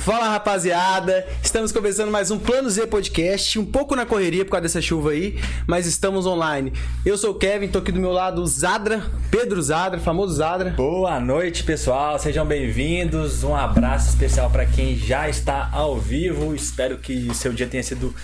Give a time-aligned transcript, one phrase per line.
[0.00, 4.62] Fala rapaziada, estamos começando mais um Plano Z Podcast, um pouco na correria por causa
[4.62, 6.72] dessa chuva aí, mas estamos online.
[7.04, 10.70] Eu sou o Kevin, tô aqui do meu lado o Zadra, Pedro Zadra, famoso Zadra.
[10.70, 13.44] Boa noite pessoal, sejam bem-vindos.
[13.44, 16.54] Um abraço especial para quem já está ao vivo.
[16.54, 18.14] Espero que seu dia tenha sido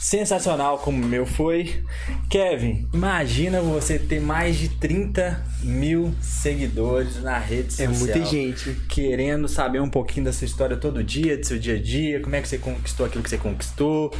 [0.00, 1.82] sensacional como o meu foi.
[2.28, 7.94] Kevin, imagina você ter mais de 30 mil seguidores na rede social.
[7.94, 8.76] É muita gente.
[8.88, 12.36] Querendo saber um pouquinho da sua história todo dia, do seu dia a dia, como
[12.36, 14.12] é que você conquistou aquilo que você conquistou.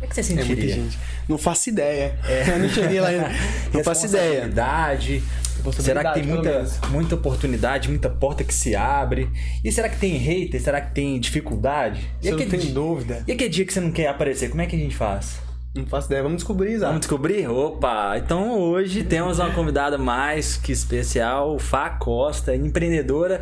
[0.00, 0.74] Como é que você É sentiria?
[0.74, 0.98] gente.
[1.28, 2.18] Não faço ideia.
[2.50, 3.30] Eu não cheguei lá ainda.
[3.72, 4.48] Não faço ideia.
[5.78, 9.28] Será que tem muita, muita oportunidade, muita porta que se abre?
[9.62, 10.58] E será que tem hater?
[10.62, 12.10] Será que tem dificuldade?
[12.22, 13.22] E Eu não aquele, tenho dúvida.
[13.28, 15.38] e aquele dia que você não quer aparecer, como é que a gente faz?
[15.74, 16.22] Não faço ideia.
[16.22, 16.88] Vamos descobrir, Zadra.
[16.88, 17.48] Vamos descobrir?
[17.48, 18.18] Opa!
[18.18, 23.40] Então hoje temos uma convidada mais que especial, Fá Costa, empreendedora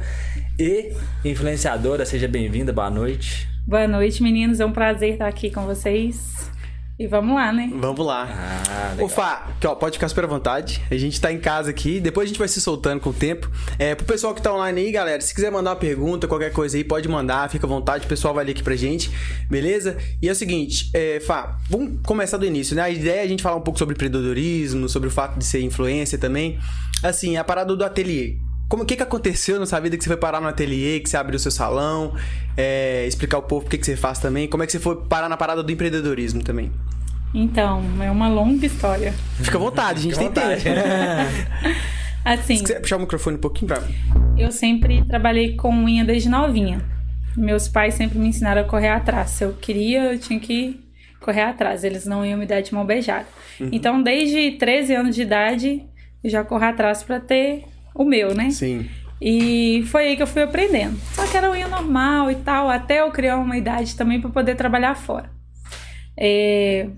[0.59, 0.93] e
[1.25, 2.05] influenciadora.
[2.05, 3.49] Seja bem-vinda, boa noite.
[3.67, 4.61] Boa noite, meninos.
[4.61, 6.51] É um prazer estar aqui com vocês.
[6.99, 7.71] E vamos lá, né?
[7.73, 8.29] Vamos lá.
[8.29, 9.09] Ah, Ô legal.
[9.09, 10.83] Fá, aqui, ó, pode ficar super à vontade.
[10.91, 13.49] A gente tá em casa aqui, depois a gente vai se soltando com o tempo.
[13.79, 16.77] É, pro pessoal que tá online aí, galera, se quiser mandar uma pergunta, qualquer coisa
[16.77, 19.13] aí, pode mandar, fica à vontade, o pessoal vai ler aqui pra gente,
[19.49, 19.97] beleza?
[20.21, 22.83] E é o seguinte, é, Fá, vamos começar do início, né?
[22.83, 25.61] A ideia é a gente falar um pouco sobre empreendedorismo, sobre o fato de ser
[25.61, 26.59] influencer também.
[27.01, 28.39] Assim, a parada do ateliê.
[28.69, 31.08] Como o que, que aconteceu na sua vida que você foi parar no ateliê, que
[31.08, 32.14] você abriu o seu salão,
[32.56, 34.97] é, explicar ao povo o que, que você faz também, como é que você foi
[34.97, 36.70] parar na parada do empreendedorismo também?
[37.33, 39.14] Então, é uma longa história.
[39.41, 40.69] Fica à vontade, a gente Fica tem tempo.
[42.24, 43.83] Assim, Se quiser puxar o microfone um pouquinho pra.
[44.36, 46.84] eu sempre trabalhei com unha desde novinha.
[47.36, 49.30] Meus pais sempre me ensinaram a correr atrás.
[49.30, 50.78] Se eu queria, eu tinha que
[51.20, 51.84] correr atrás.
[51.84, 53.27] Eles não iam me dar de mão beijada.
[53.72, 55.83] Então, desde 13 anos de idade,
[56.22, 57.64] eu já corro atrás pra ter
[57.99, 58.51] o meu, né?
[58.51, 58.89] Sim.
[59.21, 60.97] E foi aí que eu fui aprendendo.
[61.13, 64.55] Só que era unha normal e tal, até eu criar uma idade também para poder
[64.55, 65.29] trabalhar fora.
[66.17, 66.89] É,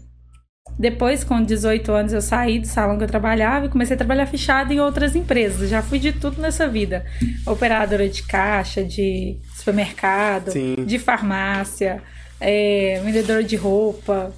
[0.78, 4.26] Depois, com 18 anos, eu saí do salão que eu trabalhava e comecei a trabalhar
[4.26, 5.68] fechado em outras empresas.
[5.68, 7.04] Já fui de tudo nessa vida:
[7.46, 10.76] operadora de caixa, de supermercado, Sim.
[10.86, 12.02] de farmácia,
[12.40, 14.32] é, vendedora de roupa,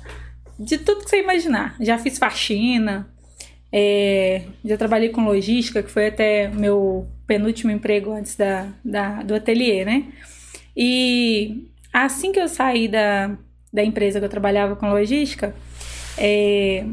[0.59, 1.77] de tudo que você imaginar.
[1.81, 3.09] Já fiz faxina.
[3.73, 9.35] É, já trabalhei com logística, que foi até meu penúltimo emprego antes da, da- do
[9.35, 10.05] ateliê, né?
[10.77, 13.37] E assim que eu saí da,
[13.73, 15.55] da empresa que eu trabalhava com logística,
[16.19, 16.85] é,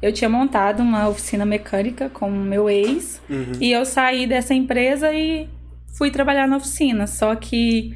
[0.00, 3.52] eu tinha montado uma oficina mecânica com meu ex Uhum.
[3.60, 5.48] e eu saí dessa empresa e
[5.96, 7.06] fui trabalhar na oficina.
[7.06, 7.94] Só que,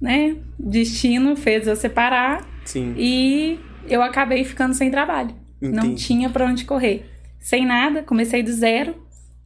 [0.00, 2.94] né, destino fez eu separar Sim.
[2.96, 5.34] e eu acabei ficando sem trabalho.
[5.70, 6.04] Não Entendi.
[6.04, 7.06] tinha pra onde correr.
[7.38, 8.94] Sem nada, comecei do zero.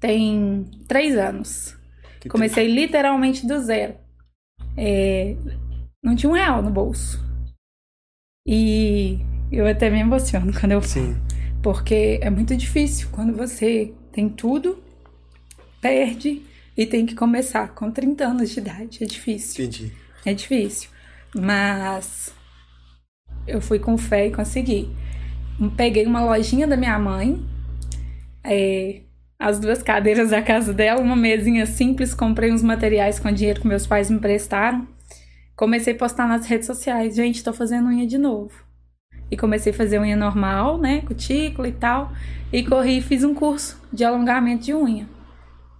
[0.00, 1.76] Tem três anos.
[2.20, 3.94] Que Comecei literalmente do zero.
[4.76, 5.36] É,
[6.02, 7.20] não tinha um real no bolso.
[8.46, 9.18] E
[9.50, 11.16] eu até me emociono quando eu Sim.
[11.62, 14.82] porque é muito difícil quando você tem tudo,
[15.80, 16.42] perde
[16.76, 19.02] e tem que começar com 30 anos de idade.
[19.02, 19.64] É difícil.
[19.64, 19.92] Entendi.
[20.24, 20.90] É difícil.
[21.34, 22.32] Mas
[23.46, 24.88] eu fui com fé e consegui.
[25.76, 27.42] Peguei uma lojinha da minha mãe,
[28.44, 29.00] é,
[29.38, 33.68] as duas cadeiras da casa dela, uma mesinha simples, comprei uns materiais com dinheiro que
[33.68, 34.86] meus pais me emprestaram.
[35.54, 37.14] Comecei a postar nas redes sociais.
[37.14, 38.52] Gente, tô fazendo unha de novo.
[39.30, 41.02] E comecei a fazer unha normal, né?
[41.02, 42.12] Cutícula e tal.
[42.52, 45.08] E corri e fiz um curso de alongamento de unha.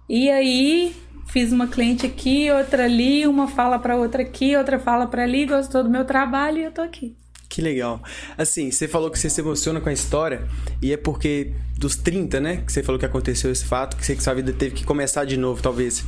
[0.07, 0.95] E aí
[1.27, 5.45] fiz uma cliente aqui, outra ali, uma fala pra outra aqui, outra fala pra ali,
[5.45, 7.15] gostou do meu trabalho e eu tô aqui.
[7.59, 8.01] Que legal.
[8.37, 10.47] Assim, você falou que você se emociona com a história,
[10.81, 12.63] e é porque dos 30, né?
[12.65, 15.25] Que você falou que aconteceu esse fato, que você que sua vida teve que começar
[15.25, 16.05] de novo, talvez.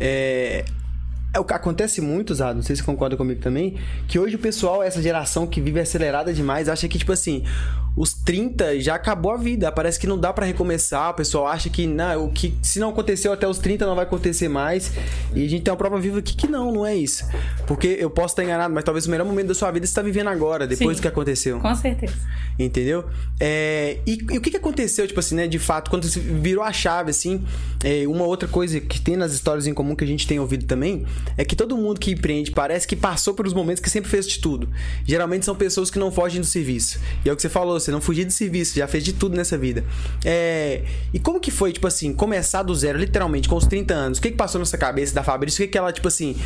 [0.00, 0.64] É.
[1.34, 3.76] É o que acontece muito, Zado, não sei se você concorda comigo também,
[4.06, 7.42] que hoje o pessoal, essa geração que vive acelerada demais, acha que, tipo assim,
[7.96, 9.70] os 30 já acabou a vida.
[9.70, 11.10] Parece que não dá pra recomeçar.
[11.10, 14.04] O pessoal acha que, não, o que se não aconteceu até os 30 não vai
[14.04, 14.92] acontecer mais.
[15.34, 17.24] E a gente tem uma prova viva aqui que não, não é isso.
[17.66, 20.02] Porque eu posso estar enganado, mas talvez o melhor momento da sua vida você está
[20.02, 21.00] vivendo agora, depois Sim.
[21.00, 21.60] do que aconteceu.
[21.60, 22.14] Com certeza.
[22.58, 23.04] Entendeu?
[23.38, 26.64] É, e, e o que, que aconteceu, tipo assim, né, de fato, quando você virou
[26.64, 27.44] a chave, assim,
[27.82, 30.64] é, uma outra coisa que tem nas histórias em comum que a gente tem ouvido
[30.64, 31.06] também,
[31.36, 34.40] é que todo mundo que empreende parece que passou pelos momentos que sempre fez de
[34.40, 34.68] tudo.
[35.06, 37.00] Geralmente são pessoas que não fogem do serviço.
[37.24, 39.36] E é o que você falou, você não fugiu do serviço, já fez de tudo
[39.36, 39.84] nessa vida.
[40.24, 40.82] É,
[41.12, 44.18] e como que foi, tipo assim, começar do zero, literalmente, com os 30 anos?
[44.18, 45.62] O que que passou na sua cabeça da Fabrício?
[45.62, 46.36] O que que ela, tipo assim,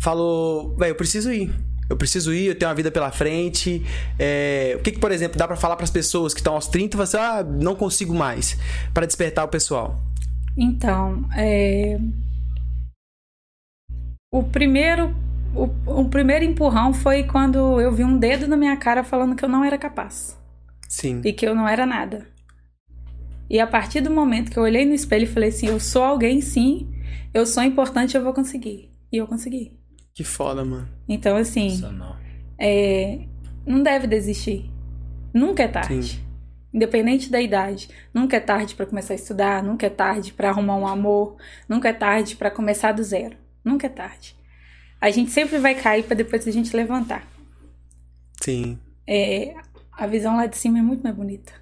[0.00, 1.52] falou, velho, eu preciso ir.
[1.88, 3.82] Eu preciso ir, eu tenho uma vida pela frente.
[4.18, 6.86] É, o que, que, por exemplo, dá pra falar pras pessoas que estão aos 30
[6.86, 8.56] e falar assim, ah, não consigo mais,
[8.92, 10.00] Pra despertar o pessoal?
[10.56, 11.98] Então, é...
[14.32, 15.14] o primeiro,
[15.54, 15.68] o,
[16.00, 19.48] o primeiro empurrão foi quando eu vi um dedo na minha cara falando que eu
[19.48, 20.38] não era capaz.
[20.94, 21.20] Sim.
[21.24, 22.24] E que eu não era nada.
[23.50, 26.04] E a partir do momento que eu olhei no espelho e falei assim: eu sou
[26.04, 26.88] alguém sim,
[27.32, 28.92] eu sou importante, eu vou conseguir.
[29.12, 29.76] E eu consegui.
[30.14, 30.88] Que foda, mano.
[31.08, 32.16] Então, assim, não.
[32.56, 33.26] é,
[33.66, 34.70] não deve desistir.
[35.32, 36.04] Nunca é tarde.
[36.04, 36.20] Sim.
[36.72, 37.88] Independente da idade.
[38.12, 41.36] Nunca é tarde pra começar a estudar, nunca é tarde pra arrumar um amor,
[41.68, 43.36] nunca é tarde pra começar do zero.
[43.64, 44.36] Nunca é tarde.
[45.00, 47.26] A gente sempre vai cair pra depois a gente levantar.
[48.40, 48.78] Sim.
[49.06, 49.54] É,
[49.96, 51.52] a visão lá de cima é muito mais bonita.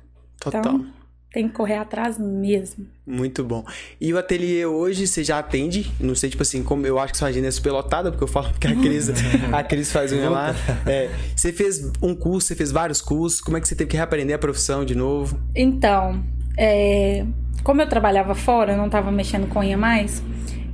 [0.40, 0.60] Total.
[0.60, 0.86] Então,
[1.32, 2.86] tem que correr atrás mesmo.
[3.06, 3.64] Muito bom.
[3.98, 5.90] E o ateliê hoje, você já atende?
[5.98, 8.28] Não sei, tipo assim, como eu acho que sua agenda é super lotada, porque eu
[8.28, 9.08] falo que a Cris,
[9.50, 10.54] a Cris faz unha lá.
[10.86, 13.40] É, você fez um curso, você fez vários cursos.
[13.40, 15.40] Como é que você teve que reaprender a profissão de novo?
[15.56, 16.22] Então,
[16.58, 17.24] é,
[17.64, 20.22] como eu trabalhava fora, eu não tava mexendo com unha mais,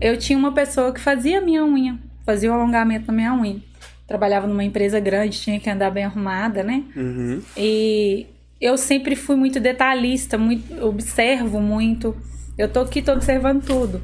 [0.00, 3.62] eu tinha uma pessoa que fazia a minha unha, fazia o alongamento na minha unha.
[4.08, 6.82] Trabalhava numa empresa grande, tinha que andar bem arrumada, né?
[6.96, 7.42] Uhum.
[7.56, 8.26] E
[8.60, 12.16] eu sempre fui muito detalhista, muito, observo muito.
[12.56, 14.02] Eu tô aqui, tô observando tudo.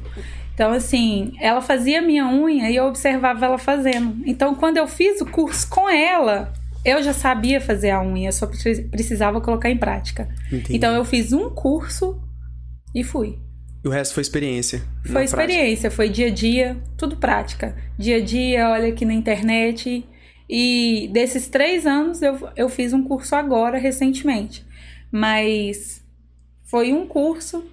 [0.53, 4.15] Então, assim, ela fazia minha unha e eu observava ela fazendo.
[4.25, 6.53] Então, quando eu fiz o curso com ela,
[6.85, 10.29] eu já sabia fazer a unha, eu só pre- precisava colocar em prática.
[10.47, 10.77] Entendi.
[10.77, 12.21] Então, eu fiz um curso
[12.93, 13.37] e fui.
[13.85, 14.79] E o resto foi experiência.
[15.03, 15.23] Foi prática.
[15.23, 17.77] experiência, foi dia a dia, tudo prática.
[17.99, 20.03] Dia a dia, olha aqui na internet.
[20.49, 24.65] E desses três anos eu, eu fiz um curso agora, recentemente.
[25.11, 26.01] Mas
[26.63, 27.63] foi um curso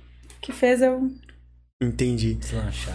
[0.43, 1.11] que fez eu.
[1.83, 2.39] Entendi.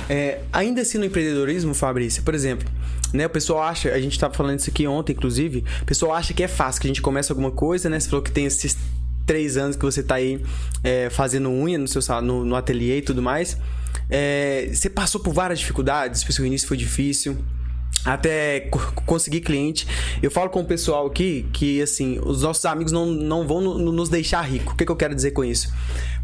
[0.08, 2.70] É, ainda assim no empreendedorismo, Fabrício, por exemplo,
[3.12, 6.36] né, o pessoal acha, a gente tava falando isso aqui ontem, inclusive, o pessoal acha
[6.36, 8.00] que é fácil, que a gente começa alguma coisa, né?
[8.00, 8.78] Você falou que tem esses
[9.28, 10.42] três anos que você tá aí
[10.84, 13.58] é, fazendo unha no seu no, no ateliê e tudo mais.
[14.10, 17.38] É, você passou por várias dificuldades, o início foi difícil.
[18.06, 19.86] Até co- conseguir cliente.
[20.24, 23.78] Eu falo com o pessoal aqui que, assim, os nossos amigos não, não vão no-
[23.78, 24.72] no- nos deixar rico.
[24.74, 25.74] O que, que eu quero dizer com isso?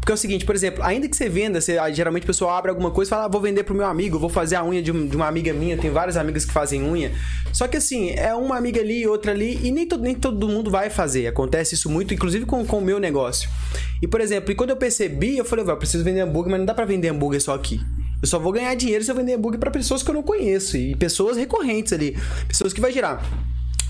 [0.00, 2.70] Porque é o seguinte, por exemplo, ainda que você venda, você, geralmente o pessoal abre
[2.70, 4.92] alguma coisa e fala, ah, vou vender pro meu amigo, vou fazer a unha de,
[5.08, 7.12] de uma amiga minha, tem várias amigas que fazem unha.
[7.52, 10.48] Só que assim, é uma amiga ali e outra ali, e nem todo, nem todo
[10.48, 11.26] mundo vai fazer.
[11.26, 13.48] Acontece isso muito, inclusive com, com o meu negócio.
[14.02, 16.60] E, por exemplo, e quando eu percebi, eu falei, "Vai, eu preciso vender hambúrguer, mas
[16.60, 17.80] não dá pra vender hambúrguer só aqui.
[18.24, 20.78] Eu só vou ganhar dinheiro se eu vender hambúrguer pra pessoas que eu não conheço.
[20.78, 22.16] E pessoas recorrentes ali.
[22.48, 23.22] Pessoas que vai girar.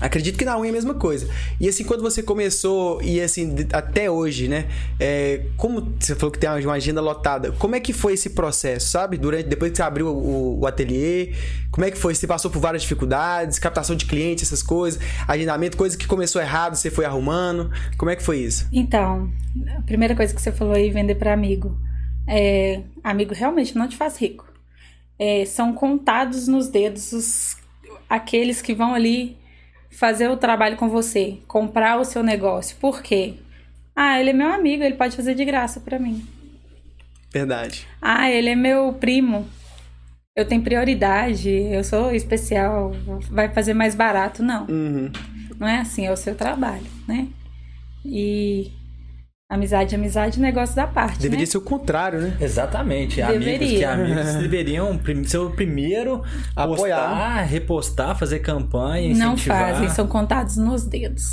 [0.01, 1.29] Acredito que na unha é a mesma coisa.
[1.57, 4.65] E assim, quando você começou, e assim, até hoje, né?
[4.99, 8.89] é, como você falou que tem uma agenda lotada, como é que foi esse processo,
[8.89, 9.17] sabe?
[9.17, 11.31] Durante, depois que você abriu o, o ateliê,
[11.71, 12.13] como é que foi?
[12.13, 16.75] Você passou por várias dificuldades, captação de clientes, essas coisas, agendamento, coisa que começou errado,
[16.75, 17.71] você foi arrumando.
[17.97, 18.67] Como é que foi isso?
[18.73, 19.31] Então,
[19.77, 21.73] a primeira coisa que você falou aí, vender para amigo.
[22.27, 24.45] É, amigo realmente não te faz rico.
[25.17, 27.57] É, são contados nos dedos os,
[28.09, 29.37] aqueles que vão ali
[29.91, 32.75] fazer o trabalho com você, comprar o seu negócio.
[32.77, 33.35] Por quê?
[33.95, 36.25] Ah, ele é meu amigo, ele pode fazer de graça para mim.
[37.31, 37.87] Verdade.
[38.01, 39.47] Ah, ele é meu primo.
[40.35, 42.91] Eu tenho prioridade, eu sou especial,
[43.29, 44.43] vai fazer mais barato.
[44.43, 44.65] Não.
[44.67, 45.11] Uhum.
[45.57, 47.29] Não é assim, é o seu trabalho, né?
[48.03, 48.71] E
[49.49, 51.45] amizade, amizade, negócio da parte, Deveria né?
[51.45, 52.37] ser o contrário, né?
[52.41, 53.21] Exatamente.
[53.21, 53.91] Amigos que Deveria.
[53.91, 56.23] amigos deveriam prim- ser o primeiro
[56.55, 56.97] a Apoiar.
[56.97, 59.73] postar, repostar, fazer campanha, Não incentivar.
[59.73, 61.23] fazem, são contados nos dedos.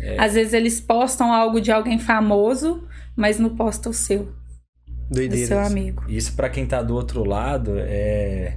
[0.00, 0.16] É.
[0.18, 4.24] Às vezes eles postam algo de alguém famoso, mas não postam o seu,
[5.10, 5.46] do Doideira.
[5.46, 5.70] seu isso.
[5.70, 6.04] amigo.
[6.08, 8.56] Isso pra quem tá do outro lado é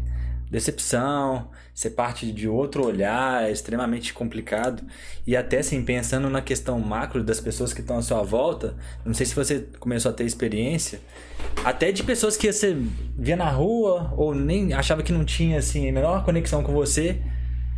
[0.49, 1.49] decepção,
[1.81, 4.83] ser parte de outro olhar, é extremamente complicado.
[5.25, 9.15] E até assim, pensando na questão macro das pessoas que estão à sua volta, não
[9.15, 11.01] sei se você começou a ter experiência,
[11.65, 12.77] até de pessoas que você
[13.17, 17.19] via na rua ou nem achava que não tinha assim a menor conexão com você,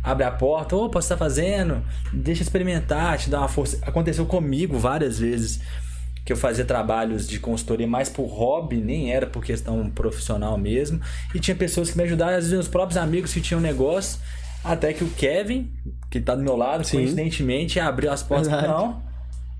[0.02, 1.82] abre a porta, opa, você tá fazendo?
[2.12, 3.78] Deixa experimentar, te dá uma força.
[3.86, 5.62] Aconteceu comigo várias vezes
[6.24, 11.00] que eu fazia trabalhos de consultoria mais por hobby, nem era por questão profissional mesmo.
[11.34, 14.18] E tinha pessoas que me ajudaram, às vezes meus próprios amigos que tinham negócio,
[14.64, 15.70] até que o Kevin,
[16.10, 16.96] que tá do meu lado, Sim.
[16.96, 18.48] coincidentemente, abriu as portas.
[18.48, 18.68] Verdade.
[18.68, 19.02] Não,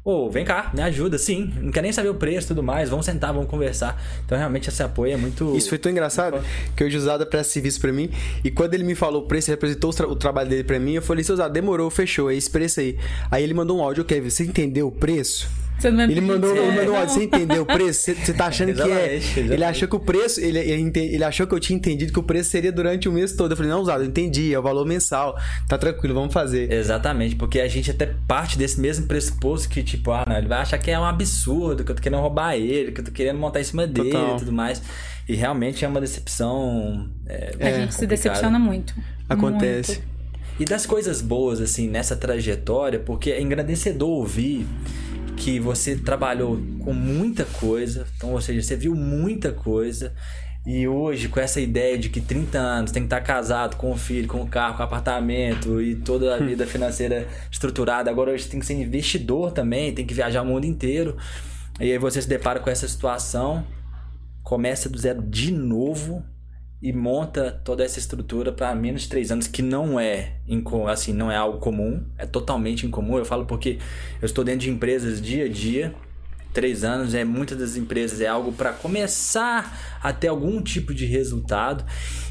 [0.03, 1.53] ô, vem cá, me ajuda, sim.
[1.61, 4.03] Não quer nem saber o preço e tudo mais, vamos sentar, vamos conversar.
[4.25, 5.55] Então, realmente, esse apoio é muito...
[5.57, 6.43] Isso foi tão engraçado
[6.75, 8.09] que hoje o Zada presta serviço pra mim.
[8.43, 10.79] E quando ele me falou o preço, ele apresentou o, tra- o trabalho dele pra
[10.79, 10.95] mim.
[10.95, 12.99] Eu falei, seu Zada, demorou, fechou, é esse preço aí.
[13.31, 15.47] Aí ele mandou um áudio, Kevin, você entendeu o preço?
[15.79, 18.01] Você não vai Ele mandou, ele mandou você entendeu o preço?
[18.01, 19.17] Você, você tá achando que é.
[19.17, 22.19] Exatamente, Ele achou que o preço, ele, ele, ele achou que eu tinha entendido que
[22.19, 23.53] o preço seria durante o mês todo.
[23.53, 25.37] Eu falei, não, eu entendi, é o valor mensal.
[25.69, 26.73] Tá tranquilo, vamos fazer.
[26.73, 30.61] Exatamente, porque a gente até parte desse mesmo pressuposto que, tipo, ah, não, ele vai
[30.61, 33.39] achar que é um absurdo, que eu tô querendo roubar ele, que eu tô querendo
[33.39, 34.37] montar em cima dele Total.
[34.37, 34.83] e tudo mais.
[35.29, 37.09] E realmente é uma decepção.
[37.27, 38.95] é, A gente se decepciona muito.
[39.29, 39.93] Acontece.
[39.93, 40.15] Muito.
[40.61, 44.67] E das coisas boas, assim, nessa trajetória, porque é engrandecedor ouvir
[45.37, 50.13] que você trabalhou com muita coisa, então, ou seja, você viu muita coisa.
[50.67, 53.97] E hoje, com essa ideia de que 30 anos tem que estar casado com o
[53.97, 58.49] filho, com o carro, com o apartamento e toda a vida financeira estruturada, agora hoje
[58.49, 61.17] tem que ser investidor também, tem que viajar o mundo inteiro.
[61.79, 63.67] E aí você se depara com essa situação,
[64.43, 66.25] começa do zero de novo
[66.85, 70.35] e monta toda essa estrutura para menos de três anos, que não é
[70.87, 73.17] assim, não é algo comum, é totalmente incomum.
[73.17, 73.79] Eu falo porque
[74.21, 75.95] eu estou dentro de empresas dia a dia.
[76.53, 81.07] Três anos é muitas das empresas é algo para começar a ter algum tipo de
[81.07, 81.87] resultado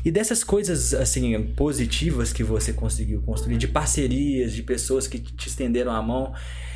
[0.05, 5.49] e dessas coisas assim positivas que você conseguiu construir de parcerias de pessoas que te
[5.49, 6.31] estenderam a mão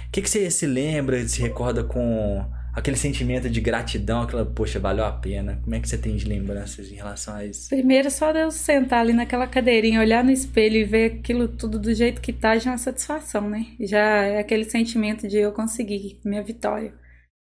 [0.07, 2.45] o que, que você se lembra se recorda com
[2.77, 5.59] aquele sentimento de gratidão, aquela, poxa, valeu a pena.
[5.63, 7.69] Como é que você tem de lembranças em relação a isso?
[7.69, 11.79] Primeiro, só de eu sentar ali naquela cadeirinha, olhar no espelho e ver aquilo tudo
[11.79, 13.65] do jeito que tá, já é uma satisfação, né?
[13.79, 16.93] Já é aquele sentimento de eu conseguir minha vitória.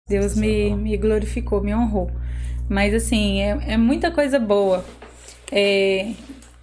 [0.08, 2.10] Deus me, me glorificou, me honrou.
[2.68, 4.84] Mas, assim, é, é muita coisa boa.
[5.52, 6.14] É,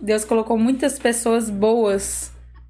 [0.02, 2.30] Deus colocou muitas pessoas boas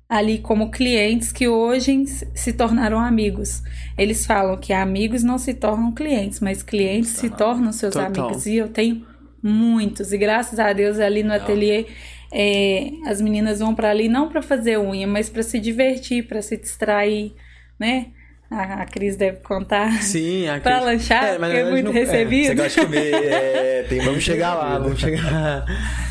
[0.10, 3.62] ali como clientes que hoje se tornaram amigos.
[3.96, 8.08] Eles falam que amigos não se tornam clientes, mas clientes se tornam seus Total.
[8.08, 8.48] amigos.
[8.48, 9.06] E eu tenho
[9.42, 10.12] muitos.
[10.12, 11.86] E graças a Deus ali no ateliê
[12.32, 16.42] é, as meninas vão para ali não para fazer unha, mas para se divertir, para
[16.42, 17.34] se distrair,
[17.80, 18.08] né?
[18.50, 20.02] A, a Cris deve contar.
[20.02, 20.64] Sim, a Cris.
[20.64, 22.46] Pra lanchar, é, mas é muito não, recebido.
[22.46, 23.14] É, você gosta de comer.
[23.14, 25.66] É, tem vamos chegar lá, vamos chegar.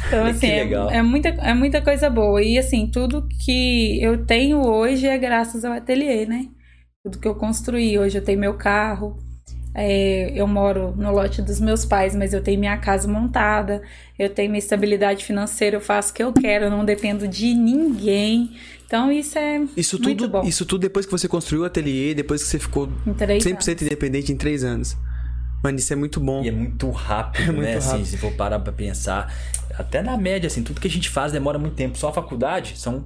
[0.07, 2.43] Então, assim, é, é, muita, é muita coisa boa.
[2.43, 6.47] E, assim, tudo que eu tenho hoje é graças ao ateliê, né?
[7.05, 7.99] Tudo que eu construí.
[7.99, 9.19] Hoje eu tenho meu carro.
[9.75, 13.83] É, eu moro no lote dos meus pais, mas eu tenho minha casa montada.
[14.19, 15.77] Eu tenho minha estabilidade financeira.
[15.77, 16.67] Eu faço o que eu quero.
[16.67, 18.53] Eu não dependo de ninguém.
[18.89, 20.49] Então isso é isso muito tudo, bom.
[20.49, 23.83] Isso tudo depois que você construiu o ateliê, depois que você ficou 100% anos.
[23.83, 24.97] independente em três anos.
[25.63, 26.43] Mano, isso é muito bom.
[26.43, 27.75] E é muito rápido, é muito né?
[27.75, 27.95] Rápido.
[27.95, 29.31] Assim, se for parar pra pensar.
[29.77, 31.99] Até na média, assim, tudo que a gente faz demora muito tempo.
[31.99, 33.05] Só a faculdade são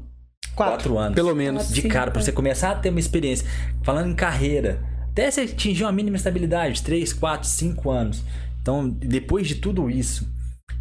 [0.54, 1.16] quatro, quatro anos.
[1.16, 1.68] Pelo menos.
[1.68, 3.44] De cara, pra você começar a ter uma experiência.
[3.82, 8.22] Falando em carreira, até você atingir uma mínima estabilidade, três, quatro, cinco anos.
[8.60, 10.28] Então, depois de tudo isso,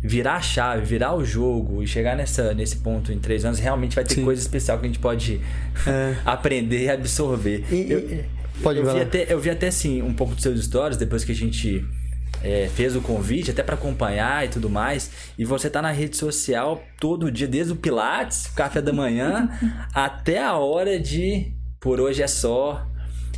[0.03, 3.95] virar a chave, virar o jogo e chegar nessa, nesse ponto em três anos, realmente
[3.95, 4.23] vai ter Sim.
[4.23, 5.39] coisa especial que a gente pode
[5.85, 6.15] é.
[6.25, 7.63] aprender e absorver.
[7.71, 8.23] E, eu,
[8.63, 11.31] pode eu, vi até, eu vi até assim um pouco dos seus stories depois que
[11.31, 11.85] a gente
[12.43, 15.11] é, fez o convite, até para acompanhar e tudo mais.
[15.37, 19.49] E você tá na rede social todo dia, desde o Pilates, o café da manhã,
[19.93, 22.87] até a hora de por hoje é só,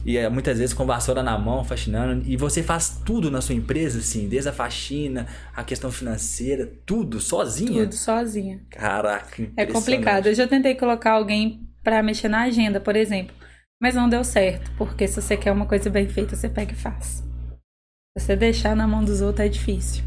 [0.06, 3.56] e é, muitas vezes com vassoura na mão, faxinando, e você faz tudo na sua
[3.56, 7.84] empresa, assim, desde a faxina, a questão financeira, tudo sozinha?
[7.84, 8.62] Tudo sozinha.
[8.70, 10.28] Caraca, É complicado.
[10.28, 13.36] Eu já tentei colocar alguém para mexer na agenda, por exemplo,
[13.82, 16.76] mas não deu certo, porque se você quer uma coisa bem feita, você pega e
[16.76, 17.24] faz.
[18.18, 20.04] Se você deixar na mão dos outros é difícil.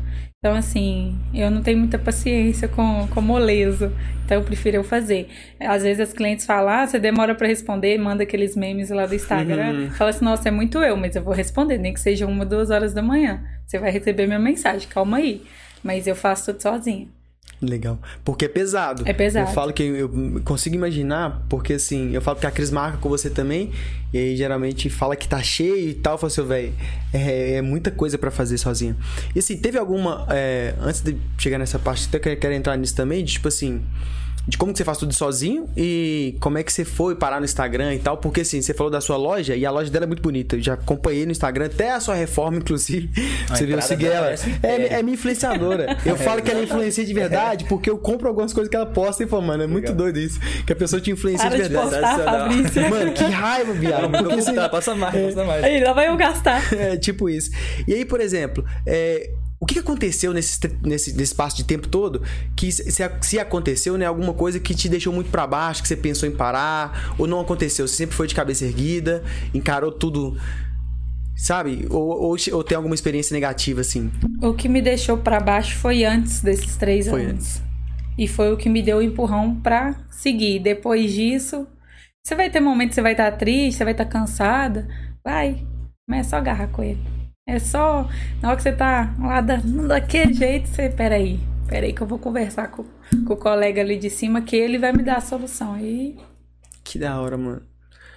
[0.47, 3.93] Então, assim, eu não tenho muita paciência com, com moleza.
[4.25, 5.29] Então, eu prefiro eu fazer.
[5.59, 9.15] Às vezes as clientes falam, ah, você demora para responder, manda aqueles memes lá do
[9.17, 9.73] Instagram.
[9.73, 9.91] Uhum.
[9.91, 12.71] Fala assim, nossa, é muito eu, mas eu vou responder, nem que seja uma, duas
[12.71, 13.43] horas da manhã.
[13.67, 15.43] Você vai receber minha mensagem, calma aí.
[15.83, 17.09] Mas eu faço tudo sozinha.
[17.61, 17.99] Legal.
[18.25, 19.03] Porque é pesado.
[19.07, 19.49] É pesado.
[19.49, 20.11] Eu falo que eu
[20.45, 23.73] consigo imaginar, porque assim, eu falo que a Cris marca com você também,
[24.13, 26.75] e aí geralmente fala que tá cheio e tal, fala assim, velho,
[27.15, 28.95] é, é, muita coisa para fazer sozinha.
[29.35, 30.27] E assim, teve alguma.
[30.31, 33.83] É, antes de chegar nessa parte, até quero entrar nisso também, de, tipo assim
[34.47, 37.45] de como que você faz tudo sozinho e como é que você foi parar no
[37.45, 40.07] Instagram e tal, porque assim, você falou da sua loja e a loja dela é
[40.07, 40.57] muito bonita.
[40.57, 43.11] Eu já acompanhei no Instagram até a sua reforma, inclusive.
[43.51, 44.35] A você viu, eu segui ela.
[44.63, 45.97] É, é minha influenciadora.
[46.07, 48.87] Eu é, falo que ela influencia de verdade porque eu compro algumas coisas que ela
[48.87, 49.97] posta e falo, mano, é muito Legal.
[49.97, 50.39] doido isso.
[50.65, 51.91] Que a pessoa te influencia Para de verdade.
[51.91, 52.87] De postar.
[52.91, 54.09] Mano, que raiva, viado.
[54.09, 55.65] Não, porque, assim, passa mais, é, passa mais.
[55.65, 56.63] Aí, lá vai eu gastar.
[56.77, 57.51] É, tipo isso.
[57.89, 62.23] E aí, por exemplo, é, o que aconteceu nesse, nesse, nesse espaço de tempo todo
[62.55, 65.97] que se, se aconteceu, né, alguma coisa que te deixou muito para baixo, que você
[65.97, 67.89] pensou em parar, ou não aconteceu?
[67.89, 70.37] Você sempre foi de cabeça erguida, encarou tudo,
[71.35, 71.87] sabe?
[71.89, 74.11] Ou, ou, ou tem alguma experiência negativa, assim?
[74.43, 77.35] O que me deixou para baixo foi antes desses três foi anos.
[77.35, 77.63] Antes.
[78.19, 80.59] E foi o que me deu o empurrão para seguir.
[80.59, 81.67] Depois disso,
[82.23, 84.87] você vai ter momentos que você vai estar tá triste, você vai estar tá cansada.
[85.25, 85.67] Vai,
[86.09, 87.16] mas é só agarrar com ele.
[87.49, 88.09] É só
[88.43, 90.91] na hora que você tá lá da, daquele jeito, você.
[90.91, 91.39] Peraí,
[91.69, 92.85] peraí, que eu vou conversar com,
[93.25, 95.79] com o colega ali de cima, que ele vai me dar a solução.
[95.79, 96.17] E.
[96.83, 97.63] Que da hora, mano.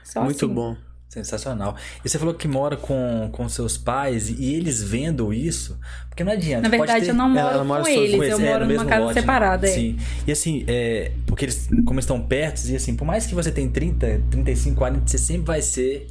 [0.03, 0.53] Só Muito assim.
[0.53, 0.75] bom.
[1.07, 1.75] Sensacional.
[2.03, 6.31] E você falou que mora com, com seus pais e eles vendo isso, porque não
[6.31, 6.63] adianta.
[6.63, 7.12] Na verdade, ter...
[7.12, 8.05] eu não moro Ela mora com sozinha.
[8.05, 9.21] eles, com eu eles, é, moro numa mesmo casa lote, né?
[9.21, 9.67] separada.
[9.67, 9.71] é.
[9.71, 9.98] Sim.
[10.25, 13.69] E assim, é, porque eles, como estão perto, e assim, por mais que você tenha
[13.69, 16.07] 30, 35, 40, você sempre vai ser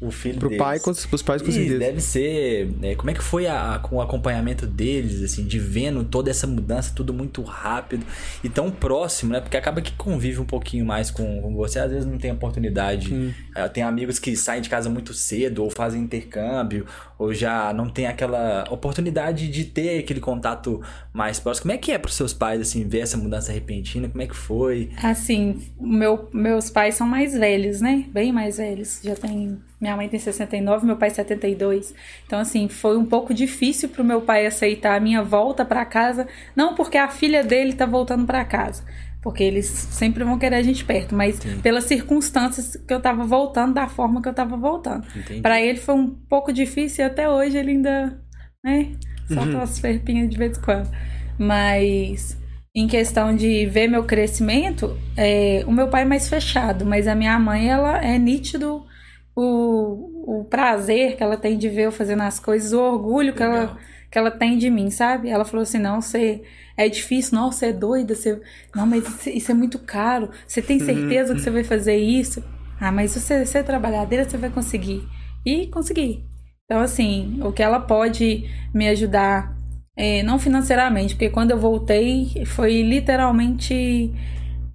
[0.00, 0.62] o filho Pro deles.
[0.62, 1.78] pai, com- pros pais, com E certeza.
[1.78, 2.66] deve ser.
[2.80, 6.46] né, como é que foi a, com o acompanhamento deles, assim, de vendo toda essa
[6.46, 8.04] mudança, tudo muito rápido
[8.44, 9.40] e tão próximo, né?
[9.40, 13.34] Porque acaba que convive um pouquinho mais com, com você, às vezes não tem oportunidade.
[13.54, 16.84] Eh, Tem amigos que saem de casa muito cedo, ou fazem intercâmbio,
[17.18, 21.62] ou já não tem aquela oportunidade de ter aquele contato mais próximo.
[21.62, 24.08] Como é que é pros seus pais, assim, ver essa mudança repentina?
[24.08, 24.90] Como é que foi?
[25.02, 28.04] Assim, meu, meus pais são mais velhos, né?
[28.12, 29.00] Bem mais velhos.
[29.02, 29.58] Já tem.
[29.80, 31.94] Minha mãe tem 69, meu pai 72.
[32.26, 36.26] Então, assim, foi um pouco difícil pro meu pai aceitar a minha volta pra casa.
[36.54, 38.82] Não porque a filha dele tá voltando pra casa.
[39.22, 43.74] Porque eles sempre vão querer a gente perto, mas pelas circunstâncias que eu tava voltando,
[43.74, 45.04] da forma que eu tava voltando.
[45.42, 48.22] Pra ele foi um pouco difícil e até hoje ele ainda,
[48.64, 48.92] né?
[49.26, 50.88] Solta umas ferpinhas de vez em quando.
[51.36, 52.38] Mas
[52.72, 57.14] em questão de ver meu crescimento, é, o meu pai é mais fechado, mas a
[57.14, 58.86] minha mãe, ela é nítido
[59.36, 63.42] o, o prazer que ela tem de ver eu fazendo as coisas, o orgulho que
[63.42, 63.78] ela,
[64.10, 65.28] que ela tem de mim, sabe?
[65.28, 66.42] Ela falou assim: não, você
[66.74, 68.40] é difícil, não, você é doida, você.
[68.74, 70.30] Não, mas isso, isso é muito caro.
[70.46, 72.42] Você tem certeza que você vai fazer isso?
[72.80, 75.06] Ah, mas se você ser trabalhadeira, você vai conseguir.
[75.44, 76.24] E consegui.
[76.64, 79.54] Então, assim, o que ela pode me ajudar,
[79.96, 84.12] é, não financeiramente, porque quando eu voltei, foi literalmente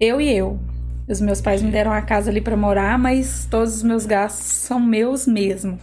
[0.00, 0.58] eu e eu.
[1.08, 4.46] Os meus pais me deram a casa ali pra morar, mas todos os meus gastos
[4.46, 5.78] são meus mesmo.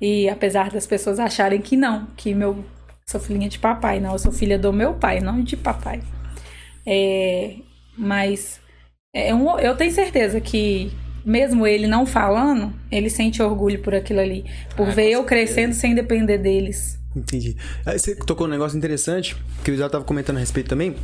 [0.00, 2.64] E apesar das pessoas acharem que não, que meu
[3.06, 6.02] sou filhinha de papai, não, eu sou filha do meu pai, não de papai.
[6.86, 7.54] É,
[7.96, 8.60] mas
[9.14, 10.92] é um, eu tenho certeza que
[11.24, 14.44] mesmo ele não falando, ele sente orgulho por aquilo ali,
[14.76, 16.98] por Ah, ver eu crescendo sem depender deles.
[17.16, 17.56] Entendi.
[17.84, 20.94] Aí você tocou um negócio interessante, que o Isaac tava comentando a respeito também.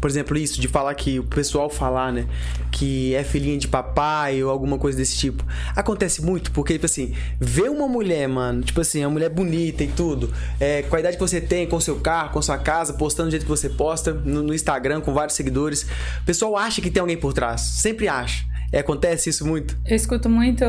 [0.00, 2.26] Por exemplo, isso de falar que o pessoal falar, né,
[2.70, 5.44] que é filhinha de papai ou alguma coisa desse tipo.
[5.74, 9.88] Acontece muito, porque, tipo assim, ver uma mulher, mano, tipo assim, uma mulher bonita e
[9.88, 13.28] tudo, é, com a idade que você tem, com seu carro, com sua casa, postando
[13.28, 15.82] do jeito que você posta, no, no Instagram, com vários seguidores.
[16.22, 17.60] O pessoal acha que tem alguém por trás.
[17.60, 18.44] Sempre acha.
[18.72, 19.76] É, acontece isso muito.
[19.84, 20.64] Eu escuto muito.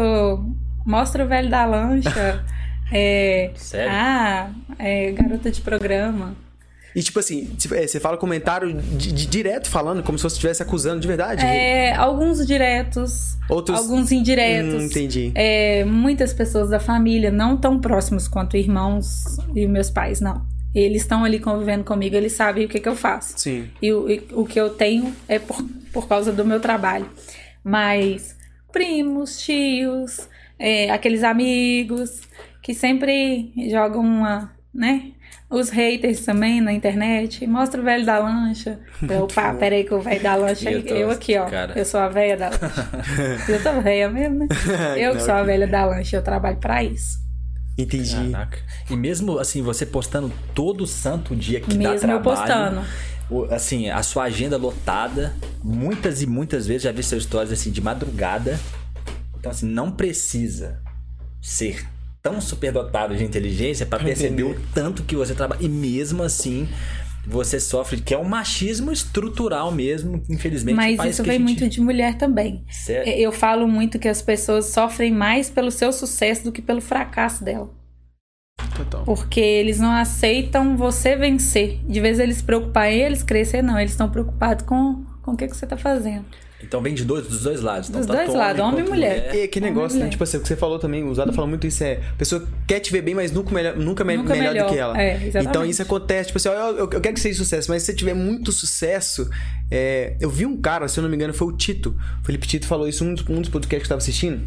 [0.86, 2.44] Mostra o velho da lancha.
[2.92, 3.92] é, Sério?
[3.94, 6.36] Ah, é garota de programa.
[6.96, 10.64] E, tipo assim, é, você fala comentário di- di- direto falando, como se você estivesse
[10.64, 11.46] acusando de verdade.
[11.46, 14.74] É, alguns diretos, Outros- alguns indiretos.
[14.74, 15.32] Hum, entendi.
[15.36, 20.46] É, muitas pessoas da família, não tão próximos quanto irmãos e meus pais, não.
[20.74, 23.34] Eles estão ali convivendo comigo, eles sabem o que, que eu faço.
[23.38, 23.68] Sim.
[23.82, 27.08] E o, e o que eu tenho é por, por causa do meu trabalho.
[27.64, 28.36] Mas
[28.72, 32.22] primos, tios, é, aqueles amigos
[32.62, 35.12] que sempre jogam uma, né?
[35.50, 37.48] Os haters também na internet.
[37.48, 38.80] Mostra o velho da lancha.
[39.10, 40.70] Eu, pá, peraí que o velho da lancha.
[40.70, 41.46] Eu Eu, tô- eu aqui, ó.
[41.46, 41.74] cara.
[41.78, 42.90] Eu sou a velha da lancha.
[43.52, 44.48] eu tô velha mesmo, né?
[44.98, 46.18] Eu que sou a velha da lancha.
[46.18, 47.18] Eu trabalho pra isso.
[47.78, 48.32] Entendi.
[48.32, 48.60] Caraca.
[48.90, 52.24] E mesmo assim, você postando todo santo dia que dá Mesmo eu trabalho.
[52.24, 52.86] postando.
[53.54, 55.34] Assim, a sua agenda lotada,
[55.64, 58.60] muitas e muitas vezes já vi seus stories assim de madrugada.
[59.40, 60.82] Então, assim, não precisa
[61.42, 61.86] ser
[62.22, 65.60] tão superdotado de inteligência para perceber o tanto que você trabalha.
[65.64, 66.68] E mesmo assim,
[67.26, 70.76] você sofre, que é um machismo estrutural mesmo, infelizmente.
[70.76, 72.64] Mas isso vem gente- muito de mulher também.
[72.70, 73.12] Sério?
[73.14, 77.44] Eu falo muito que as pessoas sofrem mais pelo seu sucesso do que pelo fracasso
[77.44, 77.70] dela.
[78.76, 79.04] Total.
[79.04, 81.80] Porque eles não aceitam você vencer.
[81.88, 83.80] De vez eles preocupar em eles crescer, não.
[83.80, 86.26] Eles estão preocupados com, com o que, que você tá fazendo.
[86.62, 87.88] Então vem de dois, dos dois lados.
[87.90, 89.34] Então, Dos tanto dois lados, homem e quanto mulher.
[89.36, 90.00] E que negócio, né?
[90.04, 90.12] mulher.
[90.12, 91.94] Tipo assim, o que você falou também, o Zada fala muito isso, é...
[92.14, 94.70] A pessoa quer te ver bem, mas nunca, melhor, nunca, me- Nunca melhor, do melhor.
[94.70, 95.02] que ela.
[95.02, 95.48] É, exatamente.
[95.50, 97.94] então isso acontece, tipo assim, ó, eu, eu quero que seja sucesso, mas se você
[97.94, 99.30] tiver muito sucesso...
[99.72, 101.96] é, eu vi um cara, se eu não me engano, foi o Tito.
[102.22, 104.42] O Felipe Tito falou isso em um dos, um dos podcasts que eu tava assistindo.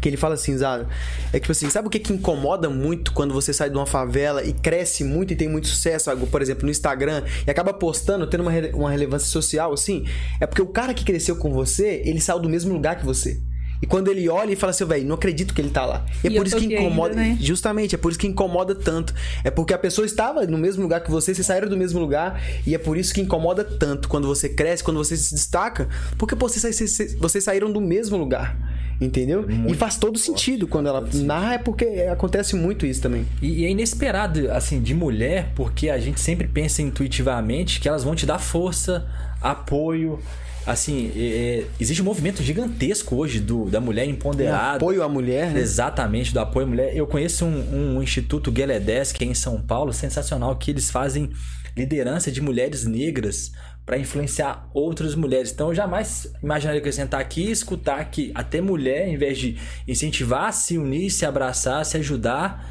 [0.00, 0.86] Que ele fala assim, Zada,
[1.32, 4.44] é tipo assim, sabe o que, que incomoda muito quando você sai de uma favela
[4.44, 8.42] e cresce muito e tem muito sucesso, por exemplo, no Instagram, e acaba postando, tendo
[8.42, 10.04] uma, uma relevância social, assim?
[10.40, 13.40] É porque o cara que cresceu com você, ele saiu do mesmo lugar que você.
[13.80, 16.04] E quando ele olha e fala assim, velho, não acredito que ele tá lá.
[16.24, 17.14] E é E por isso que aqui ainda, incomoda.
[17.14, 17.38] né?
[17.40, 19.14] Justamente, é por isso que incomoda tanto.
[19.44, 22.42] É porque a pessoa estava no mesmo lugar que você, vocês saíram do mesmo lugar,
[22.66, 26.34] e é por isso que incomoda tanto quando você cresce, quando você se destaca, porque
[26.34, 28.56] vocês- vocês saíram do mesmo lugar.
[29.00, 29.46] Entendeu?
[29.68, 33.24] e faz todo sentido quando ela narra, é porque acontece muito isso também.
[33.40, 38.02] E, e é inesperado, assim, de mulher, porque a gente sempre pensa intuitivamente que elas
[38.02, 39.06] vão te dar força,
[39.40, 40.18] apoio.
[40.66, 44.76] assim, é, existe um movimento gigantesco hoje do, da mulher empoderada.
[44.76, 45.60] Apoio à mulher, né?
[45.60, 46.96] Exatamente, do apoio à mulher.
[46.96, 51.30] Eu conheço um, um Instituto Gueledés, que é em São Paulo, sensacional, que eles fazem
[51.76, 53.52] liderança de mulheres negras
[53.88, 55.50] para influenciar outras mulheres.
[55.50, 59.38] Então eu jamais imaginaria que eu sentar aqui e escutar que até mulher, em vez
[59.38, 59.56] de
[59.88, 62.68] incentivar, se unir, se abraçar, se ajudar,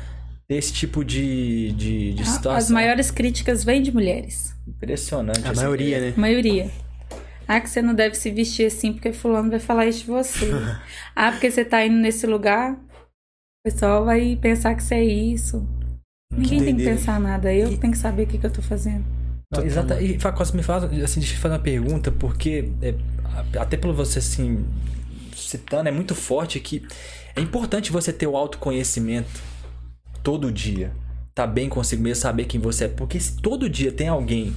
[0.47, 2.55] esse tipo de, de, de situação.
[2.55, 4.53] As maiores críticas vêm de mulheres.
[4.67, 5.43] Impressionante.
[5.43, 6.13] A assim, maioria, é- né?
[6.15, 6.69] A maioria.
[7.47, 10.51] Ah, que você não deve se vestir assim porque fulano vai falar isso de você.
[11.15, 15.67] ah, porque você tá indo nesse lugar, o pessoal vai pensar que você é isso.
[16.31, 17.51] Ninguém tem que pensar nada.
[17.51, 19.16] Eu que tenho que saber o que, que eu tô fazendo.
[19.49, 22.93] Não, exata, e Facos, me fala, assim, deixa eu fazer uma pergunta, porque é,
[23.57, 24.65] até pelo você assim
[25.33, 26.85] citando, é muito forte que
[27.35, 29.41] é importante você ter o autoconhecimento
[30.21, 30.91] todo dia.
[31.33, 32.87] Tá bem consigo mesmo, saber quem você é.
[32.87, 34.53] Porque se todo dia tem alguém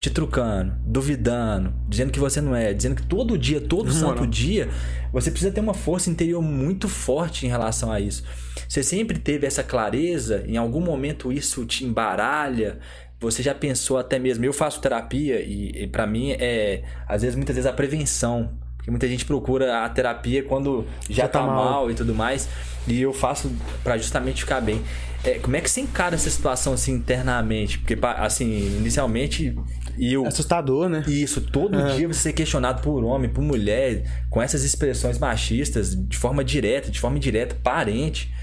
[0.00, 4.14] te trucando, duvidando, dizendo que você não é, dizendo que todo dia, todo Na santo
[4.14, 4.26] moral.
[4.26, 4.68] dia,
[5.12, 8.24] você precisa ter uma força interior muito forte em relação a isso.
[8.68, 12.80] Você sempre teve essa clareza, em algum momento isso te embaralha,
[13.22, 17.36] você já pensou até mesmo, eu faço terapia e, e para mim é, às vezes,
[17.36, 18.50] muitas vezes a prevenção.
[18.76, 21.64] Porque muita gente procura a terapia quando já, Já tá tá, mal.
[21.70, 21.90] mal.
[21.90, 22.48] e tudo mais.
[22.88, 23.48] E eu faço
[23.84, 24.82] pra justamente ficar bem.
[25.22, 27.78] É, como é que você encara essa situação assim internamente?
[27.78, 29.56] Porque, assim, inicialmente
[29.96, 30.26] eu.
[30.26, 31.04] Assustador, né?
[31.06, 31.94] Isso, todo É.
[31.94, 36.90] dia você ser questionado por homem, por mulher, com essas expressões machistas, de forma direta,
[36.90, 38.34] de forma indireta, parente.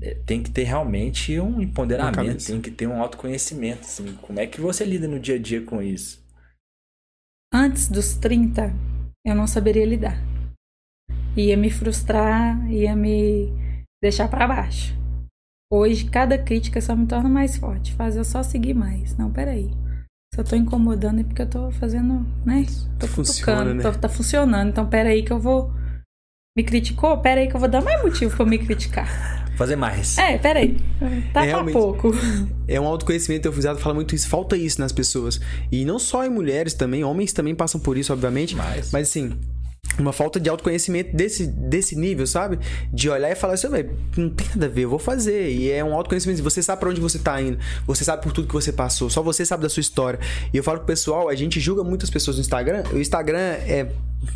[0.00, 3.82] É, Tem que ter realmente um empoderamento, tem que ter um autoconhecimento.
[3.82, 4.14] Assim.
[4.16, 6.22] Como é que você lida no dia a dia com isso?
[7.52, 8.72] Antes dos 30,
[9.24, 10.18] eu não saberia lidar.
[11.36, 13.52] Ia me frustrar, ia me
[14.02, 14.94] deixar pra baixo.
[15.72, 19.16] Hoje, cada crítica só me torna mais forte, faz eu só seguir mais.
[19.16, 19.70] Não, peraí.
[20.32, 22.64] Se eu tô incomodando é porque eu tô fazendo, né?
[22.98, 23.82] Tô Funciona, cutucando, né?
[23.82, 24.68] tô- tá funcionando.
[24.68, 25.72] Então, peraí que eu vou.
[26.56, 27.20] Me criticou?
[27.20, 29.43] Peraí que eu vou dar mais motivo pra eu me criticar.
[29.56, 30.18] Fazer mais.
[30.18, 30.76] É, peraí.
[31.32, 31.74] Tá pra Realmente.
[31.74, 32.10] pouco.
[32.66, 35.40] É um autoconhecimento, eu frisado fala muito isso, falta isso nas pessoas.
[35.70, 38.56] E não só em mulheres também, homens também passam por isso, obviamente.
[38.56, 39.32] Mas- Mas assim,
[39.98, 42.58] uma falta de autoconhecimento desse, desse nível, sabe?
[42.92, 45.50] De olhar e falar assim, velho, não tem nada a ver, eu vou fazer.
[45.50, 48.48] E é um autoconhecimento, você sabe pra onde você tá indo, você sabe por tudo
[48.48, 50.18] que você passou, só você sabe da sua história.
[50.52, 53.88] E eu falo pro pessoal, a gente julga muitas pessoas no Instagram, o Instagram é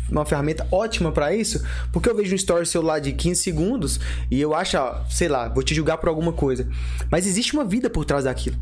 [0.09, 3.99] uma ferramenta ótima pra isso, porque eu vejo um story seu lá de 15 segundos
[4.29, 4.77] e eu acho,
[5.09, 6.67] sei lá, vou te julgar por alguma coisa.
[7.11, 8.57] Mas existe uma vida por trás daquilo.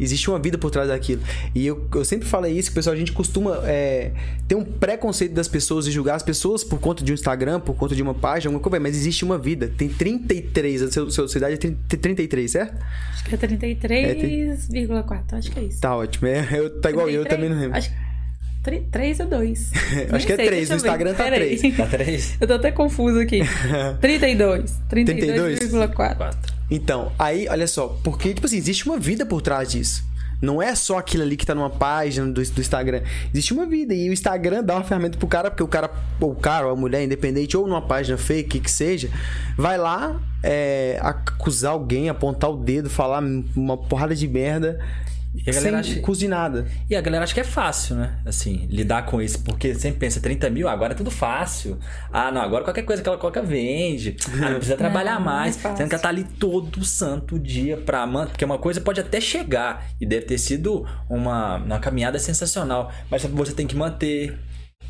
[0.00, 1.20] Existe uma vida por trás daquilo.
[1.54, 4.10] E eu, eu sempre falei isso, que pessoal, a gente costuma é,
[4.48, 7.76] ter um preconceito das pessoas e julgar as pessoas por conta de um Instagram, por
[7.76, 9.70] conta de uma página, alguma coisa, mas existe uma vida.
[9.76, 12.82] Tem 33, a sua sua idade é 30 33, certo?
[13.12, 15.22] Acho que é 33,4.
[15.32, 15.80] Acho que é isso.
[15.80, 16.26] Tá ótimo.
[16.26, 17.76] É, eu, tá igual eu, eu também não lembro.
[17.76, 17.96] Acho que
[18.62, 19.72] 3 ou 2.
[20.12, 21.76] Acho que é três, no Instagram tá três.
[21.76, 22.36] Dá três?
[22.40, 23.40] Eu tô até confuso aqui.
[24.00, 24.80] 32.
[24.88, 25.58] 32?
[25.58, 25.94] 32,4.
[25.94, 26.51] Quatro.
[26.74, 30.02] Então, aí, olha só, porque, tipo assim, existe uma vida por trás disso.
[30.40, 33.02] Não é só aquilo ali que tá numa página do, do Instagram.
[33.30, 33.92] Existe uma vida.
[33.92, 36.72] E o Instagram dá uma ferramenta pro cara, porque o cara, ou o cara, ou
[36.72, 39.10] a mulher, independente, ou numa página fake, que seja,
[39.54, 43.22] vai lá é, acusar alguém, apontar o dedo, falar
[43.54, 44.80] uma porrada de merda.
[45.34, 46.00] E a galera acha-.
[46.90, 48.18] E a galera acha que é fácil, né?
[48.26, 49.42] Assim, lidar com isso.
[49.42, 51.78] Porque sempre pensa, 30 mil, agora é tudo fácil.
[52.12, 54.16] Ah, não, agora qualquer coisa que ela coloca vende.
[54.34, 55.56] Ah, não precisa trabalhar Não, não é mais.
[55.56, 55.78] fácil.
[55.78, 58.32] Sendo que ela tá ali todo santo dia pra manter.
[58.32, 59.86] Porque uma coisa pode até chegar.
[60.00, 62.92] E deve ter sido uma, uma caminhada sensacional.
[63.10, 64.38] Mas você tem que manter.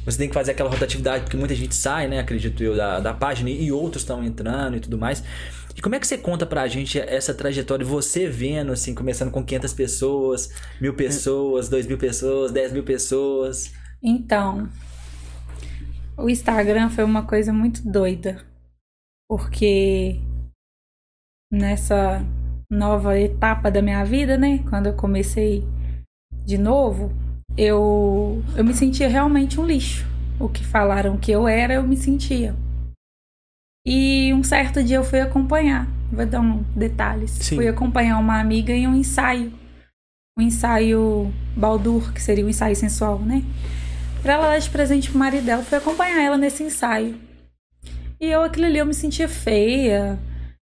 [0.05, 2.19] Você tem que fazer aquela rotatividade, porque muita gente sai, né?
[2.19, 5.23] Acredito eu, da, da página e outros estão entrando e tudo mais.
[5.77, 7.85] E como é que você conta pra gente essa trajetória?
[7.85, 13.73] Você vendo, assim, começando com 500 pessoas, mil pessoas, dois mil pessoas, 10 mil pessoas.
[14.03, 14.69] Então,
[16.17, 18.45] o Instagram foi uma coisa muito doida.
[19.29, 20.21] Porque
[21.51, 22.25] nessa
[22.71, 24.65] nova etapa da minha vida, né?
[24.69, 25.65] Quando eu comecei
[26.45, 27.13] de novo,
[27.57, 30.07] eu, eu me sentia realmente um lixo.
[30.41, 32.55] O que falaram que eu era, eu me sentia.
[33.87, 37.31] E um certo dia eu fui acompanhar, vou dar um detalhes.
[37.33, 37.57] Sim.
[37.57, 39.53] Fui acompanhar uma amiga em um ensaio.
[40.39, 43.43] Um ensaio Baldur, que seria um ensaio sensual, né?
[44.23, 47.17] Pra ela dar de presente pro marido dela, fui acompanhar ela nesse ensaio.
[48.21, 50.19] E eu, aquilo ali, eu me sentia feia.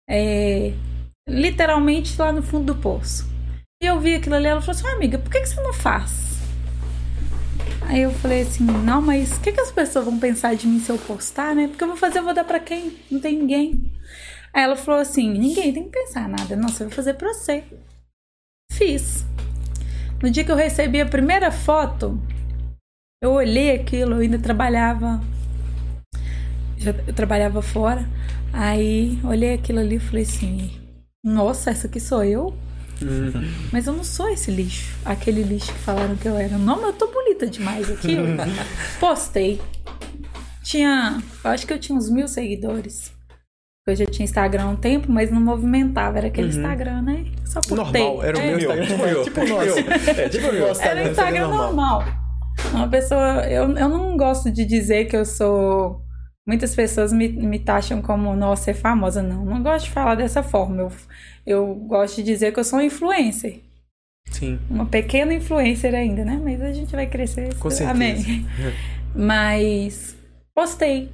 [0.10, 0.74] é,
[1.28, 3.28] literalmente lá no fundo do poço.
[3.82, 5.74] E eu vi aquilo ali, ela falou assim, "Ah, amiga, por que, que você não
[5.74, 6.29] faz?
[7.90, 10.80] Aí eu falei assim, não, mas o que, que as pessoas vão pensar de mim
[10.80, 11.68] se eu postar, né?
[11.68, 12.96] Porque eu vou fazer, eu vou dar pra quem?
[13.10, 13.92] Não tem ninguém.
[14.54, 16.56] Aí ela falou assim, ninguém tem que pensar nada.
[16.56, 17.64] Nossa, eu vou fazer pra você.
[18.72, 19.26] Fiz.
[20.22, 22.22] No dia que eu recebi a primeira foto,
[23.22, 25.22] Eu olhei aquilo, eu ainda trabalhava.
[26.78, 28.08] Já, eu trabalhava fora.
[28.54, 30.72] Aí olhei aquilo ali e falei assim:
[31.24, 32.54] Nossa, essa aqui sou eu?
[33.74, 34.96] Mas eu não sou esse lixo.
[35.04, 36.58] Aquele lixo que falaram que eu era.
[36.58, 38.18] Não, mas eu tô bonita demais aqui.
[39.00, 39.62] Postei.
[40.64, 41.22] Tinha.
[41.44, 43.12] Eu acho que eu tinha uns mil seguidores.
[43.88, 46.20] Eu já tinha Instagram há um tempo, mas não movimentava.
[46.20, 47.26] Era aquele Instagram, né?
[47.46, 48.04] Só postei.
[48.04, 48.46] Normal, era o É.
[48.46, 48.86] meu Instagram.
[48.86, 49.24] tipo eu.
[49.24, 49.80] tipo o nosso.
[49.80, 50.46] É, tipo
[50.82, 52.04] Era um Instagram normal.
[52.72, 53.48] Uma pessoa.
[53.48, 56.04] Eu, eu não gosto de dizer que eu sou.
[56.48, 59.22] Muitas pessoas me, me taxam como, nossa, ser famosa.
[59.24, 60.82] Não, não gosto de falar dessa forma.
[60.82, 60.92] Eu,
[61.46, 63.62] eu gosto de dizer que eu sou um influencer.
[64.32, 64.60] Sim.
[64.70, 66.40] Uma pequena influencer ainda, né?
[66.44, 67.56] Mas a gente vai crescer.
[67.56, 67.92] Com certeza.
[67.92, 68.46] Amém.
[69.16, 70.16] Mas
[70.54, 71.12] postei.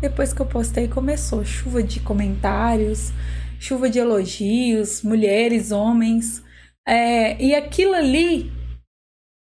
[0.00, 3.12] Depois que eu postei, começou chuva de comentários,
[3.60, 6.42] chuva de elogios, mulheres, homens.
[6.86, 8.50] É, e aquilo ali,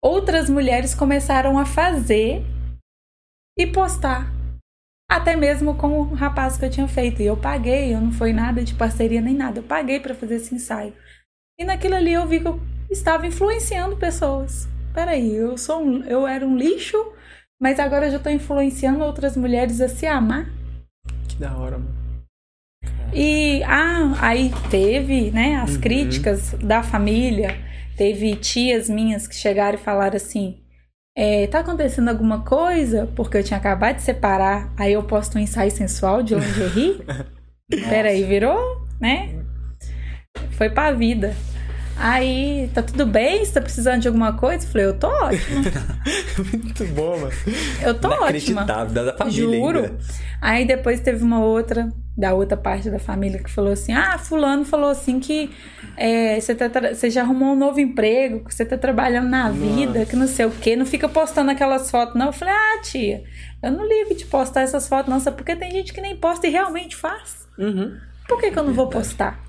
[0.04, 2.44] outras mulheres começaram a fazer
[3.58, 4.34] e postar.
[5.10, 7.22] Até mesmo com o rapaz que eu tinha feito.
[7.22, 9.60] E eu paguei, eu não foi nada de parceria nem nada.
[9.60, 10.94] Eu paguei para fazer esse ensaio.
[11.60, 14.68] E naquilo ali eu vi que eu estava influenciando pessoas.
[14.94, 16.96] Peraí, eu sou um, eu era um lixo,
[17.60, 20.48] mas agora eu já estou influenciando outras mulheres a se amar.
[21.28, 21.98] Que da hora, mano.
[23.12, 25.82] E ah, aí teve, né, as Uhum.
[25.82, 27.58] críticas da família.
[27.96, 30.62] Teve tias minhas que chegaram e falaram assim:
[31.18, 33.08] é, tá acontecendo alguma coisa?
[33.16, 37.02] Porque eu tinha acabado de separar, aí eu posto um ensaio sensual de lingerie.
[37.90, 39.37] Peraí, virou, né?
[40.52, 41.36] Foi pra vida.
[42.00, 43.44] Aí, tá tudo bem?
[43.44, 44.66] Você tá precisando de alguma coisa?
[44.66, 45.62] Eu falei, eu tô ótima.
[46.54, 47.32] Muito bom, mano.
[47.82, 48.64] Eu tô ótima.
[48.64, 49.80] Da família Juro.
[49.80, 49.98] ainda.
[50.40, 54.64] Aí depois teve uma outra, da outra parte da família, que falou assim: Ah, Fulano
[54.64, 55.50] falou assim que
[55.96, 60.06] é, você, tá você já arrumou um novo emprego, que você tá trabalhando na vida,
[60.06, 62.28] que não sei o quê, não fica postando aquelas fotos, não.
[62.28, 63.24] Eu falei: Ah, tia,
[63.64, 65.38] eu não ligo de postar essas fotos, não, sabe?
[65.38, 67.48] Porque tem gente que nem posta e realmente faz.
[67.58, 67.98] Uhum.
[68.28, 69.47] Por que, que eu não vou postar?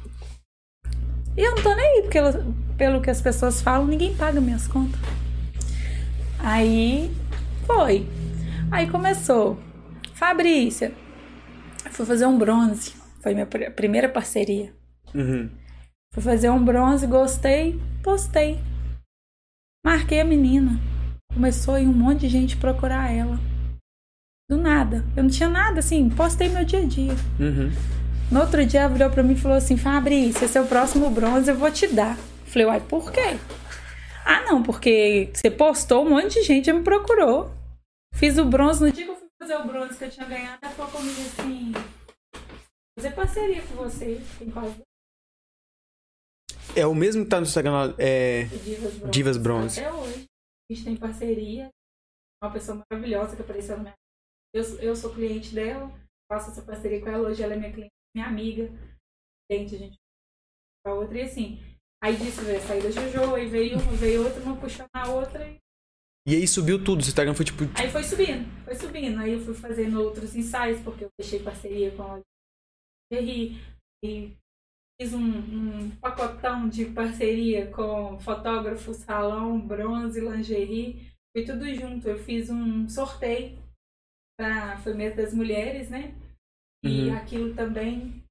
[1.38, 2.44] E eu não tô nem aí, porque ela-
[2.76, 4.98] pelo que as pessoas falam, ninguém paga minhas contas.
[6.40, 7.10] Aí
[7.64, 8.06] foi.
[8.70, 9.58] Aí começou.
[10.14, 10.92] Fabrícia,
[11.92, 12.94] fui fazer um bronze.
[13.22, 14.72] Foi minha pr- primeira parceria.
[15.14, 15.48] Uhum.
[16.12, 18.58] Fui fazer um bronze, gostei, postei.
[19.84, 20.80] Marquei a menina.
[21.32, 23.38] Começou aí um monte de gente procurar ela.
[24.50, 25.04] Do nada.
[25.16, 27.12] Eu não tinha nada, assim, postei meu dia a dia.
[27.38, 27.70] Uhum.
[28.30, 31.10] No outro dia ela virou pra mim e falou assim: Fabrícia, esse é o próximo
[31.10, 32.16] bronze, eu vou te dar.
[32.46, 33.38] Falei, uai, por quê?
[34.24, 37.50] Ah, não, porque você postou, um monte de gente me procurou.
[38.14, 40.58] Fiz o bronze, no dia que eu fui fazer o bronze que eu tinha ganhado,
[40.60, 41.72] ela falou comigo assim:
[42.98, 44.82] fazer parceria com você, tem quase
[46.76, 48.44] É o mesmo que tá no Instagram, é...
[48.44, 49.10] Divas Bronze.
[49.10, 49.80] Divas Bronze.
[49.80, 50.24] Até hoje.
[50.70, 51.68] A gente tem parceria.
[52.42, 53.94] Uma pessoa maravilhosa que apareceu na minha
[54.54, 55.90] eu, eu sou cliente dela,
[56.30, 57.28] faço essa parceria com ela.
[57.28, 58.70] Hoje ela é minha cliente, minha amiga.
[59.48, 59.96] Cliente, a gente
[60.86, 61.18] a outra.
[61.18, 61.60] E assim,
[62.02, 65.08] aí disso veio a saída da Jojo, aí veio uma, veio outra, uma puxando a
[65.08, 65.48] outra.
[65.48, 65.58] E
[66.26, 66.98] E aí subiu tudo.
[66.98, 67.64] O Instagram foi tipo.
[67.74, 69.18] aí foi subindo, foi subindo.
[69.20, 72.20] Aí eu fui fazendo outros ensaios, porque eu fechei parceria com a
[73.12, 73.56] Jerry.
[74.04, 74.32] E
[75.00, 81.12] fiz um, um pacotão de parceria com fotógrafo, salão, bronze, lingerie.
[81.36, 82.08] Foi tudo junto.
[82.08, 83.58] Eu fiz um sorteio
[84.38, 86.14] para foi mês das mulheres, né?
[86.84, 87.16] E Uhum.
[87.16, 88.22] aquilo também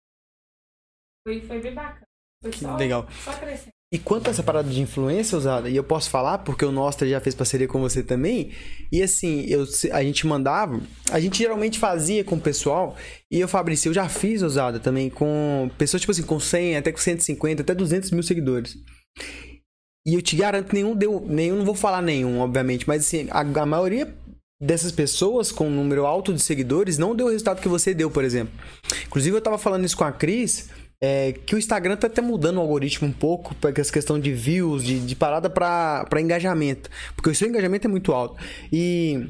[1.27, 2.05] foi, foi bem bacana.
[2.41, 3.07] Foi Que só, legal.
[3.23, 3.71] só crescendo.
[3.93, 7.07] E quanto a essa parada de influência usada, e eu posso falar porque o Nostra
[7.07, 8.51] já fez parceria com você também,
[8.91, 12.97] e assim, eu, a gente mandava, a gente geralmente fazia com o pessoal,
[13.31, 16.91] e eu, Fabrício, eu já fiz usada também com pessoas, tipo assim, com 100, até
[16.91, 18.77] com 150, até 200 mil seguidores.
[20.05, 23.39] E eu te garanto, nenhum deu, nenhum, não vou falar nenhum, obviamente, mas assim, a,
[23.39, 24.13] a maioria
[24.59, 28.09] dessas pessoas com um número alto de seguidores não deu o resultado que você deu,
[28.09, 28.53] por exemplo.
[29.05, 30.69] Inclusive, eu tava falando isso com a Cris,
[31.01, 34.33] é, que o Instagram tá até mudando o algoritmo um pouco, para essa questão de
[34.33, 36.89] views, de, de parada pra engajamento.
[37.15, 38.41] Porque o seu engajamento é muito alto.
[38.71, 39.29] E,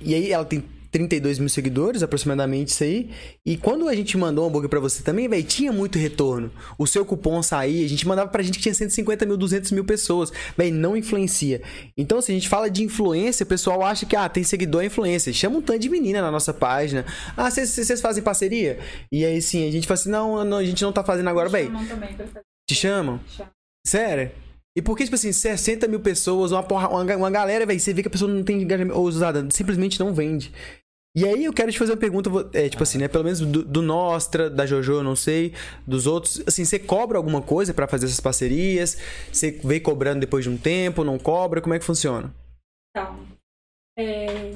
[0.00, 0.62] e aí ela tem
[0.96, 3.10] 32 mil seguidores, aproximadamente isso aí.
[3.44, 6.50] E quando a gente mandou um hambúrguer pra você também, velho, tinha muito retorno.
[6.78, 9.84] O seu cupom saía, a gente mandava pra gente que tinha 150 mil, 200 mil
[9.84, 10.32] pessoas.
[10.56, 11.60] Velho, não influencia.
[11.98, 14.86] Então, se a gente fala de influência, o pessoal acha que, ah, tem seguidor é
[14.86, 15.32] influência.
[15.32, 17.04] Chama um tanto de menina na nossa página.
[17.36, 18.78] Ah, vocês fazem parceria?
[19.12, 21.50] E aí, sim, a gente fala assim, não, não, a gente não tá fazendo agora,
[21.50, 21.70] velho.
[22.66, 23.20] Te chamam?
[23.28, 23.52] Chamam.
[23.86, 24.32] Sério?
[24.76, 27.94] E por que, tipo assim, 60 mil pessoas, uma, porra, uma, uma galera, velho, você
[27.94, 30.52] vê que a pessoa não tem engajamento, ou usada, simplesmente não vende.
[31.16, 33.64] E aí eu quero te fazer uma pergunta, é, tipo assim, né, pelo menos do,
[33.64, 35.54] do Nostra, da Jojo, não sei,
[35.86, 38.98] dos outros, assim, você cobra alguma coisa pra fazer essas parcerias?
[39.32, 41.62] Você vem cobrando depois de um tempo, não cobra?
[41.62, 42.34] Como é que funciona?
[42.90, 43.26] Então,
[43.98, 44.50] É,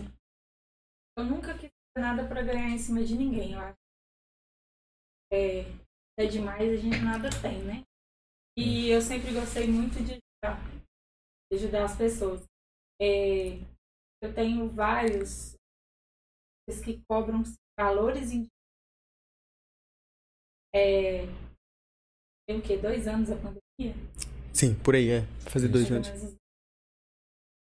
[1.17, 3.79] eu nunca quis nada pra ganhar em cima de ninguém, eu acho.
[5.33, 5.61] É,
[6.19, 7.85] é demais, a gente nada tem, né?
[8.59, 10.63] E eu sempre gostei muito de ajudar,
[11.51, 12.45] de ajudar as pessoas.
[13.01, 13.59] É,
[14.23, 15.59] eu tenho vários
[16.79, 17.43] que cobram
[17.79, 18.31] valores
[20.75, 21.27] é,
[22.47, 22.77] tem o quê?
[22.77, 23.95] Dois anos a pandemia?
[24.53, 25.23] Sim, por aí, é.
[25.49, 26.37] Fazer dois Chega anos.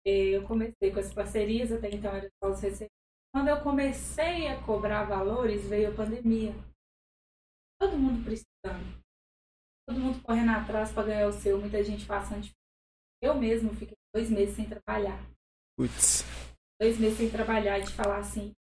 [0.07, 2.95] É, Eu comecei com as parcerias, até então era só os receitos.
[3.33, 6.55] Quando eu comecei a cobrar valores, veio a pandemia.
[7.81, 9.03] Todo mundo precisando.
[9.87, 12.53] Todo mundo correndo atrás para ganhar o seu, muita gente passando de
[13.23, 15.23] Eu mesmo fiquei dois meses sem trabalhar.
[15.79, 16.25] Putz.
[16.81, 18.53] Dois meses sem trabalhar e de falar assim.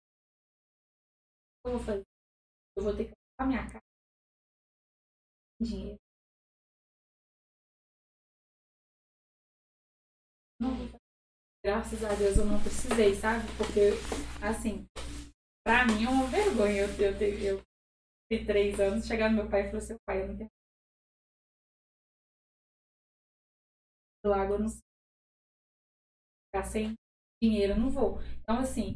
[1.66, 2.04] Eu vou fazer?
[2.76, 3.80] Eu vou ter que pagar minha casa.
[5.60, 5.98] Dinheiro.
[10.60, 10.98] Não vou fazer.
[11.64, 13.44] Graças a Deus eu não precisei, sabe?
[13.58, 13.90] Porque,
[14.40, 14.86] assim,
[15.64, 16.82] pra mim é uma vergonha.
[16.82, 17.62] Eu, eu, eu, eu
[18.30, 20.50] de três anos, chegar no meu pai e falar, seu pai, eu não tenho.
[24.24, 24.80] Do água eu não sei.
[26.46, 26.94] Ficar sem
[27.42, 28.20] dinheiro eu não vou.
[28.42, 28.94] Então, assim,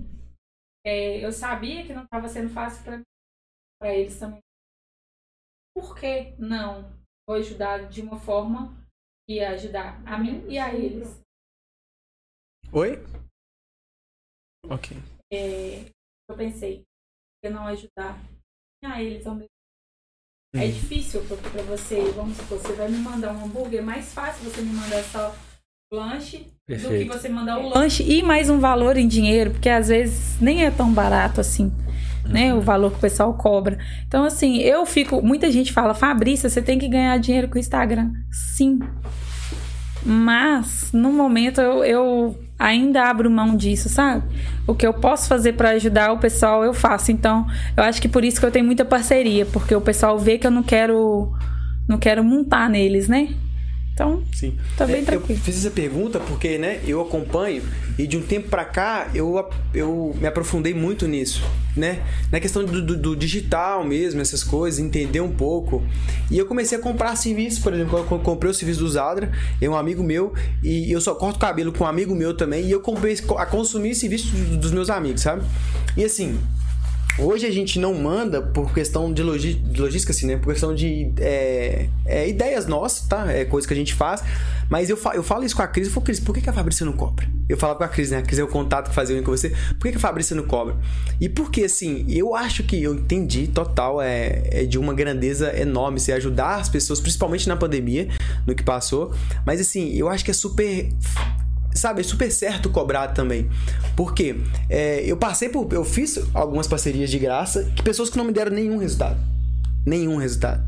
[0.84, 3.02] é, eu sabia que não estava sendo fácil pra,
[3.80, 4.40] pra eles também.
[5.74, 6.90] Por que não
[7.26, 8.74] vou ajudar de uma forma
[9.26, 11.20] que ia ajudar a mim e a eles?
[12.72, 12.96] Oi?
[14.68, 14.96] Ok.
[15.32, 15.84] É,
[16.28, 16.84] eu pensei,
[17.42, 18.16] eu não ajudar
[18.84, 19.48] a eles ao mesmo
[20.54, 20.72] É Hum.
[20.72, 24.44] difícil porque pra você, vamos supor, você vai me mandar um hambúrguer, é mais fácil
[24.50, 25.30] você me mandar só
[25.92, 27.12] o lanche do que Perfeito.
[27.12, 30.70] você mandar o lanche e mais um valor em dinheiro, porque às vezes nem é
[30.70, 31.72] tão barato assim,
[32.24, 32.54] né?
[32.54, 33.76] O valor que o pessoal cobra.
[34.06, 35.20] Então, assim, eu fico.
[35.20, 38.12] Muita gente fala, Fabrícia, você tem que ganhar dinheiro com o Instagram.
[38.30, 38.78] Sim.
[40.06, 44.22] Mas, no momento, eu, eu ainda abro mão disso, sabe?
[44.68, 47.10] O que eu posso fazer pra ajudar o pessoal, eu faço.
[47.10, 47.44] Então,
[47.76, 50.46] eu acho que por isso que eu tenho muita parceria, porque o pessoal vê que
[50.46, 51.32] eu não quero.
[51.88, 53.34] Não quero montar neles, né?
[54.00, 54.56] Então, Sim.
[54.78, 55.38] Tá bem É, eu tranquilo.
[55.42, 57.62] fiz essa pergunta porque, né, eu acompanho
[57.98, 61.42] e de um tempo pra cá eu, eu me aprofundei muito nisso,
[61.76, 62.02] né?
[62.32, 65.82] Na questão do, do- do digital mesmo, essas coisas, entender um pouco.
[66.30, 69.30] E eu comecei a comprar serviços, por exemplo, eu co- comprei o serviço do Zadra,
[69.60, 70.32] é um amigo meu,
[70.62, 73.94] e eu só corto cabelo com um amigo meu também, e eu comprei a consumir
[73.94, 75.42] serviço do- dos meus amigos, sabe?
[75.94, 76.38] E assim,
[77.22, 80.36] Hoje a gente não manda por questão de, logística, assim, né?
[80.38, 83.30] Por questão de é, é, ideias nossas, tá?
[83.30, 84.22] É coisa que a gente faz.
[84.70, 85.88] Mas eu, fa- eu falo isso com a Cris.
[85.88, 87.28] Eu falo, Cris, por que, a Fabrícia não cobra?
[87.48, 88.18] Eu falo com a Cris, né?
[88.18, 89.50] A Cris é o contato que fazia com você.
[89.50, 90.76] Por que, que a Fabrícia não cobra?
[91.20, 96.00] E porque, assim, eu acho que eu entendi total, é, é de uma grandeza enorme
[96.00, 98.08] você ajudar as pessoas, principalmente na pandemia,
[98.46, 99.12] no que passou.
[99.44, 100.88] Mas, assim, eu acho que é super
[101.74, 103.48] sabe, é super certo cobrar também.
[103.96, 104.36] Porque
[104.68, 105.72] é, eu passei por.
[105.72, 109.18] Eu fiz algumas parcerias de graça que pessoas que não me deram nenhum resultado.
[109.86, 110.62] Nenhum resultado.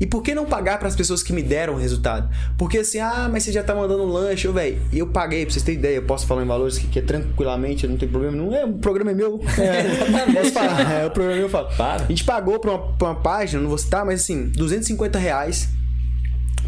[0.00, 2.28] E por que não pagar para as pessoas que me deram resultado?
[2.56, 4.80] Porque assim, ah, mas você já tá mandando lanche, ô, velho.
[4.92, 7.86] Eu paguei, pra vocês terem ideia, eu posso falar em valores que, que é tranquilamente,
[7.86, 8.36] não tem problema.
[8.36, 9.40] Não é, o programa é meu.
[9.58, 11.68] É, posso falar, é, o programa é meu, eu falo.
[11.76, 12.04] Para.
[12.04, 15.68] A gente pagou pra uma, pra uma página, não vou citar, mas assim, 250 reais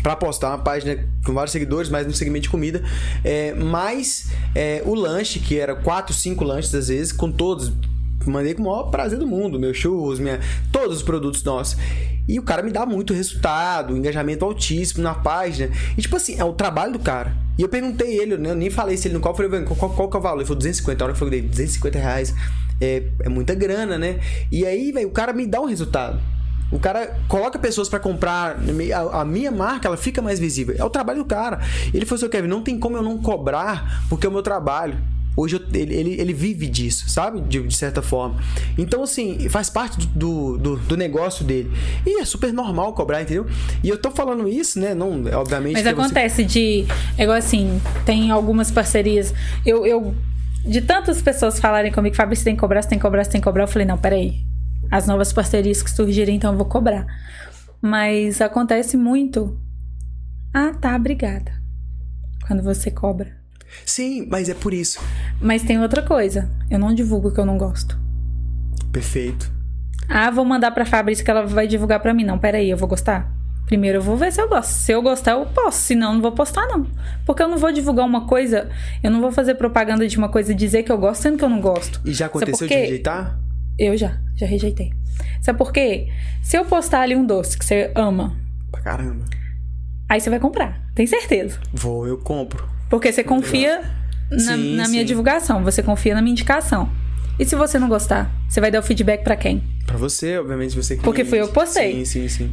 [0.02, 2.82] pra postar uma página com vários seguidores, mas no segmento de comida,
[3.22, 7.72] é, mais é, o lanche, que era 4, 5 lanches às vezes, com todos.
[8.26, 10.40] Mandei com o maior prazer do mundo, meus churros, minha,
[10.70, 11.78] todos os produtos nossos.
[12.28, 15.70] E o cara me dá muito resultado, engajamento altíssimo na página.
[15.96, 17.34] E tipo assim, é o trabalho do cara.
[17.58, 19.76] E eu perguntei ele, né, eu nem falei se ele não cobra, eu falei, "Velho,
[19.76, 20.38] qual, qual que é o valor?
[20.38, 22.34] Ele falou 250, a hora que eu falei, 250 reais
[22.80, 24.20] é, é muita grana, né?
[24.50, 26.20] E aí, velho, o cara me dá um resultado.
[26.72, 28.56] O cara coloca pessoas pra comprar
[29.12, 30.74] a, a minha marca, ela fica mais visível.
[30.78, 31.60] É o trabalho do cara.
[31.92, 34.96] Ele falou assim, Kevin, não tem como eu não cobrar porque é o meu trabalho.
[35.36, 37.40] Hoje eu- ele, ele, ele vive disso, sabe?
[37.40, 38.36] De, de certa forma.
[38.76, 41.70] Então, assim, faz parte do, do, do negócio dele.
[42.04, 43.46] E é super normal cobrar, entendeu?
[43.82, 44.92] E eu tô falando isso, né?
[44.94, 45.72] Não, obviamente.
[45.74, 46.84] Mas que você- acontece de.
[47.16, 49.32] É igual assim, tem algumas parcerias.
[49.64, 50.14] Eu, eu.
[50.64, 53.30] De tantas pessoas falarem comigo, Fábio, você tem que cobrar, você tem que cobrar, você
[53.30, 53.62] tem que cobrar.
[53.64, 54.40] Eu falei, não, peraí.
[54.90, 57.06] As novas parcerias que surgirem, então eu vou cobrar.
[57.80, 59.58] Mas acontece muito.
[60.52, 61.52] Ah, tá, obrigada.
[62.46, 63.38] Quando você cobra.
[63.86, 65.00] Sim, mas é por isso.
[65.40, 66.50] Mas tem outra coisa.
[66.70, 67.98] Eu não divulgo que eu não gosto.
[68.90, 69.50] Perfeito.
[70.08, 72.24] Ah, vou mandar pra Fabrícia que ela vai divulgar pra mim.
[72.24, 73.32] Não, peraí, eu vou gostar?
[73.66, 74.70] Primeiro eu vou ver se eu gosto.
[74.70, 75.78] Se eu gostar, eu posso.
[75.78, 76.84] Se não, não vou postar, não.
[77.24, 78.68] Porque eu não vou divulgar uma coisa,
[79.00, 81.44] eu não vou fazer propaganda de uma coisa e dizer que eu gosto, sendo que
[81.44, 82.00] eu não gosto.
[82.04, 83.38] E já aconteceu de rejeitar?
[83.82, 84.92] Eu já, já rejeitei.
[85.40, 86.08] Sabe por quê?
[86.42, 88.36] Se eu postar ali um doce que você ama,
[88.70, 89.24] Pra caramba.
[90.08, 90.78] aí você vai comprar.
[90.94, 91.58] Tem certeza.
[91.72, 92.68] Vou, eu compro.
[92.90, 93.80] Porque você confia
[94.30, 95.06] na, Sim, na minha sim.
[95.06, 96.90] divulgação, você confia na minha indicação.
[97.38, 99.62] E se você não gostar, você vai dar o feedback pra quem?
[99.86, 101.02] Pra você, obviamente, você que.
[101.02, 102.04] Porque fui eu que postei.
[102.04, 102.52] Sim, sim, sim.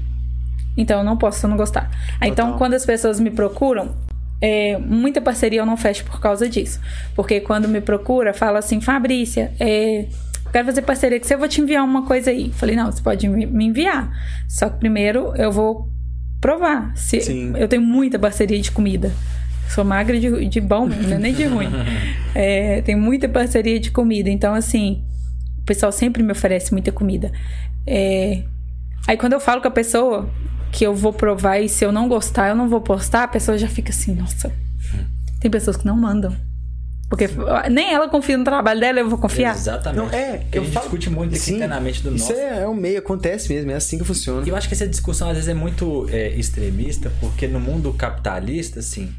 [0.78, 1.89] Então eu não posso se eu não gostar.
[2.21, 2.57] Então, Total.
[2.57, 3.95] quando as pessoas me procuram,
[4.39, 6.80] é, muita parceria eu não fecho por causa disso.
[7.15, 10.05] Porque quando me procura, fala assim, Fabrícia, é,
[10.52, 12.52] quero fazer parceria com você, eu vou te enviar uma coisa aí.
[12.54, 14.12] Falei, não, você pode me enviar.
[14.48, 15.89] Só que primeiro eu vou
[16.41, 16.95] provar.
[16.95, 17.54] Se, Sim.
[17.58, 19.12] Eu tenho muita parceria de comida.
[19.70, 21.70] Sou magra de, de bom, não é nem de ruim.
[22.39, 24.30] É, tem muita parceria de comida.
[24.30, 25.04] Então, assim,
[25.58, 27.32] o pessoal sempre me oferece muita comida.
[27.84, 28.43] É,
[29.08, 30.30] Aí quando eu falo com a pessoa
[30.70, 33.58] que eu vou provar e se eu não gostar, eu não vou postar, a pessoa
[33.58, 34.52] já fica assim, nossa.
[35.39, 36.36] Tem pessoas que não mandam.
[37.10, 37.30] Porque
[37.72, 39.55] nem ela confia no trabalho dela, eu vou confiar.
[39.55, 39.97] Exatamente.
[40.05, 42.39] Não, é, Porque a eu gente falo- discute muito aqui Sim, internamente do Isso nosso.
[42.41, 44.45] é, é o meio, acontece mesmo, é assim que funciona.
[44.45, 47.93] E eu acho que essa discussão às vezes é muito é, extremista, porque no mundo
[47.93, 49.10] capitalista, assim,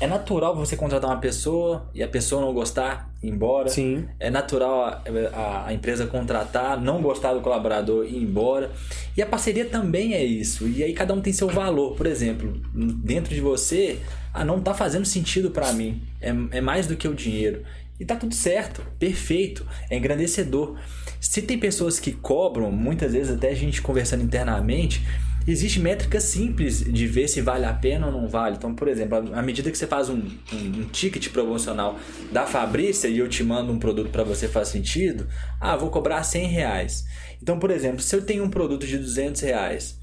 [0.00, 3.68] é natural você contratar uma pessoa e a pessoa não gostar, ir embora.
[3.68, 4.04] Sim.
[4.20, 5.02] É natural a,
[5.34, 8.70] a- a empresa contratar, não gostar do colaborador e ir embora.
[9.16, 10.68] E a parceria também é isso.
[10.68, 11.96] E aí cada um tem seu valor.
[11.96, 13.98] Por exemplo, dentro de você,
[14.38, 16.00] ah, não tá fazendo sentido para mim.
[16.20, 16.28] É,
[16.58, 17.62] é mais do que o dinheiro.
[17.98, 20.78] E tá tudo certo, perfeito, é engrandecedor.
[21.20, 25.04] Se tem pessoas que cobram, muitas vezes até a gente conversando internamente,
[25.44, 28.54] existe métrica simples de ver se vale a pena ou não vale.
[28.56, 30.18] Então, por exemplo, à medida que você faz um,
[30.52, 31.98] um, um ticket promocional
[32.30, 35.26] da Fabrícia e eu te mando um produto para você faz sentido,
[35.60, 37.04] ah, vou cobrar 100 reais.
[37.42, 39.98] Então, por exemplo, se eu tenho um produto de 200 reais,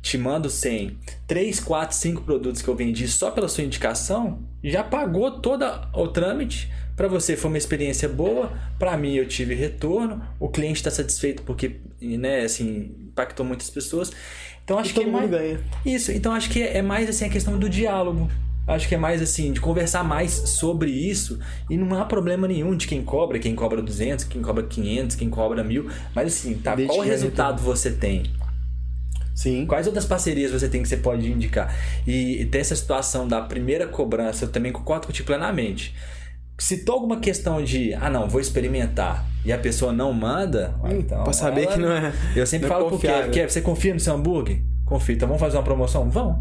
[0.00, 0.96] te mando 100,
[1.26, 6.08] 3, 4, 5 produtos que eu vendi só pela sua indicação, já pagou todo o
[6.08, 6.70] trâmite.
[6.96, 11.42] Para você foi uma experiência boa, para mim eu tive retorno, o cliente está satisfeito
[11.42, 14.10] porque, né, assim, impactou muitas pessoas.
[14.64, 15.30] Então acho E que todo é mais...
[15.30, 15.60] ganha.
[15.84, 18.28] Isso, então acho que é mais assim a questão do diálogo.
[18.66, 21.38] Acho que é mais assim, de conversar mais sobre isso
[21.70, 25.30] e não há problema nenhum de quem cobra, quem cobra 200, quem cobra 500, quem
[25.30, 25.88] cobra mil.
[26.14, 26.74] Mas assim, tá?
[26.74, 28.24] Desde Qual é resultado você tem?
[29.38, 29.66] Sim.
[29.66, 31.72] Quais outras parcerias você tem que você pode indicar?
[32.04, 35.94] E ter essa situação da primeira cobrança, eu também concordo contigo plenamente.
[36.58, 41.22] Citou alguma questão de, ah não, vou experimentar, e a pessoa não manda, ah, então.
[41.22, 43.30] pra saber ela- que não é- Eu sempre é falo Kev, confiável.
[43.30, 44.60] Kev, você confia no seu hambúrguer?
[44.84, 45.14] Confio.
[45.14, 46.10] Então vamos fazer uma promoção?
[46.10, 46.38] Vamos.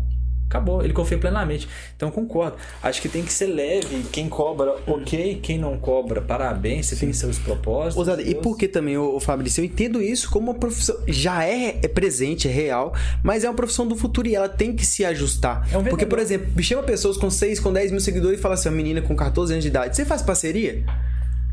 [0.49, 1.67] Acabou, ele confia plenamente.
[1.95, 2.55] Então concordo.
[2.81, 4.03] Acho que tem que ser leve.
[4.11, 5.39] Quem cobra, ok.
[5.43, 6.85] Quem não cobra, parabéns.
[6.85, 7.97] Você tem seus propósitos.
[7.97, 10.95] Ousada, e por que também, ô, ô Fabrício, eu entendo isso como uma profissão.
[11.05, 14.73] Já é, é presente, é real, mas é uma profissão do futuro e ela tem
[14.73, 15.67] que se ajustar.
[15.71, 18.41] É um Porque, por exemplo, me chama pessoas com 6, com 10 mil seguidores e
[18.41, 20.85] fala assim: uma menina com 14 anos de idade, você faz parceria?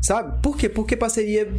[0.01, 0.41] Sabe?
[0.41, 0.69] Por quê?
[0.69, 1.51] Porque parceria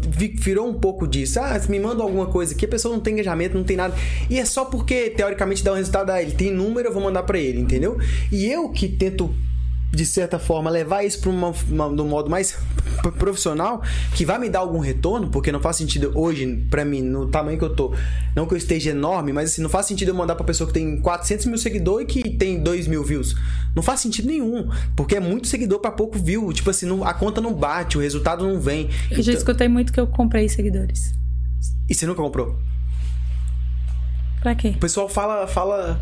[0.00, 1.40] virou um pouco disso.
[1.40, 3.94] Ah, me manda alguma coisa aqui, a pessoa não tem engajamento, não tem nada.
[4.28, 7.22] E é só porque, teoricamente, dá um resultado, ah, ele tem número, eu vou mandar
[7.22, 7.98] pra ele, entendeu?
[8.30, 9.34] E eu que tento,
[9.94, 12.56] de certa forma, levar isso de um modo mais
[13.18, 13.82] profissional,
[14.14, 17.58] que vai me dar algum retorno, porque não faz sentido hoje, pra mim, no tamanho
[17.58, 17.94] que eu tô,
[18.34, 20.74] não que eu esteja enorme, mas assim, não faz sentido eu mandar pra pessoa que
[20.74, 23.34] tem 400 mil seguidores e que tem 2 mil views.
[23.74, 26.52] Não faz sentido nenhum, porque é muito seguidor pra pouco view.
[26.52, 28.88] Tipo assim, não- a conta não bate, o resultado não vem.
[29.10, 31.12] Eu já Então- escutei muito que eu comprei seguidores.
[31.88, 32.56] E você nunca comprou?
[34.42, 34.74] Pra quê?
[34.76, 35.46] O pessoal fala.
[35.46, 36.00] fala...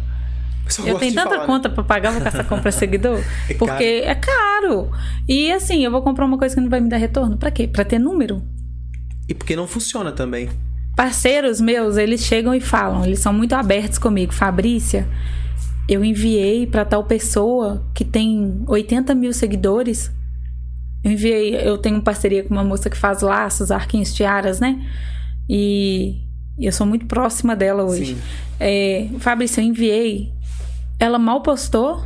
[0.77, 1.47] Pessoal Eu tenho tanta falar, né?
[1.47, 3.21] conta pra pagar, vou caçar compra seguidor.
[3.49, 4.91] É porque é caro.
[5.29, 7.37] E assim, eu vou comprar uma coisa que não vai me dar retorno.
[7.37, 7.69] Pra quê?
[7.69, 8.43] Pra ter número.
[9.29, 10.49] E porque não funciona também.
[10.97, 14.33] Parceiros meus, eles chegam e falam, eles são muito abertos comigo.
[14.33, 15.09] Fabrícia,
[15.89, 20.11] eu enviei pra tal pessoa que tem 80 mil seguidores.
[21.03, 24.81] Eu enviei, eu tenho parceria com uma moça que faz laços, arquinhos, tiaras, né?
[25.49, 26.21] E
[26.59, 28.17] eu sou muito próxima dela hoje.
[28.61, 30.32] É, Fabrícia, eu enviei.
[31.03, 32.01] Ela mal postou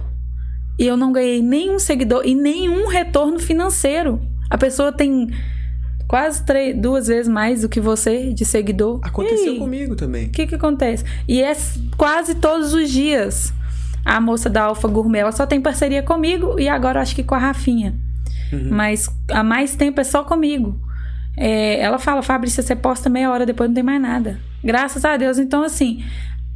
[0.78, 4.18] e eu não ganhei nenhum seguidor e nenhum retorno financeiro.
[4.49, 5.28] A pessoa tem
[6.09, 8.99] quase três, duas vezes mais do que você de seguidor.
[9.03, 9.59] Aconteceu aí?
[9.59, 10.28] comigo também.
[10.28, 11.05] O que que acontece?
[11.28, 11.55] E é
[11.99, 13.53] quase todos os dias.
[14.03, 17.34] A moça da Alfa Gourmet, ela só tem parceria comigo e agora acho que com
[17.34, 17.94] a Rafinha.
[18.70, 20.74] Mas há mais tempo é só comigo.
[21.36, 24.40] É, ela fala, Fabrícia, você posta meia hora, depois não tem mais nada.
[24.64, 25.36] Graças a Deus.
[25.36, 26.03] Então, assim,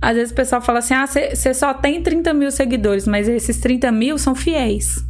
[0.01, 3.59] às vezes o pessoal fala assim: ah, você só tem 30 mil seguidores, mas esses
[3.59, 5.05] 30 mil são fiéis.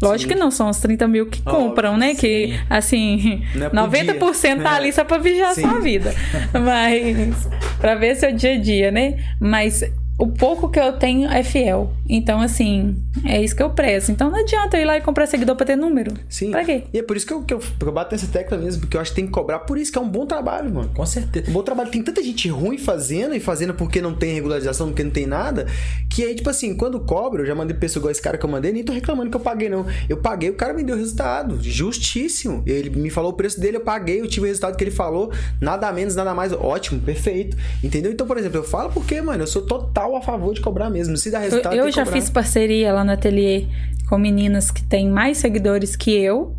[0.00, 0.34] Lógico Sim.
[0.36, 2.14] que não são os 30 mil que Óbvio, compram, né?
[2.14, 2.60] Que, sim.
[2.70, 5.62] assim, Não é por 90% tá ali só pra vigiar a Sim.
[5.62, 6.14] sua vida.
[6.54, 7.48] Mas,
[7.80, 9.16] pra ver seu dia a dia, né?
[9.40, 9.82] Mas
[10.18, 11.92] o pouco que eu tenho é fiel.
[12.08, 14.10] Então, assim, é isso que eu prezo.
[14.10, 16.12] Então não adianta eu ir lá e comprar seguidor pra ter número.
[16.28, 16.50] Sim.
[16.50, 16.84] Pra quê?
[16.92, 18.96] E é por isso que eu, que eu, que eu bato nessa tecla mesmo, porque
[18.96, 20.90] eu acho que tem que cobrar por isso, que é um bom trabalho, mano.
[20.92, 21.48] Com certeza.
[21.48, 21.90] Um bom trabalho.
[21.90, 25.66] Tem tanta gente ruim fazendo e fazendo porque não tem regularização, porque não tem nada,
[26.10, 28.50] que aí, tipo assim, quando cobra, eu já mandei pessoa igual esse cara que eu
[28.50, 29.86] mandei, nem tô reclamando que eu paguei, não.
[30.08, 31.58] Eu paguei, o cara me deu o resultado.
[31.62, 32.64] Justíssimo.
[32.66, 35.30] Ele me falou o preço dele, eu paguei, eu tive o resultado que ele falou,
[35.60, 36.52] nada menos, nada mais.
[36.52, 37.56] Ótimo, perfeito.
[37.84, 38.10] Entendeu?
[38.10, 41.16] Então, por exemplo, eu falo porque, mano, eu sou total a favor de cobrar mesmo.
[41.16, 42.20] Se dá Eu, resultado, eu que já cobrar.
[42.20, 43.66] fiz parceria lá no ateliê
[44.08, 46.56] com meninas que têm mais seguidores que eu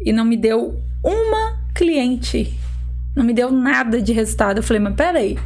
[0.00, 2.52] e não me deu uma cliente.
[3.14, 4.58] Não me deu nada de resultado.
[4.58, 5.38] Eu falei, mas peraí,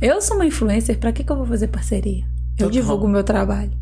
[0.00, 2.22] eu sou uma influencer, pra que, que eu vou fazer parceria?
[2.58, 2.70] Eu Total.
[2.70, 3.72] divulgo o meu trabalho.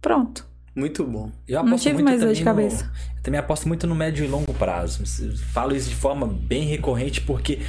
[0.00, 0.46] Pronto.
[0.74, 1.30] Muito bom.
[1.48, 2.92] Eu Não aposto tive muito mais dor de também no- cabeça.
[3.16, 5.02] eu também aposto muito no médio e longo prazo.
[5.52, 7.60] Falo isso de forma bem recorrente porque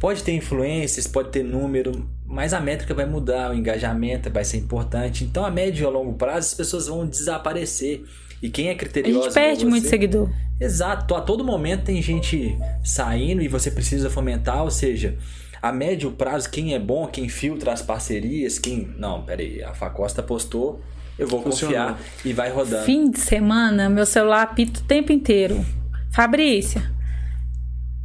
[0.00, 4.58] pode ter influências, pode ter número, mas a métrica vai mudar, o engajamento vai ser
[4.58, 5.24] importante.
[5.24, 8.04] Então, a médio e a longo prazo, as pessoas vão desaparecer.
[8.40, 10.30] E quem é A criterioso gente perde igual muito você- seguidor.
[10.60, 15.16] Exato, a todo momento tem gente saindo e você precisa fomentar, ou seja,
[15.62, 18.92] a médio prazo, quem é bom, quem filtra as parcerias, quem.
[18.98, 20.80] Não, peraí, a Facosta postou,
[21.18, 21.76] eu vou Funcionou.
[21.76, 22.84] confiar e vai rodando.
[22.84, 25.64] Fim de semana, meu celular apita o tempo inteiro.
[26.10, 26.82] Fabrícia,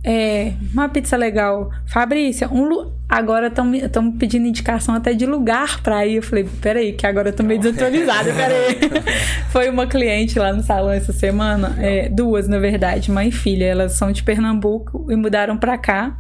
[0.04, 1.72] é, uma pizza legal.
[1.86, 6.16] Fabrícia, um agora estão me pedindo indicação até de lugar pra ir.
[6.16, 8.80] Eu falei, peraí, que agora eu tô meio desatualizada, peraí.
[9.49, 13.66] Foi uma cliente lá no salão essa semana, é, duas na verdade, mãe e filha.
[13.66, 16.18] Elas são de Pernambuco e mudaram pra cá.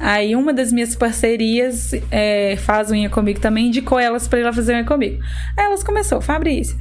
[0.00, 4.52] Aí uma das minhas parcerias é, faz unha comigo também, indicou elas pra ir lá
[4.52, 5.22] fazer unha comigo.
[5.56, 6.76] Aí elas começou, Fabrícia,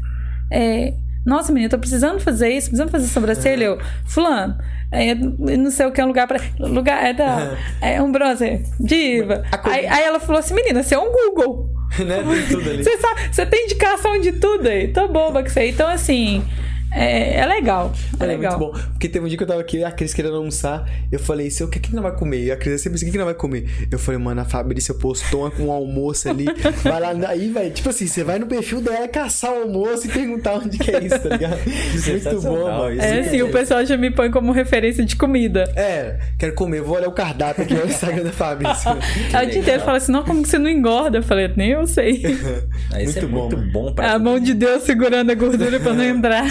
[0.52, 0.94] é,
[1.26, 3.66] nossa, menina, eu tô precisando fazer isso, precisando fazer sobrancelha.
[3.66, 4.58] Eu, fulano,
[4.92, 6.40] é, não sei o que é um lugar pra.
[6.60, 9.44] Lugar, é, da, é um bronzer, diva.
[9.64, 11.74] Aí, aí ela falou assim, menina, você é um Google.
[12.06, 12.24] né?
[12.24, 12.84] Tem tudo ali.
[12.84, 14.88] Você sabe, você tem indicação de tudo aí.
[14.90, 15.70] Tô boba que você.
[15.70, 16.44] Então, assim,
[16.96, 17.92] é, é legal.
[18.20, 18.58] É É legal.
[18.60, 18.80] muito bom.
[18.92, 20.88] Porque teve um dia que eu tava aqui, a Cris querendo almoçar.
[21.12, 22.44] Eu falei, "Seu, o que que não vai comer?
[22.44, 23.68] E a Cris sempre assim, o que que não vai comer?
[23.92, 26.46] Eu falei, mano, a Fabrícia postou um almoço ali.
[26.84, 27.70] Vai lá, aí, vai.
[27.70, 31.04] Tipo assim, você vai no perfil dela caçar o almoço e perguntar onde que é
[31.04, 31.58] isso, tá ligado?
[31.66, 33.02] muito bom, mano.
[33.02, 35.64] É assim, o pessoal já me põe como referência de comida.
[35.76, 38.92] É, quero comer, vou olhar o cardápio aqui no Instagram da Fabrícia.
[39.34, 41.18] Aí o dia inteiro fala assim, não, como que você não engorda?
[41.20, 42.22] Eu falei, nem eu sei.
[43.02, 43.72] Isso é Muito bom, muito mano.
[43.72, 46.46] bom pra A mão de Deus segurando a gordura pra não entrar.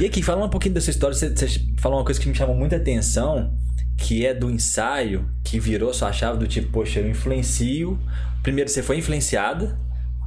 [0.00, 1.14] E aqui, fala um pouquinho da sua história.
[1.14, 3.52] Você, você falou uma coisa que me chamou muita atenção,
[3.96, 7.98] que é do ensaio que virou sua chave do tipo, poxa, eu influencio.
[8.42, 9.78] Primeiro você foi influenciada,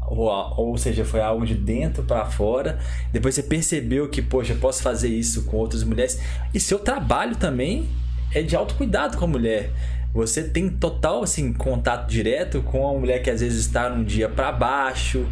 [0.08, 2.80] ou, ou seja, foi algo de dentro pra fora.
[3.12, 6.20] Depois você percebeu que, poxa, eu posso fazer isso com outras mulheres.
[6.54, 7.88] E seu trabalho também
[8.34, 9.72] é de autocuidado com a mulher.
[10.14, 14.30] Você tem total assim contato direto com a mulher que às vezes está num dia
[14.30, 15.28] pra baixo.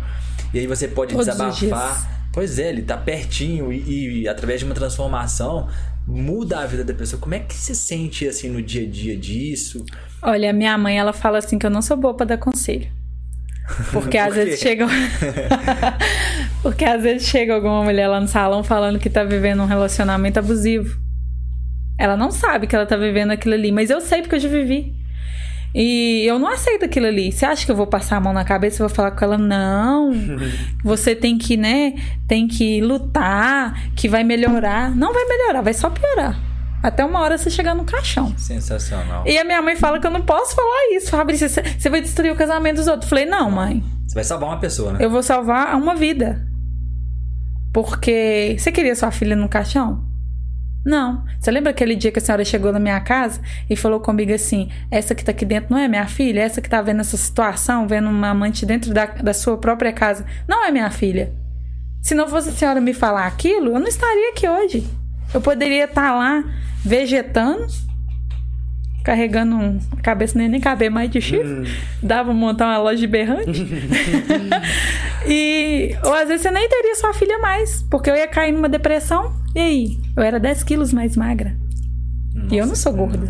[0.53, 2.24] E aí você pode Todos os desabafar.
[2.35, 5.69] Pois é, ele tá pertinho e, e através de uma transformação
[6.05, 7.17] muda a vida da pessoa.
[7.17, 9.85] Como é que se sente assim no dia a dia disso?
[10.21, 12.91] Olha, minha mãe, ela fala assim que eu não sou boa pra dar conselho.
[13.93, 14.85] Porque às Por vezes chega.
[16.61, 20.37] Porque às vezes chega alguma mulher lá no salão falando que tá vivendo um relacionamento
[20.37, 20.99] abusivo.
[21.97, 24.49] Ela não sabe que ela tá vivendo aquilo ali, mas eu sei porque eu já
[24.49, 24.93] vivi.
[25.77, 27.33] E eu não aceito aquilo ali.
[27.33, 29.37] Você acha que eu vou passar a mão na cabeça e vou falar com ela?
[29.37, 30.13] Não.
[30.81, 31.95] Você tem que, né?
[32.25, 34.95] Tem que lutar, que vai melhorar.
[34.95, 36.39] Não vai melhorar, vai só piorar.
[36.81, 38.37] Até uma hora você chegar no caixão.
[38.37, 39.23] Sensacional.
[39.25, 41.09] E a minha mãe fala que eu não posso falar isso.
[41.09, 43.05] Fabrícia, você você vai destruir o casamento dos outros.
[43.05, 43.83] Eu falei, não, mãe.
[44.07, 44.99] Você vai salvar uma pessoa, né?
[45.01, 46.47] Eu vou salvar uma vida.
[47.73, 48.55] Porque.
[48.57, 50.14] Você queria sua filha no caixão?
[50.85, 51.25] Não.
[51.39, 54.69] Você lembra aquele dia que a senhora chegou na minha casa e falou comigo assim:
[54.91, 56.41] essa que tá aqui dentro não é minha filha?
[56.41, 60.23] Essa que tá vendo essa situação, vendo uma amante dentro da, da sua própria casa,
[60.47, 61.33] não é minha filha.
[62.03, 64.87] Se não fosse a senhora me falar aquilo, eu não estaria aqui hoje.
[65.33, 66.43] Eu poderia estar lá
[66.83, 67.65] vegetando,
[69.03, 71.67] carregando um, a cabeça nem nem caber mais de chifre.
[72.03, 73.65] Dava pra montar uma loja de berrante.
[75.27, 78.69] e ou às vezes você nem teria sua filha mais, porque eu ia cair numa
[78.69, 79.33] depressão.
[79.53, 79.97] E aí?
[80.15, 81.55] Eu era 10 quilos mais magra.
[82.51, 83.29] e eu não sou gorda.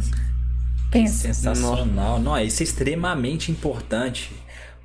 [0.92, 1.28] Pensa.
[1.34, 2.20] Sensacional.
[2.20, 4.32] Não, isso é extremamente importante.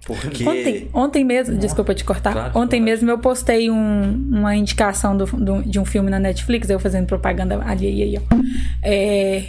[0.06, 0.48] Porque.
[0.48, 2.32] Ontem, ontem mesmo, desculpa te cortar.
[2.32, 2.84] Claro, ontem claro.
[2.84, 7.06] mesmo eu postei um- uma indicação do- do- de um filme na Netflix, eu fazendo
[7.06, 8.36] propaganda ali, aí, aí, ó.
[8.82, 9.44] É,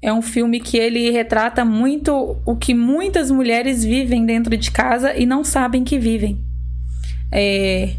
[0.00, 5.12] é um filme que ele retrata muito o que muitas mulheres vivem dentro de casa
[5.14, 6.38] e não sabem que vivem.
[7.32, 7.94] É,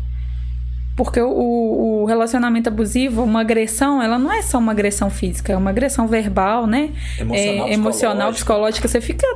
[0.95, 5.57] porque o, o relacionamento abusivo, uma agressão, ela não é só uma agressão física, é
[5.57, 6.91] uma agressão verbal, né?
[7.19, 8.87] Emocional, É, emocional, psicológica.
[8.87, 9.27] Você fica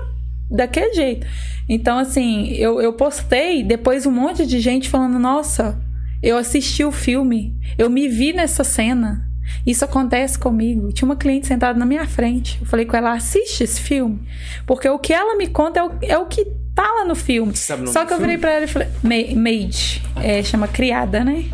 [0.50, 1.28] daquele jeito.
[1.68, 5.78] Então, assim, eu, eu postei, depois um monte de gente falando, nossa,
[6.24, 9.26] eu assisti o filme, eu me vi nessa cena.
[9.66, 10.92] Isso acontece comigo.
[10.94, 12.58] Tinha uma cliente sentada na minha frente.
[12.62, 14.22] Eu falei com ela: assiste esse filme.
[14.66, 16.46] Porque o que ela me conta é o, é o que
[16.82, 17.56] tá lá no filme.
[17.56, 18.42] Sabe o nome Só que eu virei filme?
[18.42, 20.02] pra ela e falei: Ma- Maid.
[20.18, 21.46] É, chama Criada, né?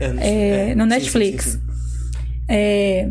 [0.00, 1.44] É, É, é, no sim, Netflix.
[1.44, 2.44] sim, sim, sim.
[2.48, 3.08] É,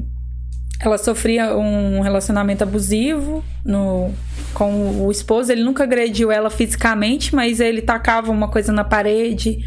[0.79, 4.11] ela sofria um relacionamento abusivo no,
[4.57, 5.51] com o esposo.
[5.51, 9.59] Ele nunca agrediu ela fisicamente, mas ele tacava uma coisa na parede,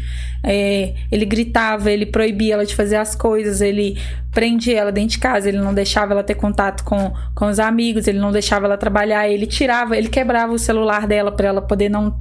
[0.43, 3.97] é, ele gritava, ele proibia ela de fazer as coisas, ele
[4.33, 8.05] prendia ela dentro de casa, ele não deixava ela ter contato com, com os amigos,
[8.05, 11.87] ele não deixava ela trabalhar, ele tirava, ele quebrava o celular dela para ela poder
[11.87, 12.13] não,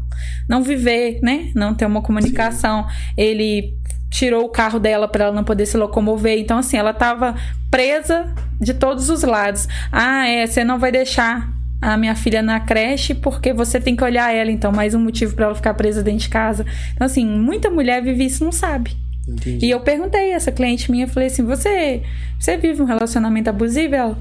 [0.48, 1.50] não viver, né?
[1.56, 2.86] Não ter uma comunicação.
[3.16, 3.74] Ele
[4.08, 6.38] tirou o carro dela para ela não poder se locomover.
[6.38, 7.34] Então, assim, ela tava
[7.68, 9.66] presa de todos os lados.
[9.90, 14.04] Ah, é, você não vai deixar a minha filha na creche porque você tem que
[14.04, 14.50] olhar ela.
[14.50, 16.64] Então, mais um motivo para ela ficar presa dentro de casa.
[16.92, 18.96] Então, assim, muita mulher vive isso não sabe.
[19.28, 19.66] Entendi.
[19.66, 22.02] E eu perguntei a essa cliente minha, eu falei assim, você,
[22.38, 23.94] você vive um relacionamento abusivo?
[23.94, 24.18] Ela,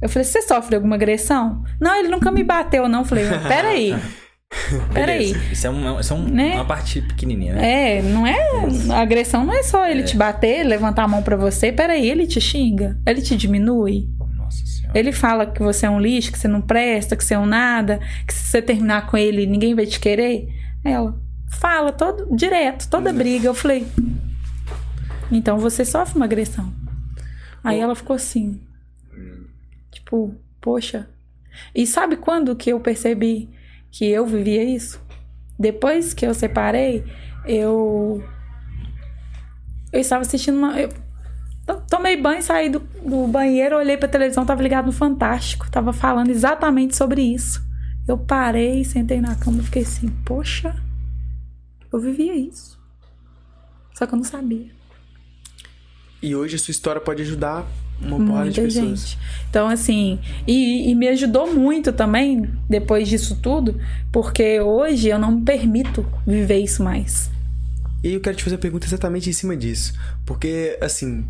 [0.00, 1.64] eu falei, você sofre alguma agressão?
[1.80, 3.00] Não, ele nunca me bateu, não.
[3.00, 3.94] Eu falei, peraí.
[4.94, 5.34] Peraí.
[5.50, 6.54] Isso é, um, isso é um- Né?
[6.54, 7.98] uma parte pequenininha, né?
[7.98, 8.36] É, não é.
[8.94, 11.72] A agressão não é só ele te bater, levantar a mão pra você.
[11.72, 14.08] Peraí, ele te xinga, ele te diminui.
[14.96, 17.44] Ele fala que você é um lixo, que você não presta, que você é um
[17.44, 20.48] nada, que se você terminar com ele, ninguém vai te querer.
[20.82, 21.14] Ela
[21.50, 23.46] fala todo direto, toda briga.
[23.46, 23.86] Eu falei.
[25.30, 26.72] Então você sofre uma agressão.
[27.62, 28.58] Aí ela ficou assim.
[29.90, 31.10] Tipo, poxa.
[31.74, 33.50] E sabe quando que eu percebi
[33.90, 34.98] que eu vivia isso?
[35.58, 37.04] Depois que eu separei,
[37.44, 38.24] eu.
[39.92, 40.80] Eu estava assistindo uma.
[40.80, 40.88] eu
[41.74, 45.68] tomei banho, saí do, do banheiro, olhei pra televisão, tava ligado no Fantástico.
[45.70, 47.60] Tava falando exatamente sobre isso.
[48.06, 50.76] Eu parei, sentei na cama e fiquei assim, poxa,
[51.92, 52.78] eu vivia isso.
[53.94, 54.70] Só que eu não sabia.
[56.22, 57.66] E hoje a sua história pode ajudar
[58.00, 59.00] uma porrada de Muita pessoas.
[59.00, 59.18] gente.
[59.48, 63.80] Então, assim, e, e me ajudou muito também, depois disso tudo,
[64.12, 67.30] porque hoje eu não me permito viver isso mais.
[68.04, 69.94] E eu quero te fazer a pergunta exatamente em cima disso.
[70.24, 71.26] Porque, assim,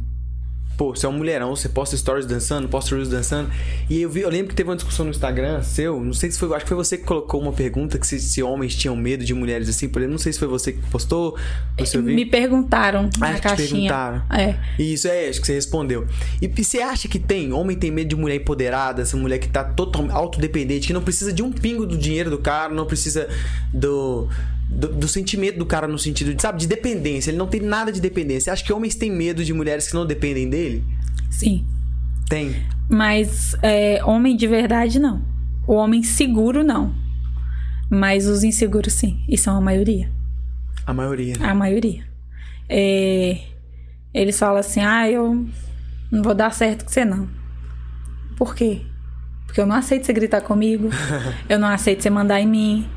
[0.77, 3.51] pô, você é um mulherão, você posta stories dançando, posta reels dançando.
[3.89, 6.39] E eu, vi, eu lembro que teve uma discussão no Instagram seu, não sei se
[6.39, 9.25] foi, acho que foi você que colocou uma pergunta que se, se homens tinham medo
[9.25, 11.37] de mulheres assim, por exemplo, não sei se foi você que postou,
[11.79, 12.15] você viu.
[12.15, 13.69] Me perguntaram Ah, na caixinha.
[13.69, 14.23] perguntaram.
[14.31, 14.57] É.
[14.79, 16.07] Isso, é, acho que você respondeu.
[16.43, 17.53] E, e você acha que tem?
[17.53, 21.33] Homem tem medo de mulher empoderada, essa mulher que tá totalmente autodependente, que não precisa
[21.33, 23.29] de um pingo do dinheiro do cara, não precisa
[23.73, 24.29] do,
[24.69, 27.31] do, do sentimento do cara no sentido de, sabe, de dependência.
[27.31, 28.53] Ele não tem nada de dependência.
[28.53, 30.85] Acha que homens têm medo de mulheres que não dependem dele?
[31.31, 31.65] Sim.
[32.29, 32.57] Tem.
[32.89, 35.23] Mas é, homem de verdade, não.
[35.67, 36.95] O homem seguro, não.
[37.91, 39.25] Mas os inseguros, sim.
[39.29, 40.11] E são a maioria.
[40.85, 41.37] A maioria.
[41.39, 41.47] né?
[41.47, 42.05] A maioria.
[42.69, 43.39] É,
[44.13, 45.47] eles falam assim: ah, eu
[46.11, 47.29] não vou dar certo com você, não.
[48.37, 48.83] Por quê?
[49.47, 50.91] Porque eu não aceito você gritar comigo.
[51.49, 52.89] eu não aceito você mandar em mim.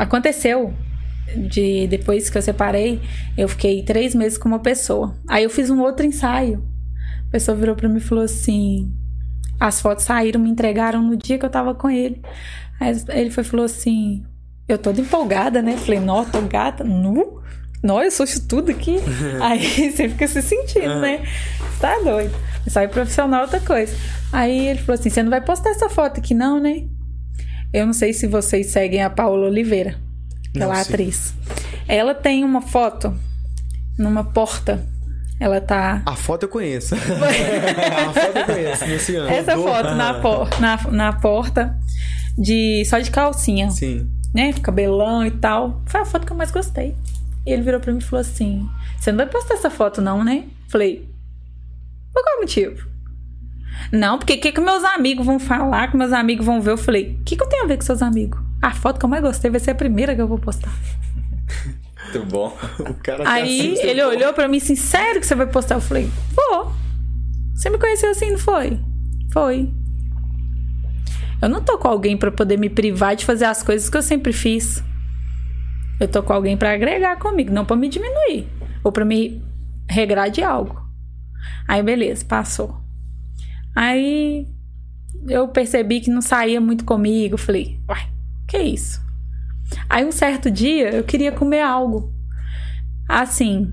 [0.00, 0.72] Aconteceu.
[1.36, 3.00] De depois que eu separei,
[3.36, 5.14] eu fiquei três meses com uma pessoa.
[5.28, 6.64] Aí eu fiz um outro ensaio.
[7.28, 8.90] A pessoa virou pra mim e falou assim:
[9.60, 12.20] as fotos saíram, me entregaram no dia que eu tava com ele.
[12.80, 14.24] Aí ele foi falou assim:
[14.66, 15.76] eu toda empolgada, né?
[15.76, 17.40] Falei, nó, tô gata, nu?
[17.82, 18.96] Nó, eu sou isso tudo aqui.
[19.40, 19.60] Aí
[19.92, 21.24] você fica se sentindo, né?
[21.78, 22.34] Tá doido.
[22.66, 23.94] Sai profissional é outra coisa.
[24.32, 26.88] Aí ele falou assim: você não vai postar essa foto aqui, não, né?
[27.72, 29.96] Eu não sei se vocês seguem a Paola Oliveira,
[30.50, 30.92] aquela Não sei.
[30.94, 31.34] atriz.
[31.86, 33.14] Ela tem uma foto
[33.98, 34.84] numa porta.
[35.38, 36.02] Ela tá.
[36.04, 36.94] A foto eu conheço.
[36.98, 39.30] a foto eu conheço, nesse ano.
[39.30, 39.72] Essa Rodou.
[39.74, 41.74] foto na, por- na, na porta
[42.36, 43.70] de só de calcinha.
[43.70, 44.10] Sim.
[44.34, 44.52] né?
[44.52, 45.80] Cabelão e tal.
[45.86, 46.94] Foi a foto que eu mais gostei.
[47.46, 48.68] E ele virou pra mim e falou assim:
[48.98, 50.44] Você não vai postar essa foto, não, né?
[50.68, 51.08] Falei,
[52.12, 52.86] por qual motivo?
[53.92, 56.72] Não, porque o que, que meus amigos vão falar, que meus amigos vão ver?
[56.72, 58.40] Eu falei, o que, que eu tenho a ver com seus amigos?
[58.62, 60.70] A foto que eu mais gostei vai ser a primeira que eu vou postar.
[62.12, 62.56] Muito bom.
[62.80, 65.76] O cara Aí assim, ele você- olhou pra mim assim, sério que você vai postar?
[65.76, 66.72] Eu falei, vou.
[67.54, 68.78] Você me conheceu assim, não foi?
[69.32, 69.70] Foi.
[71.42, 74.02] Eu não tô com alguém pra poder me privar de fazer as coisas que eu
[74.02, 74.82] sempre fiz.
[75.98, 78.46] Eu tô com alguém pra agregar comigo, não pra me diminuir
[78.82, 79.42] ou pra me
[79.88, 80.80] regrar de algo.
[81.68, 82.79] Aí beleza, passou.
[83.74, 84.48] Aí
[85.28, 88.08] eu percebi que não saía muito comigo, falei, uai,
[88.46, 89.00] que isso?
[89.88, 92.12] Aí um certo dia eu queria comer algo.
[93.08, 93.72] Assim,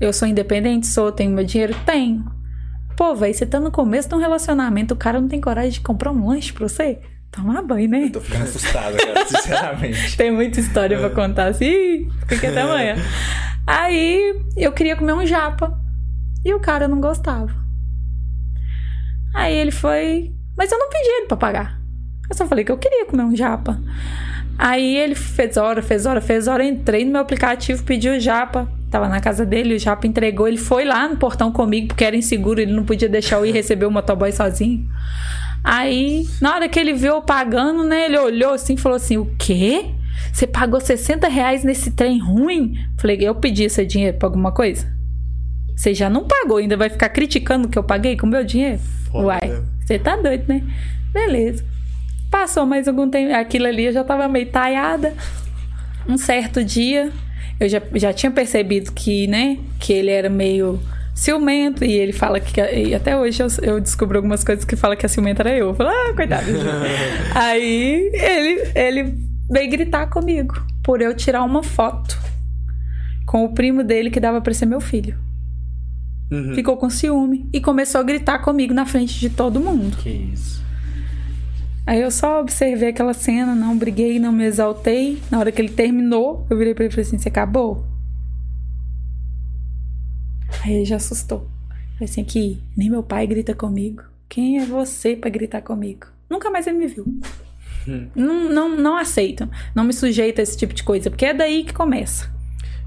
[0.00, 1.74] eu sou independente, sou, tenho meu dinheiro?
[1.84, 2.24] Tenho.
[2.96, 5.80] Pô, velho, você tá no começo de um relacionamento, o cara não tem coragem de
[5.80, 7.00] comprar um lanche pra você?
[7.30, 8.10] tomar banho, né?
[8.12, 10.16] Tô ficando assustado, cara, sinceramente.
[10.16, 12.08] Tem muita história pra contar assim.
[12.26, 12.96] Fica até amanhã.
[13.66, 15.78] Aí eu queria comer um japa.
[16.44, 17.52] E o cara não gostava.
[19.38, 20.32] Aí ele foi.
[20.56, 21.80] Mas eu não pedi ele pra pagar.
[22.28, 23.80] Eu só falei que eu queria comer um japa.
[24.58, 26.64] Aí ele fez hora, fez hora, fez hora.
[26.64, 28.68] Entrei no meu aplicativo, pedi o japa.
[28.90, 30.48] Tava na casa dele, o japa entregou.
[30.48, 33.52] Ele foi lá no portão comigo, porque era inseguro, ele não podia deixar eu ir
[33.52, 34.88] receber o motoboy sozinho.
[35.62, 38.06] Aí, na hora que ele viu eu pagando, né?
[38.06, 39.86] Ele olhou assim e falou assim: O quê?
[40.32, 42.74] Você pagou 60 reais nesse trem ruim?
[42.98, 44.84] Falei, eu pedi esse dinheiro pra alguma coisa?
[45.76, 48.80] Você já não pagou, ainda vai ficar criticando que eu paguei com o meu dinheiro?
[49.10, 49.62] Foda, Uai, né?
[49.84, 50.62] você tá doido, né?
[51.12, 51.64] Beleza.
[52.30, 53.34] Passou mais algum tempo.
[53.34, 55.14] Aquilo ali eu já tava meio taiada.
[56.06, 57.10] Um certo dia,
[57.58, 60.78] eu já, já tinha percebido que, né, que ele era meio
[61.14, 61.84] ciumento.
[61.84, 62.60] E ele fala que.
[62.60, 65.68] E até hoje eu, eu descubro algumas coisas que fala que a ciumenta era eu.
[65.68, 66.46] Eu falo, ah, coitado.
[67.34, 69.14] Aí ele, ele
[69.50, 72.18] veio gritar comigo por eu tirar uma foto
[73.26, 75.27] com o primo dele que dava pra ser meu filho.
[76.30, 76.54] Uhum.
[76.54, 79.96] Ficou com ciúme e começou a gritar comigo na frente de todo mundo.
[79.96, 80.62] Que isso.
[81.86, 85.22] Aí eu só observei aquela cena, não briguei, não me exaltei.
[85.30, 87.86] Na hora que ele terminou, eu virei pra ele e falei assim: Você acabou?
[90.62, 91.48] Aí ele já assustou.
[91.94, 94.02] Falei assim: Aqui, nem meu pai grita comigo.
[94.28, 96.06] Quem é você pra gritar comigo?
[96.28, 97.06] Nunca mais ele me viu.
[98.14, 99.48] Não, não, não aceito.
[99.74, 102.30] Não me sujeito a esse tipo de coisa, porque é daí que começa.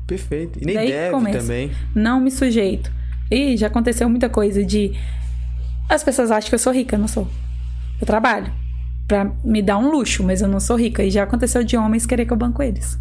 [0.05, 0.59] Perfeito.
[0.61, 1.39] E nem Daí que deve começa.
[1.39, 1.71] também.
[1.95, 2.91] Não me sujeito.
[3.31, 4.91] E já aconteceu muita coisa de.
[5.89, 7.27] As pessoas acham que eu sou rica, eu não sou.
[7.99, 8.51] Eu trabalho
[9.07, 11.03] pra me dar um luxo, mas eu não sou rica.
[11.03, 12.99] E já aconteceu de homens querer que eu banco eles.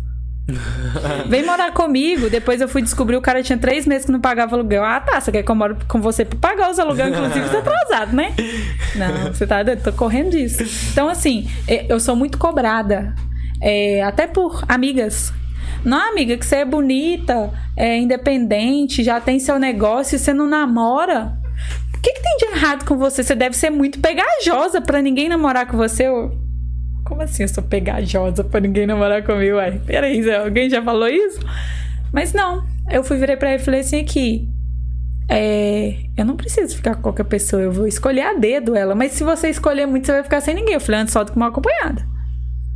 [1.29, 2.29] Vem morar comigo.
[2.29, 4.85] Depois eu fui descobrir o cara tinha três meses que não pagava aluguel.
[4.85, 5.21] Ah, tá.
[5.21, 8.15] Você quer que eu moro com você pra pagar os aluguel, inclusive você é atrasado,
[8.15, 8.35] né?
[8.97, 9.83] Não, você tá doido?
[9.83, 10.63] Tô correndo disso.
[10.93, 13.15] Então, assim, é, eu sou muito cobrada.
[13.61, 15.33] é, até por amigas.
[15.85, 20.47] Não, amiga, que você é bonita, é independente, já tem seu negócio e você não
[20.47, 21.39] namora.
[21.95, 23.23] O que, que tem de errado com você?
[23.23, 26.07] Você deve ser muito pegajosa pra ninguém namorar com você.
[27.05, 29.57] Como assim eu sou pegajosa pra ninguém namorar comigo?
[29.57, 31.41] Ué, peraí, alguém já falou isso?
[32.13, 34.49] Mas não, eu fui virei pra ele e falei assim aqui.
[35.29, 38.95] É, eu não preciso ficar com qualquer pessoa, eu vou escolher a dedo ela.
[38.95, 40.75] Mas se você escolher muito, você vai ficar sem ninguém.
[40.75, 42.05] Eu falei, antes só do que mal acompanhada.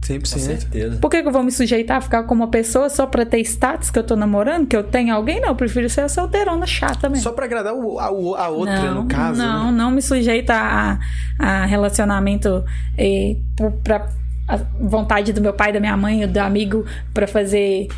[0.04, 0.20] 100%.
[0.32, 0.96] Com certeza.
[1.00, 3.40] Por que, que eu vou me sujeitar a ficar com uma pessoa só pra ter
[3.40, 4.66] status que eu tô namorando?
[4.66, 5.40] Que eu tenho alguém?
[5.40, 7.22] Não, eu prefiro ser a solteirona chata mesmo.
[7.24, 9.38] Só pra agradar o- a, a outra, não, no caso.
[9.38, 9.78] Não, né?
[9.78, 10.98] não me sujeita a,
[11.38, 12.64] a relacionamento
[12.98, 14.06] eh, por- pra
[14.46, 16.84] a vontade do meu pai, da minha mãe, do amigo
[17.14, 17.88] pra fazer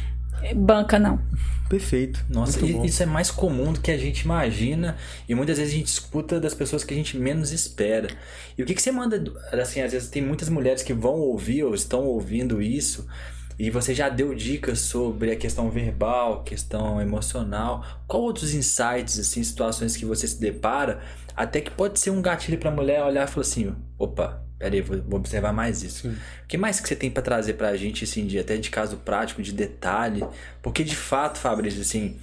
[0.55, 1.19] banca, não.
[1.69, 2.25] Perfeito.
[2.29, 4.97] Nossa, isso é mais comum do que a gente imagina
[5.29, 8.09] e muitas vezes a gente escuta das pessoas que a gente menos espera.
[8.57, 11.64] E o que, que você manda, assim, às vezes tem muitas mulheres que vão ouvir
[11.64, 13.07] ou estão ouvindo isso
[13.59, 17.85] e você já deu dicas sobre a questão verbal, questão emocional.
[18.07, 21.01] Qual outros insights, assim, situações que você se depara,
[21.35, 25.01] até que pode ser um gatilho pra mulher olhar e falar assim, opa, peraí, vou,
[25.03, 26.09] vou observar mais isso.
[26.09, 28.99] O que mais que você tem pra trazer pra gente, assim, de, até de caso
[28.99, 30.25] prático, de detalhe?
[30.63, 32.17] Porque de fato, Fabrício, assim,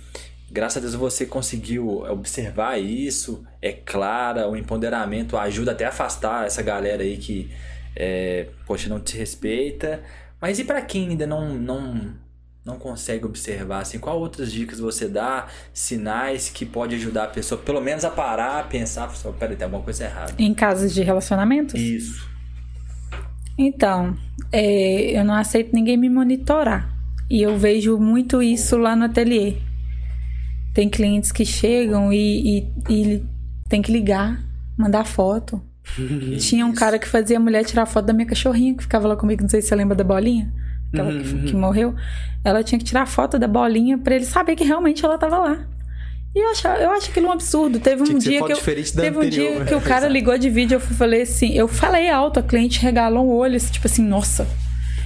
[0.51, 6.45] graças a Deus você conseguiu observar isso, é clara, o empoderamento ajuda até a afastar
[6.45, 7.51] essa galera aí que,
[7.95, 10.01] é, poxa, não te respeita.
[10.39, 12.13] Mas e pra quem ainda não, não,
[12.65, 17.59] não consegue observar, assim, qual outras dicas você dá, sinais que pode ajudar a pessoa,
[17.59, 20.33] pelo menos a parar, pensar, assim, peraí, tem alguma coisa errada.
[20.39, 21.79] Em casos de relacionamentos?
[21.79, 22.31] Isso.
[23.57, 24.15] Então,
[24.51, 26.89] eh, eu não aceito ninguém me monitorar.
[27.29, 29.57] E eu vejo muito isso lá no ateliê.
[30.73, 32.59] Tem clientes que chegam e,
[32.89, 33.25] e, e
[33.67, 34.41] tem que ligar,
[34.77, 35.61] mandar foto.
[36.39, 39.15] Tinha um cara que fazia a mulher tirar foto da minha cachorrinha, que ficava lá
[39.15, 40.51] comigo, não sei se você lembra da bolinha.
[41.01, 41.95] Que, que morreu.
[42.43, 45.67] Ela tinha que tirar foto da bolinha pra ele saber que realmente ela tava lá.
[46.35, 47.79] E eu acho, eu acho aquilo um absurdo.
[47.79, 48.57] Teve um que dia que eu.
[48.57, 52.39] Teve um dia que o cara ligou de vídeo, eu falei assim, eu falei alto,
[52.39, 54.47] a cliente regalou um olho, assim, tipo assim, nossa.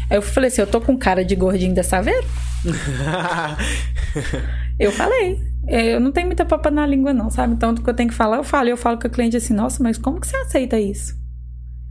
[0.10, 2.26] Aí eu falei assim, eu tô com cara de gordinho da Saveiro?
[4.80, 5.40] Eu falei.
[5.68, 7.54] É, Eu não tenho muita papa na língua, não, sabe?
[7.54, 8.70] Então, o que eu tenho que falar, eu falo.
[8.70, 11.16] Eu falo com a cliente assim, nossa, mas como que você aceita isso?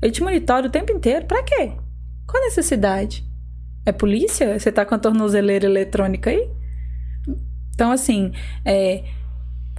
[0.00, 1.26] Eu te monitoro o tempo inteiro.
[1.26, 1.72] Pra quê?
[2.26, 3.24] Qual a necessidade?
[3.86, 4.58] É polícia?
[4.58, 6.48] Você tá com a tornozeleira eletrônica aí?
[7.72, 8.32] Então, assim,
[8.64, 9.04] é,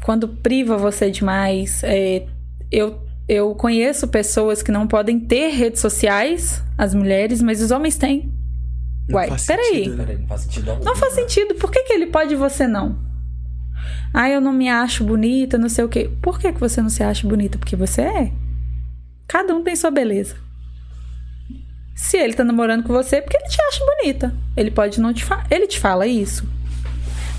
[0.04, 2.26] quando priva você demais, é,
[2.72, 7.98] eu, eu conheço pessoas que não podem ter redes sociais, as mulheres, mas os homens
[7.98, 8.32] têm.
[9.10, 9.84] Não Uai, faz peraí.
[9.84, 10.18] sentido, né?
[10.20, 10.86] Não faz sentido algum.
[10.86, 11.56] Não faz sentido.
[11.56, 12.98] Por que, que ele pode e você não?
[14.14, 16.10] Ah, eu não me acho bonita, não sei o quê.
[16.22, 17.58] Por que, que você não se acha bonita?
[17.58, 18.32] Porque você é.
[19.28, 20.36] Cada um tem sua beleza.
[21.98, 24.34] Se ele tá namorando com você, é porque ele te acha bonita.
[24.56, 25.48] Ele pode não te falar.
[25.50, 26.48] Ele te fala isso?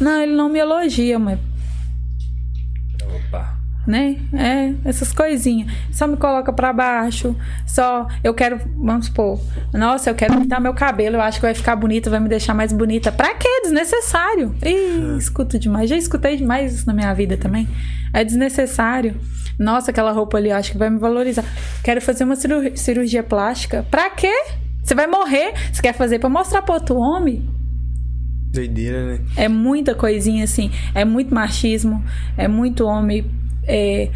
[0.01, 1.39] Não, ele não me elogia, mas.
[3.03, 3.58] Opa.
[3.89, 4.18] Né?
[4.34, 5.72] É, essas coisinhas.
[5.91, 7.34] Só me coloca pra baixo.
[7.66, 9.41] Só eu quero, vamos supor,
[9.72, 12.53] nossa, eu quero pintar meu cabelo, eu acho que vai ficar bonita, vai me deixar
[12.53, 13.11] mais bonita.
[13.11, 13.49] Pra quê?
[13.62, 14.55] Desnecessário.
[14.62, 15.89] Ih, escuto demais.
[15.89, 17.66] Já escutei demais isso na minha vida também.
[18.12, 19.16] É desnecessário.
[19.59, 21.45] Nossa, aquela roupa ali, eu acho que vai me valorizar.
[21.82, 23.86] Quero fazer uma cirurgia, cirurgia plástica.
[23.91, 24.34] Pra quê?
[24.84, 25.55] Você vai morrer.
[25.72, 27.49] Você quer fazer pra mostrar pro outro homem?
[28.53, 29.20] Doideira, né?
[29.34, 30.70] É muita coisinha assim.
[30.95, 32.05] É muito machismo.
[32.36, 33.24] É muito homem.
[33.69, 34.11] É,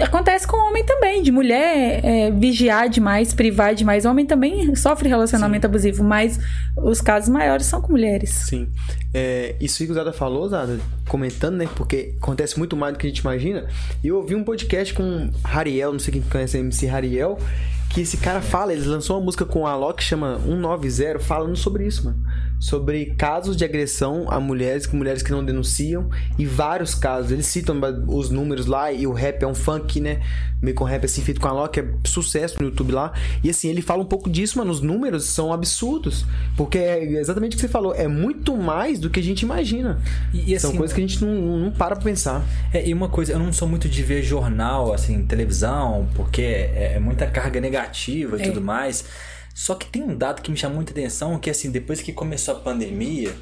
[0.00, 4.04] Acontece com homem também, de mulher é, vigiar demais, privar demais.
[4.04, 6.38] Homem também sofre relacionamento abusivo, mas
[6.76, 8.30] os casos maiores são com mulheres.
[8.30, 8.68] Sim.
[9.12, 10.78] É, isso que o Zada falou, Zada,
[11.08, 11.68] comentando, né?
[11.74, 13.66] Porque acontece muito mais do que a gente imagina.
[14.02, 17.36] E eu ouvi um podcast com Hariel, não sei quem conhece a MC Hariel,
[17.88, 21.56] que esse cara fala, ele lançou uma música com a Alok que chama 190, falando
[21.56, 22.22] sobre isso, mano.
[22.60, 27.30] Sobre casos de agressão a mulheres, com mulheres que não denunciam, e vários casos.
[27.30, 30.20] Eles citam os números lá, e o rap é um funk, né?
[30.60, 33.12] Meio com rap assim, feito com a Alok, é sucesso no YouTube lá.
[33.44, 34.72] E assim, ele fala um pouco disso, mano.
[34.72, 36.26] Os números são absurdos.
[36.56, 40.00] Porque é exatamente o que você falou, é muito mais do que a gente imagina.
[40.34, 42.44] E, e São assim, coisas que a gente não, não para pra pensar.
[42.74, 46.94] É, e uma coisa, eu não sou muito de ver jornal, assim, televisão, porque é,
[46.96, 47.77] é muita carga negativa
[48.38, 48.44] e É.
[48.46, 49.04] tudo mais.
[49.54, 52.56] Só que tem um dado que me chamou muita atenção, que assim, depois que começou
[52.56, 53.34] a pandemia,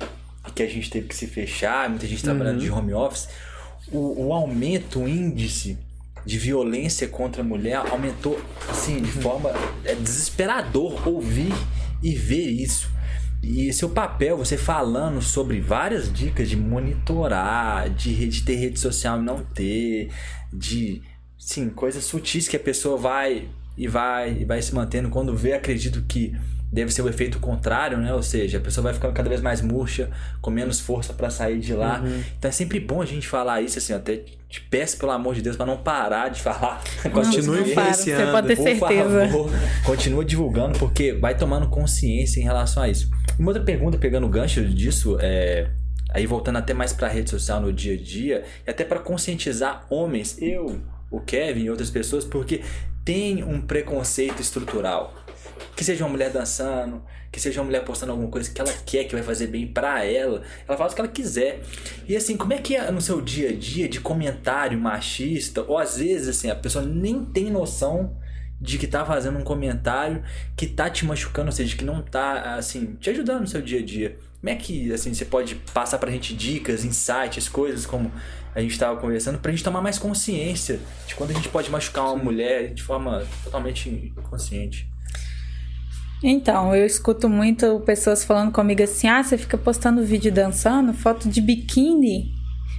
[0.49, 3.29] e que a gente teve que se fechar, muita gente trabalhando de home office,
[3.93, 5.79] o, o aumento, o índice
[6.25, 9.53] de violência contra a mulher aumentou, assim, de forma
[9.85, 11.53] é desesperador ouvir
[12.03, 12.91] e ver isso.
[13.43, 19.21] E seu papel, você falando sobre várias dicas de monitorar, de, de ter rede social
[19.21, 20.11] e não ter,
[20.53, 21.03] de
[21.39, 25.53] sim, coisas sutis que a pessoa vai e vai e vai se mantendo quando vê,
[25.53, 26.35] acredito que
[26.73, 28.13] deve ser o efeito contrário, né?
[28.13, 30.11] Ou seja, a pessoa vai ficando cada vez mais murcha,
[30.41, 32.03] com menos força pra sair de lá.
[32.39, 35.43] Então é sempre bom a gente falar isso assim, até te peço pelo amor de
[35.43, 36.83] Deus pra não parar de falar.
[37.13, 39.27] Continue para, influenciando, Você pode ter por certeza.
[39.27, 39.51] favor,
[39.85, 43.11] continua divulgando, porque vai tomando consciência em relação a isso.
[43.39, 45.71] Uma outra pergunta, pegando o gancho disso, é.
[46.11, 49.85] Aí voltando até mais pra rede social no dia a dia, e até pra conscientizar
[49.91, 52.63] homens, eu, o Kevin e outras pessoas, porque
[53.07, 55.15] tem um preconceito estrutural.
[55.77, 59.05] Que seja uma mulher dançando, que seja uma mulher postando alguma coisa que ela quer,
[59.05, 61.61] que vai fazer bem pra ela, ela faz o que ela quiser.
[62.09, 65.79] E assim, como é que é no seu dia a dia de comentário machista, ou
[65.79, 68.17] às vezes assim, a pessoa nem tem noção
[68.61, 70.23] de que tá fazendo um comentário
[70.57, 73.81] que tá te machucando, ou seja, que não tá assim, te ajudando no seu dia
[73.81, 74.19] a dia.
[74.41, 78.11] Como é que assim você pode passar pra gente dicas, insights, coisas como
[78.57, 82.07] a gente tava conversando pra gente tomar mais consciência de quando a gente pode machucar
[82.07, 84.89] uma mulher de forma totalmente inconsciente.
[86.23, 91.29] Então, eu escuto muito pessoas falando comigo assim: ah, você fica postando vídeo dançando, foto
[91.29, 92.35] de biquíni,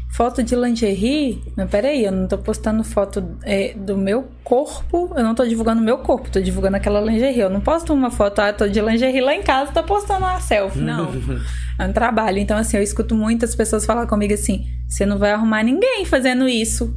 [0.10, 1.44] foto de lingerie.
[1.56, 5.82] Mas peraí, eu não tô postando foto é, do meu corpo, eu não tô divulgando
[5.82, 7.40] o meu corpo, tô divulgando aquela lingerie.
[7.40, 10.40] Eu não posto uma foto, ah, tô de lingerie lá em casa, tô postando uma
[10.40, 10.80] selfie.
[10.80, 11.12] Não.
[11.80, 12.40] É um trabalho.
[12.40, 16.50] Então, assim, eu escuto muitas pessoas falar comigo assim: você não vai arrumar ninguém fazendo
[16.50, 16.92] isso.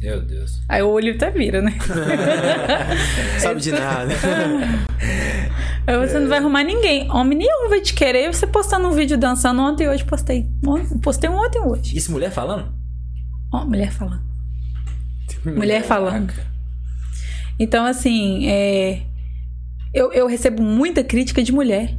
[0.00, 0.60] Meu Deus.
[0.68, 1.76] Aí o olho até vira, né?
[3.38, 4.14] Sabe de nada.
[5.86, 7.10] Você não vai arrumar ninguém.
[7.10, 8.32] Homem nenhum vai te querer.
[8.32, 10.48] Você postando um vídeo dançando ontem e hoje postei.
[10.66, 11.96] Ontem- Postei um ontem e hoje.
[11.96, 12.72] Isso mulher falando?
[13.52, 14.22] Ó, mulher falando.
[15.44, 16.32] Mulher falando.
[17.58, 19.02] Então, assim, é...
[19.94, 21.96] eu, eu recebo muita crítica de mulher.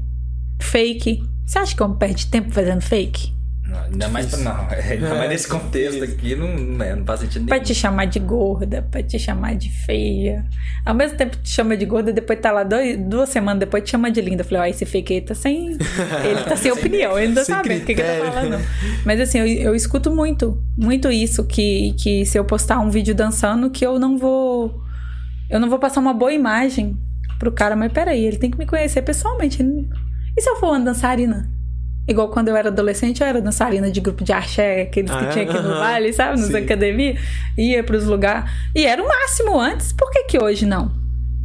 [0.62, 1.24] Fake.
[1.46, 3.34] Você acha que homem perde tempo fazendo fake?
[3.68, 7.20] Não, ainda mais pra, não, ainda mais nesse contexto aqui não, não, é, não faz
[7.20, 7.66] sentido Pra nenhum.
[7.66, 10.46] te chamar de gorda, pra te chamar de feia.
[10.86, 13.92] Ao mesmo tempo te chama de gorda, depois tá lá dois, duas semanas depois te
[13.92, 14.42] chama de linda.
[14.42, 15.72] Eu falei, ó, esse fake aí tá sem.
[15.72, 18.66] Ele tá sem opinião, ele não tá Sem sabendo o que, que ele tá falando.
[19.06, 23.14] Mas assim, eu, eu escuto muito, muito isso, que, que se eu postar um vídeo
[23.14, 24.82] dançando, que eu não vou.
[25.50, 26.98] Eu não vou passar uma boa imagem
[27.40, 29.62] pro cara, mas peraí, ele tem que me conhecer pessoalmente.
[30.36, 31.50] E se eu for uma dançarina?
[32.08, 35.30] Igual quando eu era adolescente, eu era dançarina de grupo de axé, aqueles que Ah,
[35.30, 36.40] tinha aqui no vale, sabe?
[36.40, 37.20] Nas academias.
[37.58, 38.50] Ia pros lugares.
[38.74, 40.92] E era o máximo antes, por que que hoje não?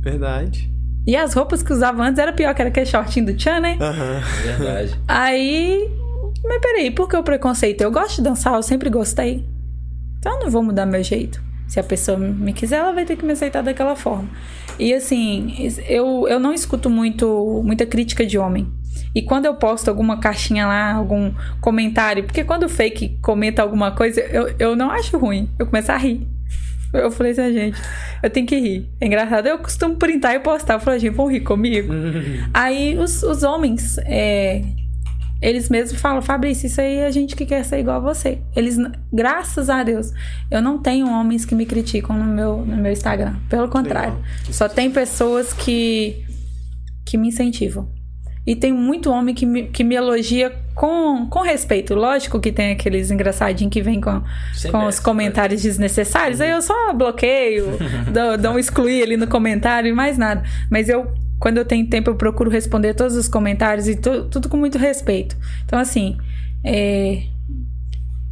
[0.00, 0.70] Verdade.
[1.06, 3.76] E as roupas que usava antes era pior, que era aquele shortinho do Tchan, né?
[3.80, 4.22] Aham.
[4.44, 5.00] Verdade.
[5.08, 5.90] Aí.
[6.44, 7.80] Mas peraí, por que o preconceito?
[7.80, 9.44] Eu gosto de dançar, eu sempre gostei.
[10.18, 11.42] Então eu não vou mudar meu jeito.
[11.66, 14.28] Se a pessoa me quiser, ela vai ter que me aceitar daquela forma.
[14.78, 15.54] E assim,
[15.88, 18.68] eu, eu não escuto muito muita crítica de homem.
[19.14, 23.92] E quando eu posto alguma caixinha lá, algum comentário, porque quando o fake comenta alguma
[23.92, 25.50] coisa, eu, eu não acho ruim.
[25.58, 26.26] Eu começo a rir.
[26.92, 27.80] Eu falei assim, gente,
[28.22, 28.88] eu tenho que rir.
[29.00, 29.46] É engraçado.
[29.46, 30.74] Eu costumo printar e postar.
[30.74, 31.92] Eu falei, gente, vão rir comigo?
[32.52, 34.62] Aí os, os homens, é,
[35.40, 38.38] eles mesmos falam, Fabrício, isso aí é a gente que quer ser igual a você.
[38.54, 38.76] Eles,
[39.12, 40.12] graças a Deus,
[40.50, 43.36] eu não tenho homens que me criticam no meu, no meu Instagram.
[43.48, 44.14] Pelo contrário.
[44.14, 44.52] Legal.
[44.52, 46.24] Só tem pessoas que,
[47.04, 47.88] que me incentivam.
[48.46, 51.94] E tem muito homem que me, que me elogia com, com respeito.
[51.94, 54.20] Lógico que tem aqueles engraçadinhos que vêm com,
[54.70, 56.40] com os comentários desnecessários.
[56.40, 57.78] Aí eu só bloqueio,
[58.12, 60.42] dou, dou um excluir ali no comentário e mais nada.
[60.68, 64.48] Mas eu, quando eu tenho tempo, eu procuro responder todos os comentários e tu- tudo
[64.48, 65.36] com muito respeito.
[65.64, 66.16] Então, assim,
[66.64, 67.22] é,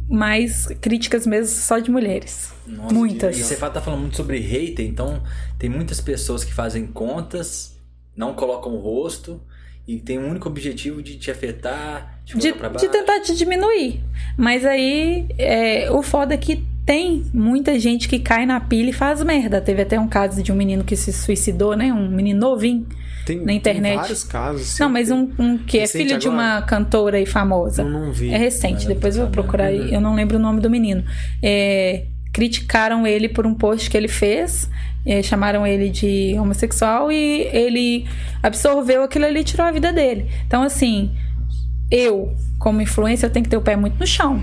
[0.09, 2.51] mais críticas mesmo só de mulheres.
[2.67, 3.37] Nossa, Muitas.
[3.39, 5.21] E você fala- tá falando muito sobre hater, então
[5.57, 7.77] tem muitas pessoas que fazem contas,
[8.15, 9.41] não colocam o rosto
[9.95, 12.85] e tem um único objetivo de te afetar, te de, colocar pra baixo.
[12.85, 14.01] de tentar te diminuir.
[14.37, 18.93] Mas aí, é, o foda é que tem muita gente que cai na pilha e
[18.93, 19.59] faz merda.
[19.61, 21.91] Teve até um caso de um menino que se suicidou, né?
[21.93, 22.85] Um menino novinho.
[23.25, 23.91] Tem, Na internet.
[23.91, 24.61] tem vários casos.
[24.63, 24.81] assim.
[24.83, 26.43] Não, mas um, um que é Recente filho de agora?
[26.43, 27.83] uma cantora e famosa.
[27.83, 28.31] Eu não vi.
[28.33, 29.93] É recente, depois eu vou procurar aí.
[29.93, 31.03] Eu não lembro o nome do menino.
[31.41, 34.69] É, criticaram ele por um post que ele fez.
[35.05, 38.07] é, chamaram ele de homossexual e ele
[38.43, 40.27] absorveu aquilo ali e tirou a vida dele.
[40.45, 41.11] Então, assim,
[41.89, 44.41] eu, como influência, eu tenho que ter o pé muito no chão.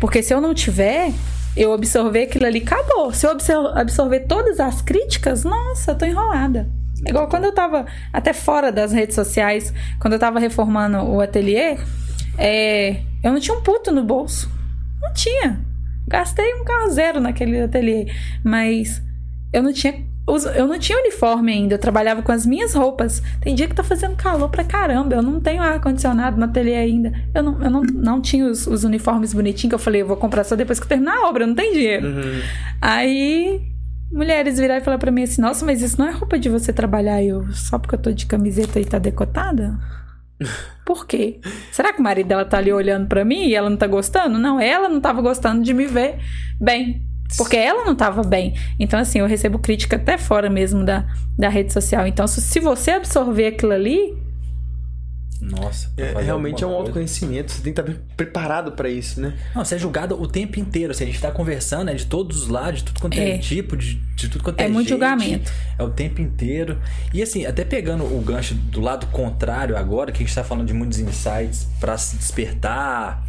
[0.00, 1.12] Porque se eu não tiver,
[1.56, 3.12] eu absorver aquilo ali, acabou.
[3.12, 6.68] Se eu absor- absorver todas as críticas, nossa, eu tô enrolada.
[7.04, 11.20] É igual quando eu tava até fora das redes sociais, quando eu tava reformando o
[11.20, 11.76] ateliê,
[12.38, 14.50] é, eu não tinha um puto no bolso.
[15.00, 15.60] Não tinha.
[16.06, 18.06] Gastei um carro zero naquele ateliê.
[18.44, 19.02] Mas
[19.52, 20.10] eu não tinha.
[20.54, 23.20] Eu não tinha uniforme ainda, eu trabalhava com as minhas roupas.
[23.40, 25.16] Tem dia que tá fazendo calor pra caramba.
[25.16, 27.12] Eu não tenho ar-condicionado no ateliê ainda.
[27.34, 30.16] Eu não, eu não, não tinha os, os uniformes bonitinhos que eu falei, eu vou
[30.16, 32.06] comprar só depois que eu terminar a obra, eu não tenho dinheiro.
[32.06, 32.40] Uhum.
[32.80, 33.62] Aí,
[34.12, 36.72] mulheres viraram e falaram pra mim assim: Nossa, mas isso não é roupa de você
[36.72, 37.20] trabalhar.
[37.20, 39.76] Eu, só porque eu tô de camiseta e tá decotada?
[40.84, 41.40] Por quê?
[41.70, 44.38] Será que o marido dela tá ali olhando pra mim e ela não tá gostando?
[44.38, 46.18] Não, ela não tava gostando de me ver
[46.60, 47.02] bem.
[47.36, 48.54] Porque ela não tava bem.
[48.78, 51.06] Então, assim, eu recebo crítica até fora mesmo da,
[51.38, 52.06] da rede social.
[52.06, 54.14] Então, se, se você absorver aquilo ali,
[55.42, 55.92] Nossa.
[55.96, 56.82] É, realmente é um coisa.
[56.84, 57.50] autoconhecimento.
[57.50, 59.36] Você tem que estar preparado pra isso, né?
[59.54, 60.92] Não, você é julgado o tempo inteiro.
[60.92, 63.38] Assim, a gente tá conversando, é de todos os lados, de tudo quanto é, É.
[63.38, 64.90] tipo, de, de tudo quanto é, É muito gente.
[64.90, 65.52] julgamento.
[65.78, 66.78] É o tempo inteiro.
[67.12, 70.66] E assim, até pegando o gancho do lado contrário agora, que a gente tá falando
[70.68, 73.26] de muitos insights pra se despertar,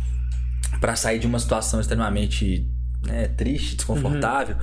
[0.80, 2.68] pra sair de uma situação extremamente
[3.06, 4.56] né, triste, desconfortável.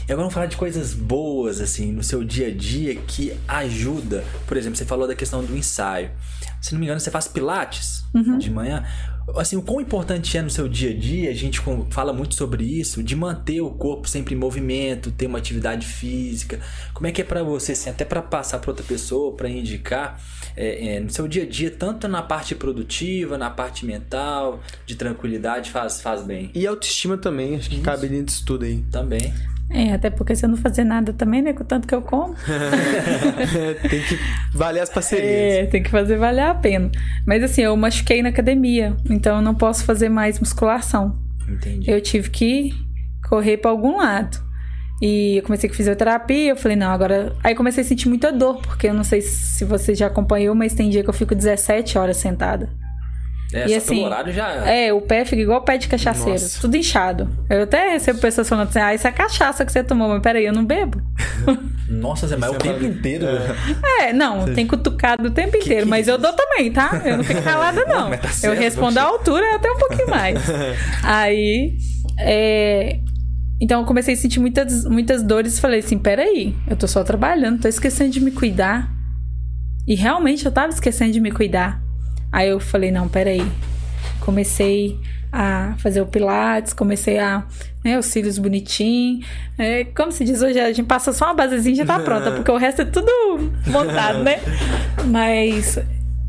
[0.00, 4.24] E agora vamos falar de coisas boas, assim, no seu dia a dia que ajuda.
[4.46, 6.10] Por exemplo, você falou da questão do ensaio.
[6.60, 8.04] Se não me engano, você faz pilates
[8.38, 8.84] de manhã.
[9.34, 11.60] Assim, o quão importante é no seu dia a dia, a gente
[11.90, 16.60] fala muito sobre isso, de manter o corpo sempre em movimento, ter uma atividade física.
[16.94, 20.20] Como é que é pra você, assim, até pra passar pra outra pessoa, pra indicar
[20.56, 24.94] é, é, no seu dia a dia, tanto na parte produtiva, na parte mental, de
[24.94, 26.50] tranquilidade, faz, faz bem.
[26.54, 28.82] E autoestima também, acho que cabe dentro disso tudo aí.
[28.90, 29.34] Também.
[29.68, 31.52] É, até porque se eu não fazer nada também, né?
[31.52, 32.34] Com o tanto que eu como.
[33.88, 34.18] tem que
[34.54, 35.26] valer as parcerias.
[35.26, 36.90] É, tem que fazer valer a pena.
[37.26, 41.18] Mas assim, eu machuquei na academia, então eu não posso fazer mais musculação.
[41.48, 41.90] Entendi.
[41.90, 42.74] Eu tive que
[43.28, 44.44] correr pra algum lado.
[45.02, 47.34] E eu comecei com fisioterapia, eu falei, não, agora.
[47.44, 50.72] Aí comecei a sentir muita dor, porque eu não sei se você já acompanhou, mas
[50.72, 52.70] tem dia que eu fico 17 horas sentada.
[53.56, 54.48] É, e só assim, horário já.
[54.68, 56.60] É, o pé fica igual pé de cachaceiro, Nossa.
[56.60, 57.28] tudo inchado.
[57.48, 60.44] Eu até recebo pessoas falando assim, ah, isso é cachaça que você tomou, mas peraí,
[60.44, 61.00] eu não bebo.
[61.88, 63.26] Nossa, Zé, mas o é tempo pra- inteiro.
[64.00, 67.00] É, não, tem cutucado o tempo inteiro, que mas é eu dou também, tá?
[67.04, 68.10] Eu não fico calada, não.
[68.10, 70.38] mas tá eu certo, respondo à altura até um pouquinho mais.
[71.02, 71.76] Aí,
[72.18, 72.98] é...
[73.60, 77.02] Então eu comecei a sentir muitas, muitas dores e falei assim, peraí, eu tô só
[77.02, 78.90] trabalhando, tô esquecendo de me cuidar.
[79.86, 81.80] E realmente eu tava esquecendo de me cuidar.
[82.36, 83.50] Aí eu falei, não, peraí.
[84.20, 85.00] Comecei
[85.32, 87.42] a fazer o pilates, comecei a,
[87.82, 89.26] né, os cílios bonitinhos.
[89.56, 92.32] É, como se diz hoje, a gente passa só uma basezinha e já tá pronta,
[92.32, 93.10] porque o resto é tudo
[93.66, 94.36] montado, né?
[95.06, 95.78] Mas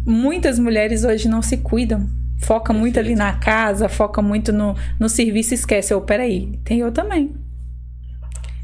[0.06, 2.08] muitas mulheres hoje não se cuidam.
[2.40, 5.94] Foca muito ali na casa, foca muito no, no serviço e esquece.
[5.94, 7.36] Eu, peraí, tem eu também.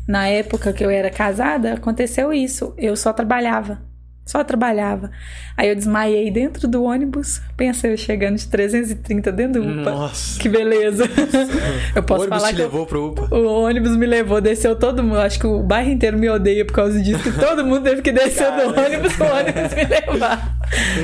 [0.08, 2.74] Na época que eu era casada, aconteceu isso.
[2.78, 3.82] Eu só trabalhava.
[4.26, 5.12] Só trabalhava.
[5.58, 7.42] Aí eu desmaiei dentro do ônibus.
[7.58, 9.92] Pensa eu chegando de 330 dentro do UPA.
[9.92, 10.40] Nossa.
[10.40, 11.04] Que beleza.
[11.94, 13.28] eu O posso ônibus falar te que eu- levou pro UPA.
[13.36, 15.20] o ônibus me levou, desceu todo mundo.
[15.20, 17.22] Acho que o bairro inteiro me odeia por causa disso.
[17.22, 18.82] Que todo mundo teve que descer do Caramba.
[18.82, 20.58] ônibus o ônibus me levar.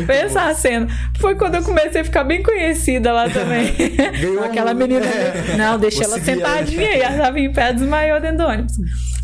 [0.08, 0.88] Pensa a cena.
[1.20, 3.74] Foi quando eu comecei a ficar bem conhecida lá também.
[4.20, 5.06] Ganhou Aquela menina.
[5.06, 5.58] é.
[5.58, 6.20] Não, deixei ela.
[6.22, 7.02] sentadinha aí.
[7.02, 8.74] Ela tava em pé, desmaiou dentro do ônibus.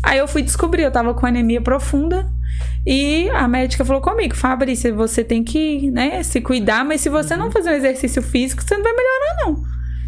[0.02, 2.26] Aí eu fui descobrir, eu tava com anemia profunda.
[2.86, 7.34] E a médica falou comigo, Fabrícia, você tem que, né, se cuidar, mas se você
[7.34, 7.40] Uhum.
[7.40, 9.62] não fazer um exercício físico, você não vai melhorar, não.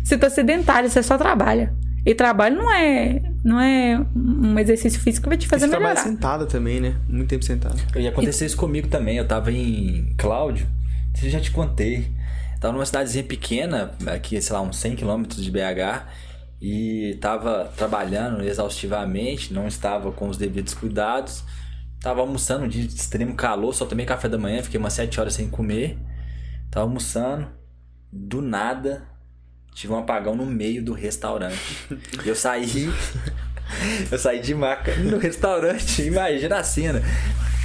[0.05, 1.75] Você tá sedentário, você só trabalha.
[2.07, 5.95] E trabalho não é, não é um exercício físico que vai te fazer Você trabalha
[5.95, 6.09] melhorar.
[6.11, 6.95] sentada também, né?
[7.09, 7.79] Muito tempo sentado.
[7.97, 9.19] Ia acontecer isso comigo também.
[9.19, 10.67] Eu tava em Cláudio,
[11.23, 12.09] eu já te contei.
[12.55, 16.07] Eu tava numa cidadezinha pequena, aqui, sei lá, uns 100 quilômetros de BH,
[16.63, 21.45] e tava trabalhando exaustivamente, não estava com os devidos cuidados.
[22.01, 25.21] Tava almoçando um dia de extremo calor, só tomei café da manhã, fiquei umas 7
[25.21, 25.99] horas sem comer.
[26.71, 27.49] Tava almoçando,
[28.13, 29.03] do nada,
[29.75, 31.89] tive um apagão no meio do restaurante.
[32.25, 32.89] Eu saí.
[34.11, 37.03] Eu saí de maca no restaurante, imagina a cena.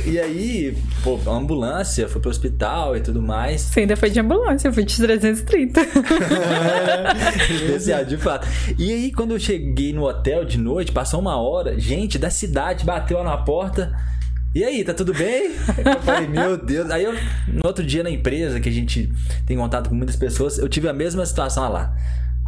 [0.05, 3.61] E aí, pô, ambulância, foi pro hospital e tudo mais.
[3.61, 5.79] Você ainda foi de ambulância, eu fui de 330.
[7.49, 8.45] Especial, de fato.
[8.77, 12.83] E aí, quando eu cheguei no hotel de noite, passou uma hora, gente da cidade
[12.83, 13.95] bateu lá na porta.
[14.55, 15.55] E aí, tá tudo bem?
[15.83, 16.91] Eu falei, meu Deus.
[16.91, 17.13] Aí eu,
[17.47, 19.11] no outro dia na empresa, que a gente
[19.47, 21.95] tem contato com muitas pessoas, eu tive a mesma situação, lá.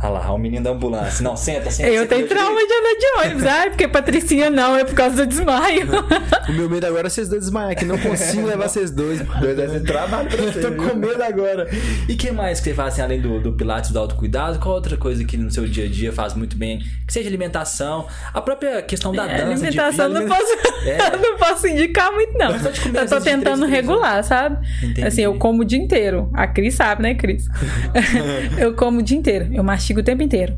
[0.03, 1.23] Olha lá, o menino da ambulância.
[1.23, 1.89] Não, senta, senta.
[1.89, 2.67] Eu senta, tenho trauma direito.
[2.67, 3.45] de andar de ônibus.
[3.45, 5.87] Ai, porque Patricinha não, é por causa do desmaio.
[6.47, 9.19] O meu medo agora é vocês dois desmaiar, que não consigo levar vocês dois.
[9.19, 10.89] Dois ser trabalho pra você, Tô viu?
[10.89, 11.67] com medo agora.
[12.07, 14.59] E o que mais que você faz assim, além do, do Pilates do autocuidado?
[14.59, 16.83] Qual outra coisa que no seu dia a dia faz muito bem?
[17.07, 19.65] Que seja alimentação, a própria questão da É, dança.
[19.65, 20.53] alimentação não posso,
[20.85, 20.97] É.
[21.17, 22.47] não posso indicar muito, não.
[22.59, 24.63] Comer Eu às tô tentando regular, sabe?
[24.83, 25.03] Entendi.
[25.03, 26.29] Assim, eu como o dia inteiro.
[26.31, 27.47] A Cris sabe, né, Cris?
[28.59, 29.47] eu como o dia inteiro.
[29.51, 30.55] Eu mastigo o tempo inteiro.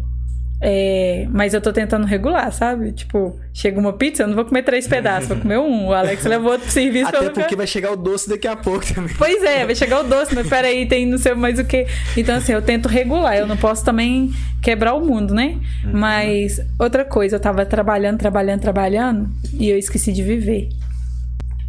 [0.60, 2.92] É, mas eu tô tentando regular, sabe?
[2.92, 5.88] Tipo, chega uma pizza, eu não vou comer três pedaços, vou comer um.
[5.88, 8.84] O Alex levou outro pro serviço Até porque vai chegar o doce daqui a pouco
[8.92, 9.14] também.
[9.16, 11.86] Pois é, vai chegar o doce, mas peraí, tem não sei mais o que.
[12.16, 13.38] Então, assim, eu tento regular.
[13.38, 15.60] Eu não posso também quebrar o mundo, né?
[15.84, 20.70] Mas outra coisa, eu tava trabalhando, trabalhando, trabalhando e eu esqueci de viver.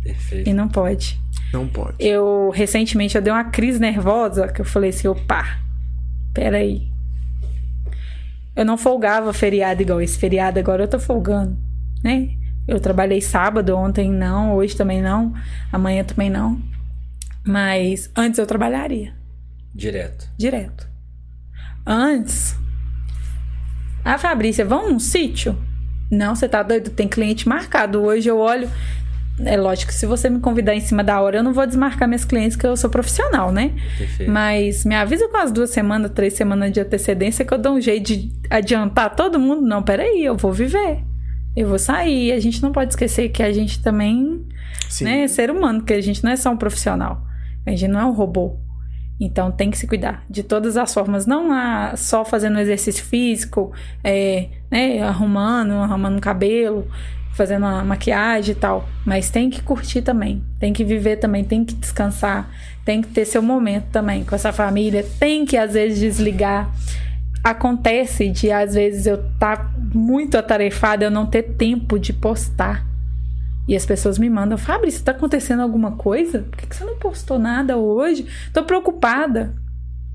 [0.02, 0.48] Perfeito.
[0.48, 1.20] E não pode.
[1.52, 1.94] Não pode.
[1.98, 5.58] Eu, recentemente, eu dei uma crise nervosa que eu falei assim, opa,
[6.32, 6.88] peraí.
[8.58, 11.56] Eu não folgava feriado igual esse feriado, agora eu tô folgando,
[12.02, 12.30] né?
[12.66, 15.32] Eu trabalhei sábado, ontem não, hoje também não,
[15.70, 16.60] amanhã também não.
[17.46, 19.14] Mas antes eu trabalharia,
[19.72, 20.28] Direto.
[20.36, 20.88] direto.
[21.86, 22.56] Antes.
[24.04, 25.56] Ah, Fabrícia, vamos num sítio?
[26.10, 26.90] Não, você tá doido?
[26.90, 28.02] Tem cliente marcado.
[28.02, 28.68] Hoje eu olho.
[29.44, 32.24] É lógico se você me convidar em cima da hora, eu não vou desmarcar minhas
[32.24, 33.72] clientes, que eu sou profissional, né?
[33.96, 34.30] Perfeito.
[34.32, 37.80] Mas me avisa com as duas semanas, três semanas de antecedência que eu dou um
[37.80, 39.62] jeito de adiantar todo mundo.
[39.62, 41.04] Não, peraí, eu vou viver.
[41.56, 42.32] Eu vou sair.
[42.32, 44.44] A gente não pode esquecer que a gente também
[44.88, 45.04] Sim.
[45.04, 47.22] né, é ser humano, que a gente não é só um profissional.
[47.66, 48.56] A gente não é um robô.
[49.20, 53.72] Então tem que se cuidar de todas as formas, não a- só fazendo exercício físico,
[54.04, 56.86] é, né, arrumando, arrumando cabelo,
[57.38, 61.64] fazendo a maquiagem e tal, mas tem que curtir também, tem que viver também, tem
[61.64, 62.50] que descansar,
[62.84, 66.68] tem que ter seu momento também com essa família, tem que às vezes desligar.
[67.44, 72.84] Acontece de às vezes eu estar muito atarefada, eu não ter tempo de postar.
[73.68, 76.40] E as pessoas me mandam, Fabrício, tá acontecendo alguma coisa?
[76.40, 78.26] Por que, que você não postou nada hoje?
[78.52, 79.54] Tô preocupada.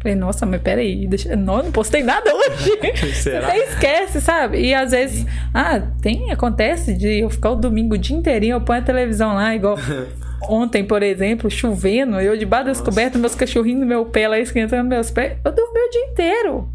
[0.03, 1.33] Falei, nossa, mas peraí, deixa...
[1.33, 2.71] não, eu não postei nada hoje.
[3.15, 3.47] Será?
[3.47, 4.59] Você até esquece, sabe?
[4.59, 8.61] E às vezes, ah, tem, acontece de eu ficar o domingo o dia inteirinho, eu
[8.61, 9.77] ponho a televisão lá, igual
[10.49, 14.89] ontem, por exemplo, chovendo, eu debaixo das cobertas, meus cachorrinhos no meu pé lá esquentando
[14.89, 15.37] meus pés.
[15.41, 16.69] Eu dormi o dia inteiro.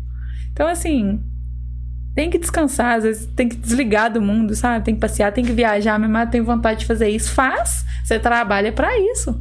[0.51, 1.21] Então, assim,
[2.15, 4.87] tem que descansar, às vezes tem que desligar do mundo, sabe?
[4.87, 7.31] Tem que passear, tem que viajar, minha mãe tem vontade de fazer isso.
[7.31, 7.85] Faz!
[8.03, 9.39] Você trabalha pra isso.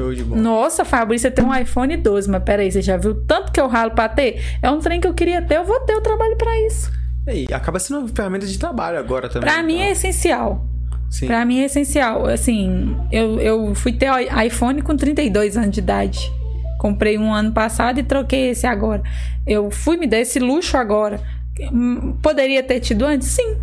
[0.00, 0.40] Show de bola.
[0.40, 3.68] Nossa, Fabrício, você tem um iPhone 12, mas peraí, você já viu tanto que eu
[3.68, 4.42] ralo pra ter?
[4.62, 6.90] É um trem que eu queria ter, eu vou ter o trabalho pra isso.
[7.28, 9.48] E acaba sendo uma ferramenta de trabalho agora também.
[9.48, 9.92] Pra mim é então.
[9.92, 10.66] essencial.
[11.10, 11.26] Sim.
[11.26, 12.26] Pra mim é essencial.
[12.26, 14.08] Assim, eu, eu fui ter
[14.46, 16.32] iPhone com 32 anos de idade.
[16.78, 19.02] Comprei um ano passado e troquei esse agora.
[19.46, 21.20] Eu fui me dar esse luxo agora.
[22.22, 23.28] Poderia ter tido antes?
[23.28, 23.56] Sim.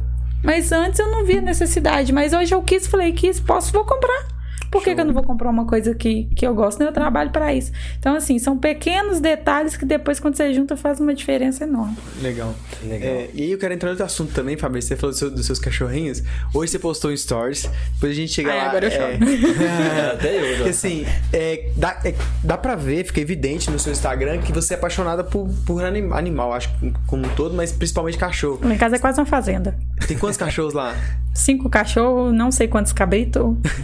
[0.43, 2.13] Mas antes eu não via necessidade.
[2.13, 4.36] Mas hoje eu quis, falei, quis, posso, vou comprar.
[4.71, 6.81] Por que, que, eu não vou comprar uma coisa que, que eu gosto?
[6.81, 7.71] Eu trabalho para isso.
[7.99, 11.97] Então, assim, são pequenos detalhes que depois, quando você junta, faz uma diferença enorme.
[12.21, 12.53] Legal.
[12.83, 13.09] Legal.
[13.09, 14.89] É, e aí eu quero entrar no outro assunto também, Fabrício.
[14.89, 16.23] Você falou do seu, dos seus cachorrinhos.
[16.53, 17.69] Hoje você postou em stories.
[17.93, 18.69] Depois a gente chega Ai, lá.
[18.69, 20.11] Agora eu é...
[20.13, 20.55] Até eu.
[20.57, 22.13] Porque, assim, é, dá, é,
[22.43, 26.53] dá pra ver, fica evidente no seu Instagram que você é apaixonada por, por animal,
[26.53, 26.69] acho
[27.05, 28.59] como um todo, mas principalmente cachorro.
[28.63, 29.77] Minha casa é quase uma fazenda.
[30.07, 30.95] Tem quantos cachorros lá?
[31.33, 33.43] Cinco cachorros, não sei quantos cabritos.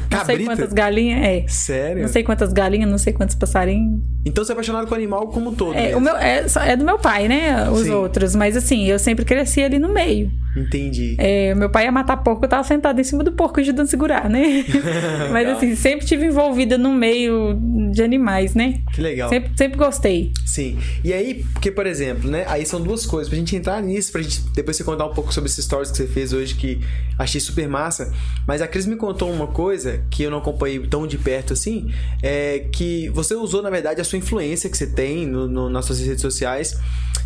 [0.09, 1.23] Não sei quantas galinhas.
[1.23, 1.45] É.
[1.47, 2.01] Sério?
[2.01, 4.01] Não sei quantas galinhas, não sei quantos passarinhos.
[4.25, 5.75] Então você é apaixonado com o animal como um todo.
[5.77, 7.69] É, o meu, é, é, do meu pai, né?
[7.69, 7.91] Os Sim.
[7.91, 8.35] outros.
[8.35, 10.31] Mas assim, eu sempre cresci ali no meio.
[10.55, 11.15] Entendi.
[11.17, 13.89] É, meu pai ia matar porco, eu tava sentado em cima do porco ajudando a
[13.89, 14.63] segurar, né?
[15.31, 17.59] Mas assim, sempre tive envolvida no meio
[17.91, 18.81] de animais, né?
[18.93, 19.29] Que legal.
[19.29, 20.31] Sempre, sempre gostei.
[20.45, 20.77] Sim.
[21.03, 22.45] E aí, porque, por exemplo, né?
[22.47, 23.29] Aí são duas coisas.
[23.29, 25.97] Pra gente entrar nisso, pra gente depois você contar um pouco sobre esses stories que
[25.97, 26.79] você fez hoje, que
[27.17, 28.13] achei super massa.
[28.47, 31.91] Mas a Cris me contou uma coisa que eu não acompanhei tão de perto assim,
[32.21, 35.85] é que você usou, na verdade, a sua influência que você tem no, no nas
[35.85, 36.77] suas redes sociais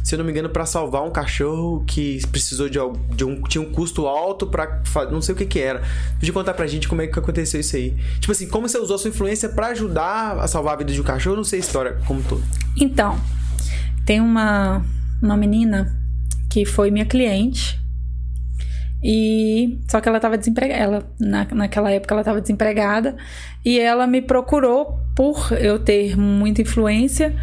[0.07, 2.79] se eu não me engano, para salvar um cachorro que precisou de,
[3.13, 3.41] de, um.
[3.41, 4.81] tinha um custo alto para
[5.11, 5.81] não sei o que que era.
[6.13, 7.93] Podia contar pra gente como é que aconteceu isso aí.
[8.21, 11.01] Tipo assim, como você usou a sua influência para ajudar a salvar a vida de
[11.01, 12.41] um cachorro, não sei a história como todo.
[12.77, 13.19] Então,
[14.05, 14.81] tem uma,
[15.21, 15.93] uma menina
[16.49, 17.77] que foi minha cliente.
[19.09, 23.15] E só que ela estava desempregada, ela, na, naquela época ela estava desempregada
[23.63, 27.33] e ela me procurou por eu ter muita influência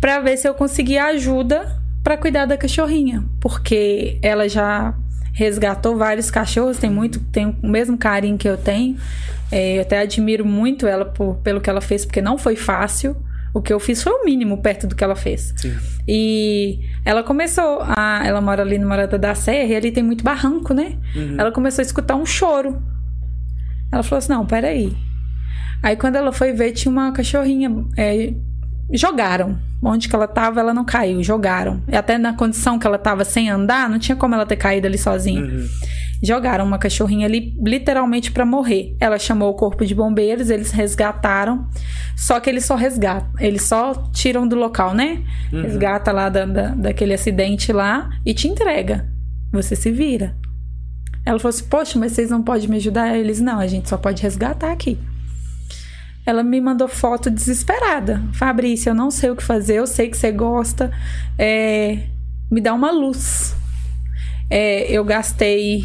[0.00, 4.92] para ver se eu conseguia ajuda para cuidar da cachorrinha, porque ela já
[5.32, 8.96] resgatou vários cachorros, tem muito, tem o mesmo carinho que eu tenho.
[9.52, 13.16] É, eu até admiro muito ela por, pelo que ela fez, porque não foi fácil.
[13.54, 15.54] O que eu fiz foi o mínimo perto do que ela fez.
[15.56, 15.76] Sim.
[16.08, 18.22] E ela começou a.
[18.26, 20.98] Ela mora ali no Morada da Serra e ali tem muito barranco, né?
[21.14, 21.36] Uhum.
[21.38, 22.82] Ela começou a escutar um choro.
[23.92, 24.92] Ela falou assim: não, peraí.
[25.84, 28.34] Aí quando ela foi ver, tinha uma cachorrinha é,
[28.92, 29.58] jogaram.
[29.82, 31.82] Onde que ela tava, ela não caiu, jogaram.
[31.88, 34.86] E até na condição que ela tava sem andar, não tinha como ela ter caído
[34.86, 35.42] ali sozinha.
[35.42, 35.66] Uhum.
[36.22, 38.96] Jogaram uma cachorrinha ali literalmente para morrer.
[38.98, 41.68] Ela chamou o corpo de bombeiros, eles resgataram.
[42.16, 45.22] Só que eles só resgatam, eles só tiram do local, né?
[45.52, 45.62] Uhum.
[45.62, 49.06] Resgata lá da, da, daquele acidente lá e te entrega.
[49.52, 50.34] Você se vira.
[51.26, 53.16] Ela falou assim: Poxa, mas vocês não podem me ajudar?
[53.16, 54.98] Eles: Não, a gente só pode resgatar aqui
[56.26, 58.22] ela me mandou foto desesperada.
[58.32, 60.90] Fabrícia, eu não sei o que fazer, eu sei que você gosta,
[61.38, 61.98] é,
[62.50, 63.54] me dá uma luz.
[64.50, 65.84] É, eu gastei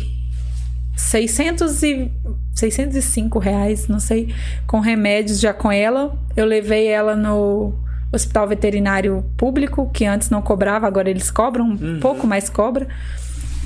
[0.95, 2.11] 600 e,
[2.53, 4.33] 605 reais, não sei,
[4.67, 6.17] com remédios já com ela.
[6.35, 7.73] Eu levei ela no
[8.11, 11.99] hospital veterinário público, que antes não cobrava, agora eles cobram, um uhum.
[11.99, 12.87] pouco mais cobra.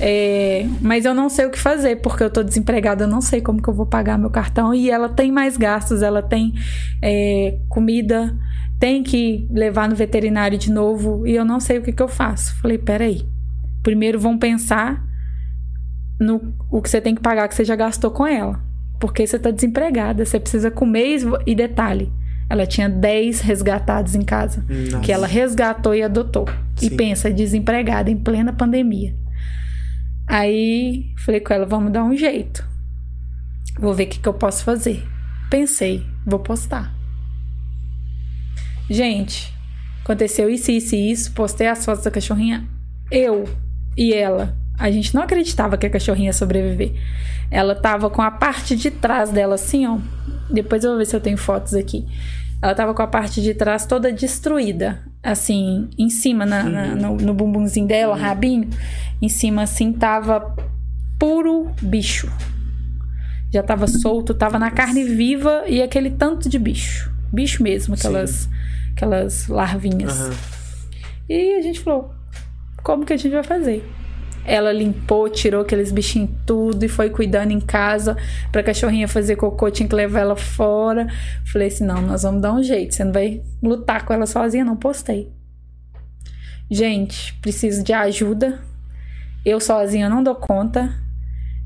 [0.00, 3.40] É, mas eu não sei o que fazer, porque eu tô desempregada, eu não sei
[3.40, 4.74] como que eu vou pagar meu cartão.
[4.74, 6.54] E ela tem mais gastos, ela tem
[7.02, 8.36] é, comida,
[8.78, 12.08] tem que levar no veterinário de novo, e eu não sei o que, que eu
[12.08, 12.54] faço.
[12.60, 13.26] Falei, peraí.
[13.82, 15.04] Primeiro vão pensar
[16.18, 18.60] no o que você tem que pagar que você já gastou com ela.
[18.98, 22.10] Porque você tá desempregada, você precisa comer e detalhe.
[22.48, 24.64] Ela tinha 10 resgatados em casa.
[24.68, 25.00] Nossa.
[25.00, 26.46] Que ela resgatou e adotou.
[26.76, 26.86] Sim.
[26.86, 29.14] E pensa, desempregada em plena pandemia.
[30.26, 32.66] Aí falei com ela, vamos dar um jeito.
[33.78, 35.06] Vou ver o que, que eu posso fazer.
[35.50, 36.94] Pensei, vou postar.
[38.88, 39.52] Gente,
[40.02, 41.32] aconteceu isso, isso e isso.
[41.32, 42.68] Postei as fotos da cachorrinha.
[43.10, 43.44] Eu
[43.96, 44.56] e ela.
[44.78, 46.92] A gente não acreditava que a cachorrinha ia sobreviver.
[47.50, 49.98] Ela tava com a parte de trás dela assim, ó.
[50.50, 52.06] Depois eu vou ver se eu tenho fotos aqui.
[52.64, 55.02] Ela tava com a parte de trás toda destruída.
[55.22, 58.70] Assim, em cima, na, na, no, no bumbumzinho dela, rabinho.
[59.20, 60.56] Em cima, assim, tava
[61.18, 62.26] puro bicho.
[63.52, 67.12] Já tava solto, tava na carne viva e aquele tanto de bicho.
[67.30, 68.48] Bicho mesmo, aquelas,
[68.96, 70.18] aquelas larvinhas.
[70.20, 70.32] Uhum.
[71.28, 72.14] E a gente falou:
[72.82, 73.86] como que a gente vai fazer?
[74.46, 78.16] Ela limpou, tirou aqueles bichinhos tudo e foi cuidando em casa
[78.52, 81.06] pra cachorrinha fazer cocô, tinha que levar ela fora.
[81.50, 84.64] Falei assim: não, nós vamos dar um jeito, você não vai lutar com ela sozinha,
[84.64, 85.32] não postei.
[86.70, 88.60] Gente, preciso de ajuda.
[89.44, 90.92] Eu sozinha não dou conta.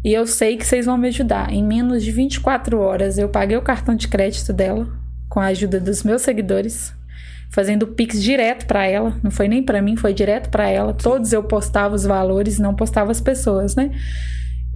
[0.05, 1.53] E eu sei que vocês vão me ajudar.
[1.53, 4.89] Em menos de 24 horas eu paguei o cartão de crédito dela
[5.29, 6.93] com a ajuda dos meus seguidores
[7.51, 10.93] fazendo pix direto para ela, não foi nem para mim, foi direto para ela.
[10.93, 13.91] Todos eu postava os valores, não postava as pessoas, né?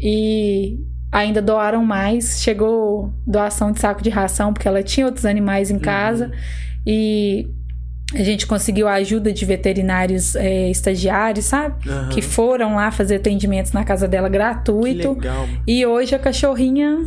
[0.01, 0.78] E
[1.11, 5.78] ainda doaram mais, chegou doação de saco de ração porque ela tinha outros animais em
[5.78, 6.32] casa uhum.
[6.86, 7.51] e
[8.15, 11.89] a gente conseguiu a ajuda de veterinários é, estagiários, sabe?
[11.89, 12.09] Uhum.
[12.09, 15.15] Que foram lá fazer atendimentos na casa dela gratuito.
[15.15, 15.49] Que legal.
[15.66, 16.99] E hoje a cachorrinha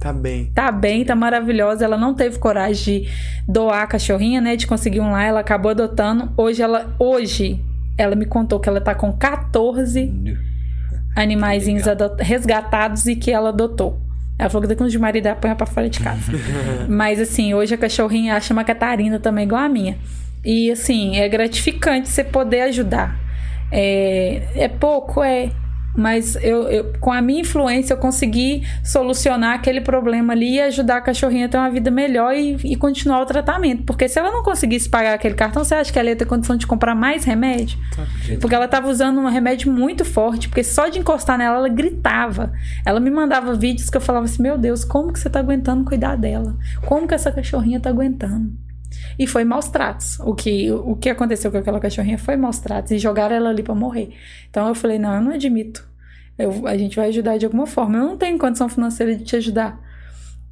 [0.00, 0.50] Tá bem.
[0.54, 1.84] Tá bem, tá maravilhosa.
[1.84, 3.10] Ela não teve coragem de
[3.46, 4.56] doar a cachorrinha, né?
[4.56, 5.22] De conseguir um lá.
[5.22, 6.32] Ela acabou adotando.
[6.36, 6.94] Hoje ela.
[6.98, 7.62] Hoje
[7.98, 10.12] ela me contou que ela tá com 14
[11.14, 11.84] animaizinhos
[12.18, 14.00] resgatados e que ela adotou.
[14.38, 16.32] Ela falou que daqui uns de marido põe pra fora de casa.
[16.88, 19.98] Mas assim, hoje a cachorrinha ela chama Catarina também, igual a minha.
[20.42, 23.18] E assim, é gratificante você poder ajudar.
[23.70, 25.50] É, é pouco, é
[25.96, 30.98] mas eu, eu, com a minha influência eu consegui solucionar aquele problema ali e ajudar
[30.98, 33.82] a cachorrinha a ter uma vida melhor e, e continuar o tratamento.
[33.82, 36.56] Porque se ela não conseguisse pagar aquele cartão, você acha que ela ia ter condição
[36.56, 37.78] de comprar mais remédio?
[38.40, 42.52] Porque ela estava usando um remédio muito forte, porque só de encostar nela ela gritava.
[42.86, 45.84] Ela me mandava vídeos que eu falava assim: Meu Deus, como que você está aguentando
[45.84, 46.56] cuidar dela?
[46.86, 48.69] Como que essa cachorrinha está aguentando?
[49.18, 50.18] E foi maus tratos.
[50.20, 52.92] O que, o que aconteceu com aquela cachorrinha foi maus tratos.
[52.92, 54.10] E jogaram ela ali para morrer.
[54.48, 55.88] Então eu falei: não, eu não admito.
[56.38, 57.98] Eu, a gente vai ajudar de alguma forma.
[57.98, 59.78] Eu não tenho condição financeira de te ajudar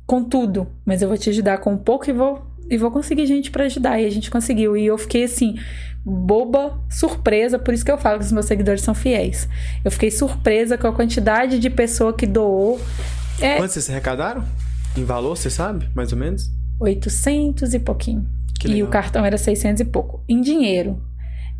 [0.06, 3.50] com tudo, mas eu vou te ajudar com pouco e vou, e vou conseguir gente
[3.50, 4.00] para ajudar.
[4.00, 4.76] E a gente conseguiu.
[4.76, 5.58] E eu fiquei assim,
[6.04, 7.58] boba, surpresa.
[7.58, 9.48] Por isso que eu falo que os meus seguidores são fiéis.
[9.84, 12.80] Eu fiquei surpresa com a quantidade de pessoa que doou.
[13.40, 13.56] É...
[13.56, 14.44] Quanto vocês arrecadaram?
[14.96, 15.88] Em valor, você sabe?
[15.94, 16.50] Mais ou menos?
[16.80, 18.26] 800 e pouquinho.
[18.66, 20.22] E o cartão era 600 e pouco.
[20.28, 21.00] Em dinheiro.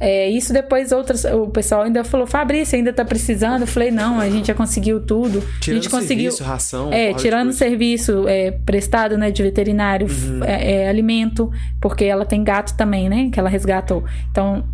[0.01, 3.63] É, isso depois outras, o pessoal ainda falou, Fabrício, ainda tá precisando?
[3.63, 5.41] Eu falei, não, a gente já conseguiu tudo.
[5.61, 6.31] Tirando a gente conseguiu.
[6.31, 10.45] Serviço, ração, é, tirando serviço é, prestado, né, de veterinário, uhum.
[10.45, 11.51] é, é, alimento,
[11.81, 13.29] porque ela tem gato também, né?
[13.33, 14.05] Que ela resgatou.
[14.31, 14.65] Então,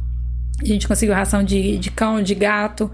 [0.60, 2.90] a gente conseguiu ração de, de cão, de gato.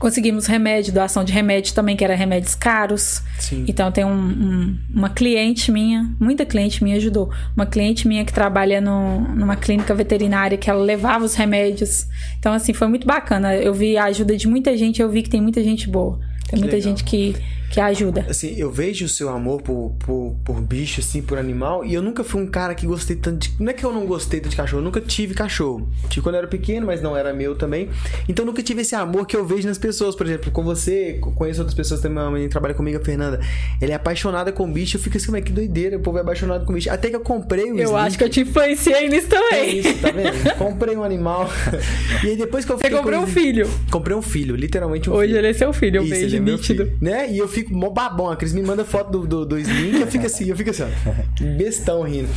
[0.00, 3.22] Conseguimos remédio, doação de remédio também, que era remédios caros.
[3.38, 3.66] Sim.
[3.68, 7.30] Então tem um, um, uma cliente minha, muita cliente minha ajudou.
[7.54, 12.06] Uma cliente minha que trabalha no, numa clínica veterinária que ela levava os remédios.
[12.38, 13.54] Então, assim, foi muito bacana.
[13.54, 16.18] Eu vi a ajuda de muita gente, eu vi que tem muita gente boa.
[16.50, 16.80] Tem que muita legal.
[16.96, 17.36] gente que
[17.70, 18.26] que ajuda.
[18.28, 22.02] Assim, eu vejo o seu amor por, por, por bicho, assim, por animal, e eu
[22.02, 23.54] nunca fui um cara que gostei tanto de.
[23.60, 25.88] Não é que eu não gostei tanto de cachorro, eu nunca tive cachorro.
[26.08, 27.88] Tive quando eu era pequeno, mas não era meu também.
[28.28, 30.16] Então nunca tive esse amor que eu vejo nas pessoas.
[30.16, 33.40] Por exemplo, com você, conheço outras pessoas também, minha mãe trabalha comigo, a Fernanda.
[33.80, 36.66] Ela é apaixonada com bicho, eu fico assim, mas que doideira, o povo é apaixonado
[36.66, 36.90] com bicho.
[36.90, 39.60] Até que eu comprei o Eu acho que eu te influenciei nisso também.
[39.60, 40.54] É isso, tá vendo?
[40.58, 41.48] comprei um animal.
[42.24, 43.70] e aí depois que eu Você comprou um filho?
[43.92, 45.38] Comprei um filho, literalmente um Hoje filho.
[45.38, 46.92] ele é seu filho, eu isso, vejo é nítido.
[47.00, 47.30] Né?
[47.30, 50.06] E eu fico mó babão, Cris me manda foto do, do, do Slim e eu
[50.06, 50.88] fico assim, eu fico assim, ó.
[51.56, 52.28] Bestão rindo.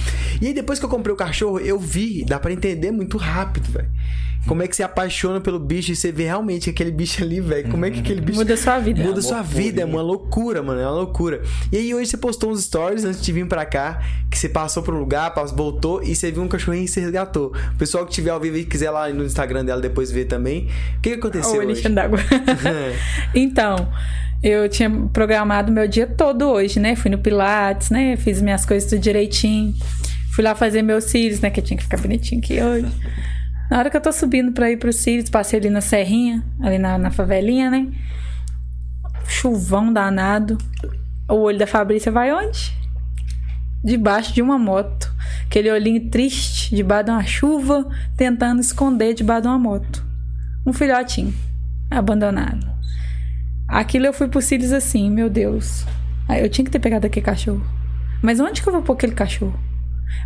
[0.42, 3.72] E aí depois que eu comprei o cachorro, eu vi, dá para entender muito rápido,
[3.72, 3.90] velho.
[4.48, 7.70] Como é que você apaixona pelo bicho e você vê realmente aquele bicho ali, velho.
[7.70, 8.38] Como é que aquele bicho.
[8.38, 9.02] Muda sua vida.
[9.02, 10.82] Muda é sua vida, é uma loucura, mano.
[10.82, 11.42] É uma loucura.
[11.72, 14.84] E aí hoje você postou uns stories antes de vir pra cá, que você passou
[14.84, 17.54] por um lugar, voltou e você viu um cachorrinho e você resgatou.
[17.74, 20.68] O pessoal que tiver ao vivo e quiser lá no Instagram dela depois ver também.
[20.98, 21.62] O que, que aconteceu?
[21.62, 21.88] Oh, hoje?
[21.90, 22.20] d'água.
[23.34, 23.90] então.
[24.44, 26.98] Eu tinha programado meu dia todo hoje, né?
[26.98, 28.18] Fui no Pilates, né?
[28.18, 29.74] Fiz minhas coisas tudo direitinho.
[30.36, 31.50] Fui lá fazer meus cílios, né?
[31.50, 32.92] Que eu tinha que ficar bonitinho aqui hoje.
[33.74, 36.78] Na hora que eu tô subindo pra ir pros cílios, passei ali na serrinha, ali
[36.78, 37.92] na, na favelinha, né?
[39.26, 40.60] Chuvão danado.
[41.28, 42.72] O olho da Fabrícia vai onde?
[43.84, 45.12] Debaixo de uma moto.
[45.48, 50.06] Aquele olhinho triste, debaixo de uma chuva, tentando esconder debaixo de uma moto.
[50.64, 51.34] Um filhotinho,
[51.90, 52.72] abandonado.
[53.68, 55.84] Aquilo eu fui pro Sirius assim, meu Deus.
[56.30, 57.66] Eu tinha que ter pegado aquele cachorro.
[58.22, 59.60] Mas onde que eu vou pôr aquele cachorro?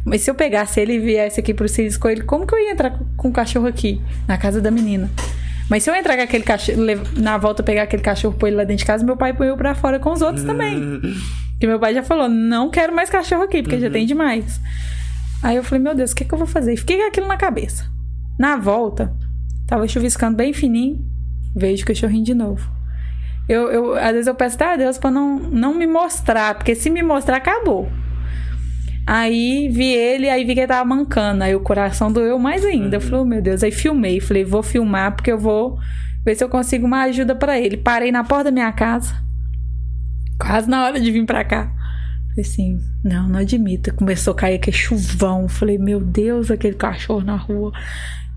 [0.05, 2.59] Mas se eu pegasse ele e viesse aqui pro Sirius com ele, como que eu
[2.59, 4.01] ia entrar com o cachorro aqui?
[4.27, 5.09] Na casa da menina.
[5.69, 6.77] Mas se eu entrar com aquele cachorro,
[7.17, 9.57] na volta pegar aquele cachorro pôr ele lá dentro de casa, meu pai põe eu
[9.57, 10.79] pra fora com os outros também.
[11.57, 13.81] Porque meu pai já falou, não quero mais cachorro aqui, porque uhum.
[13.81, 14.61] já tem demais.
[15.41, 16.73] Aí eu falei, meu Deus, o que, que eu vou fazer?
[16.73, 17.89] E fiquei com aquilo na cabeça.
[18.37, 19.11] Na volta,
[19.65, 21.03] tava chuviscando bem fininho,
[21.55, 22.69] vejo o cachorrinho de novo.
[23.49, 26.91] Eu, eu, às vezes eu peço a Deus para não, não me mostrar, porque se
[26.91, 27.89] me mostrar, acabou.
[29.07, 31.41] Aí vi ele, aí vi que ele tava mancando.
[31.41, 32.87] Aí o coração doeu mais ainda.
[32.87, 32.93] Uhum.
[32.95, 33.63] Eu falei, oh, meu Deus.
[33.63, 34.19] Aí filmei.
[34.19, 35.79] Falei, vou filmar porque eu vou
[36.25, 37.77] ver se eu consigo uma ajuda para ele.
[37.77, 39.15] Parei na porta da minha casa.
[40.37, 41.71] Quase na hora de vir pra cá.
[42.27, 43.93] Falei assim, não, não admito.
[43.95, 45.47] Começou a cair aquele chuvão.
[45.47, 47.71] Falei, meu Deus, aquele cachorro na rua.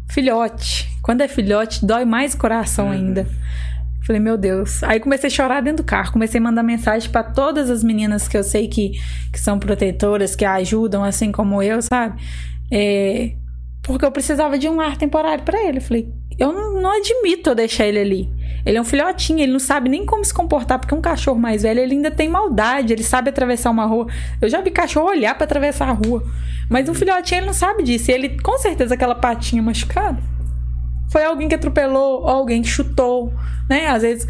[0.08, 0.88] Filhote.
[1.02, 2.92] Quando é filhote, dói mais o coração uhum.
[2.92, 3.26] ainda.
[4.06, 4.82] Falei, meu Deus.
[4.82, 6.12] Aí comecei a chorar dentro do carro.
[6.12, 8.92] Comecei a mandar mensagem para todas as meninas que eu sei que,
[9.32, 12.20] que são protetoras, que ajudam, assim como eu, sabe?
[12.72, 13.32] É,
[13.82, 15.80] porque eu precisava de um lar temporário para ele.
[15.80, 18.28] Falei, eu não, não, admito eu deixar ele ali.
[18.64, 21.62] Ele é um filhotinho, ele não sabe nem como se comportar, porque um cachorro mais
[21.62, 24.06] velho, ele ainda tem maldade, ele sabe atravessar uma rua.
[24.40, 26.22] Eu já vi cachorro olhar para atravessar a rua.
[26.68, 28.10] Mas um filhotinho, ele não sabe disso.
[28.10, 30.39] E ele, com certeza, aquela patinha machucada
[31.10, 33.32] foi alguém que atropelou, ou alguém que chutou,
[33.68, 33.88] né?
[33.88, 34.26] Às vezes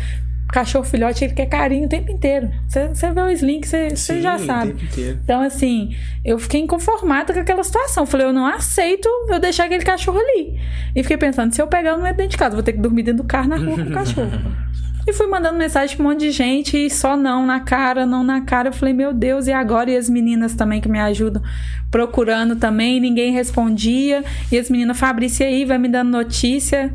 [0.51, 2.51] cachorro filhote, ele quer carinho o tempo inteiro.
[2.69, 4.74] Você vê o Slink, você já sabe.
[5.23, 5.94] Então, assim,
[6.24, 8.05] eu fiquei inconformada com aquela situação.
[8.05, 10.59] Falei, eu não aceito eu deixar aquele cachorro ali.
[10.94, 13.05] E fiquei pensando, se eu pegar, não é dentro de casa, vou ter que dormir
[13.05, 14.31] dentro do carro na rua com o cachorro.
[15.11, 18.23] E fui mandando mensagem pra um monte de gente e só não na cara, não
[18.23, 18.69] na cara.
[18.69, 19.91] Eu falei, meu Deus, e agora?
[19.91, 21.43] E as meninas também que me ajudam
[21.91, 24.23] procurando também, ninguém respondia.
[24.53, 26.95] E as meninas, Fabrício aí, vai me dando notícia.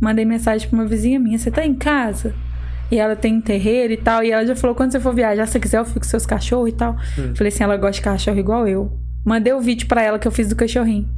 [0.00, 2.32] Mandei mensagem pra uma vizinha minha: Você tá em casa?
[2.92, 4.22] E ela tem um terreiro e tal.
[4.22, 6.68] E ela já falou: Quando você for viajar, se quiser, eu fico com seus cachorros
[6.68, 6.92] e tal.
[7.18, 7.34] Hum.
[7.34, 8.96] Falei assim: Ela gosta de cachorro igual eu.
[9.24, 11.08] Mandei o vídeo pra ela que eu fiz do cachorrinho.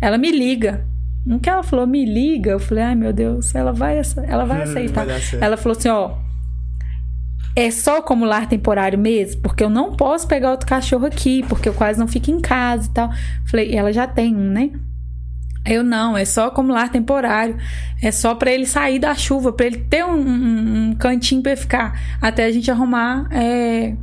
[0.00, 0.86] Ela me liga.
[1.26, 4.60] No que ela falou, me liga, eu falei, ai meu Deus, ela vai, ela vai
[4.60, 5.04] hum, aceitar.
[5.04, 6.14] Vai ela falou assim, ó,
[7.56, 9.40] é só como lar temporário mesmo?
[9.40, 12.88] Porque eu não posso pegar outro cachorro aqui, porque eu quase não fico em casa
[12.88, 13.10] e tal.
[13.50, 14.70] Falei, ela já tem um, né?
[15.64, 17.56] Eu não, é só como lar temporário.
[18.00, 21.56] É só para ele sair da chuva, para ele ter um, um, um cantinho para
[21.56, 23.96] ficar, até a gente arrumar é,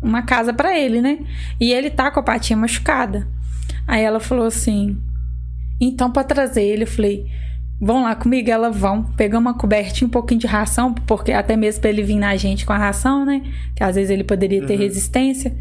[0.00, 1.18] uma casa para ele, né?
[1.60, 3.28] E ele tá com a patinha machucada.
[3.86, 4.96] Aí ela falou assim:
[5.80, 7.26] "Então para trazer ele, eu falei:
[7.80, 9.02] Vão lá comigo, ela vão.
[9.02, 12.64] Pegar uma cobertinha, um pouquinho de ração, porque até mesmo para ele vir na gente
[12.64, 13.42] com a ração, né?
[13.74, 14.80] Que às vezes ele poderia ter uhum.
[14.80, 15.54] resistência.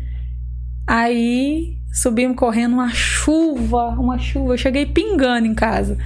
[0.88, 4.54] Aí subimos correndo uma chuva, uma chuva.
[4.54, 5.98] Eu cheguei pingando em casa.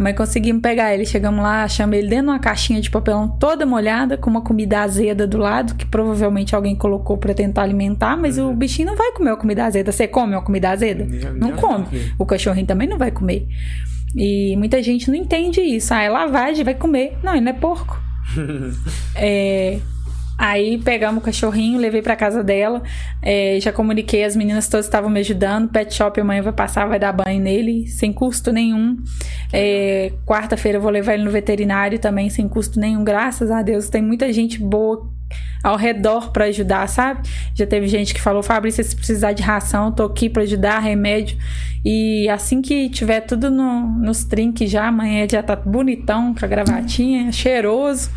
[0.00, 1.04] Mas conseguimos pegar ele.
[1.04, 4.80] Chegamos lá, achamos ele dentro de uma caixinha de papelão toda molhada, com uma comida
[4.80, 8.50] azeda do lado, que provavelmente alguém colocou para tentar alimentar, mas uhum.
[8.50, 9.92] o bichinho não vai comer a comida azeda.
[9.92, 11.04] Você come uma comida azeda?
[11.04, 11.86] Minha, não minha come.
[12.18, 13.46] O cachorrinho também não vai comer.
[14.16, 15.92] E muita gente não entende isso.
[15.92, 17.18] Ah, é lavagem, vai comer.
[17.22, 18.00] Não, ele não é porco.
[19.14, 19.80] é,
[20.40, 22.82] Aí pegamos o cachorrinho, levei para casa dela.
[23.20, 25.68] É, já comuniquei, as meninas todas estavam me ajudando.
[25.68, 28.96] Pet shop amanhã vai passar, vai dar banho nele, sem custo nenhum.
[29.52, 33.04] É, Quarta-feira eu vou levar ele no veterinário também, sem custo nenhum.
[33.04, 35.06] Graças a Deus, tem muita gente boa
[35.62, 37.28] ao redor para ajudar, sabe?
[37.54, 41.36] Já teve gente que falou, Fabrício, se precisar de ração, tô aqui para ajudar, remédio.
[41.84, 46.48] E assim que tiver tudo no, nos trinques já, amanhã já tá bonitão, com a
[46.48, 48.08] gravatinha, cheiroso.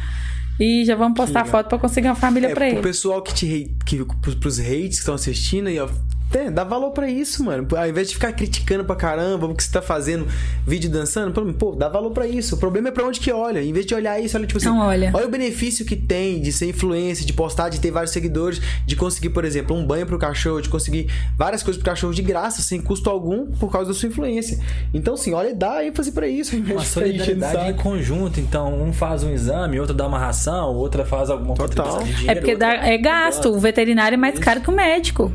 [0.59, 2.79] E já vamos postar foto para conseguir uma família é, para ele.
[2.79, 4.03] O pessoal que te que
[4.39, 5.89] pros hates que estão assistindo e ó,
[6.35, 7.67] é, dá valor para isso, mano.
[7.75, 10.27] Ao invés de ficar criticando pra caramba o que você tá fazendo,
[10.65, 12.55] vídeo dançando, pô, dá valor para isso.
[12.55, 13.61] O problema é para onde que olha.
[13.61, 15.11] Em vez de olhar isso, olha tipo assim, Não olha.
[15.13, 18.95] olha o benefício que tem de ser influência, de postar, de ter vários seguidores, de
[18.95, 22.61] conseguir, por exemplo, um banho pro cachorro, de conseguir várias coisas pro cachorro de graça,
[22.61, 24.59] sem custo algum, por causa da sua influência.
[24.93, 26.55] Então, sim, olha, dá ênfase para isso.
[26.55, 28.39] Uma solidariedade em conjunto.
[28.39, 32.31] Então, um faz um exame, outro dá uma ração, outra faz alguma dinheiro.
[32.31, 33.49] É porque dá, é gasto.
[33.49, 35.31] O veterinário é mais caro que o médico.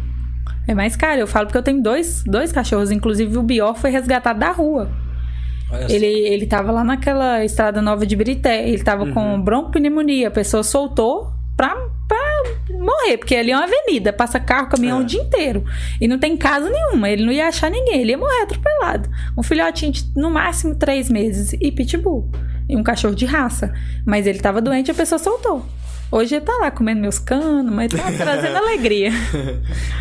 [0.68, 1.20] É mais caro.
[1.20, 2.92] Eu falo porque eu tenho dois, dois cachorros.
[2.92, 4.90] Inclusive, o Bior foi resgatado da rua.
[5.88, 8.68] ele, ele tava lá naquela estrada nova de Brité.
[8.68, 9.14] Ele tava uhum.
[9.14, 10.28] com broncopneumonia.
[10.28, 11.74] A pessoa soltou pra,
[12.06, 12.18] pra
[12.70, 15.02] morrer, porque ali é uma avenida, passa carro, caminhão é.
[15.02, 15.64] o dia inteiro.
[16.00, 19.10] E não tem casa nenhuma, ele não ia achar ninguém, ele ia morrer atropelado.
[19.36, 22.30] Um filhotinho de no máximo três meses e pitbull.
[22.68, 23.74] E um cachorro de raça.
[24.06, 25.66] Mas ele tava doente e a pessoa soltou.
[26.10, 29.10] Hoje ele tá lá comendo meus canos, mas tá trazendo alegria.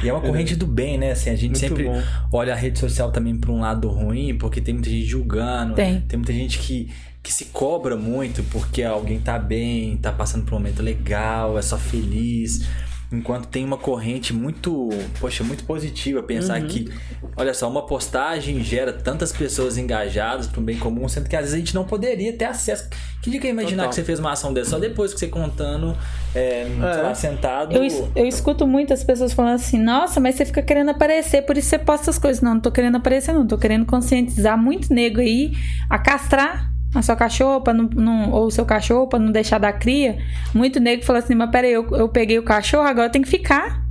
[0.04, 1.12] e é uma corrente do bem, né?
[1.12, 2.02] Assim, a gente Muito sempre bom.
[2.32, 5.76] olha a rede social também para um lado ruim, porque tem muita gente julgando.
[5.76, 6.02] Tem.
[6.02, 6.90] Tem muita gente que,
[7.22, 11.62] que se cobra muito porque alguém tá bem, tá passando por um momento legal, é
[11.62, 12.66] só feliz.
[13.10, 14.90] Enquanto tem uma corrente muito,
[15.20, 16.68] poxa, muito positiva pensar uhum.
[16.68, 16.92] que,
[17.38, 21.44] olha só, uma postagem gera tantas pessoas engajadas para um bem comum, sendo que às
[21.44, 22.90] vezes a gente não poderia ter acesso.
[23.22, 23.90] Que que eu imaginar Total.
[23.90, 24.72] que você fez uma ação dessa?
[24.72, 25.98] Só depois que você contando,
[26.36, 27.02] é, é.
[27.02, 27.74] lá, sentado.
[27.76, 31.70] Eu, eu escuto muitas pessoas falando assim, nossa, mas você fica querendo aparecer, por isso
[31.70, 32.42] você posta as coisas.
[32.42, 33.48] Não, não tô querendo aparecer, não.
[33.48, 35.54] Tô querendo conscientizar muito nego aí
[35.90, 39.60] a castrar a sua cachorra pra não, não, ou o seu cachorro para não deixar
[39.60, 40.18] da cria.
[40.54, 43.86] Muito nego fala assim, mas peraí, eu, eu peguei o cachorro, agora tem que ficar.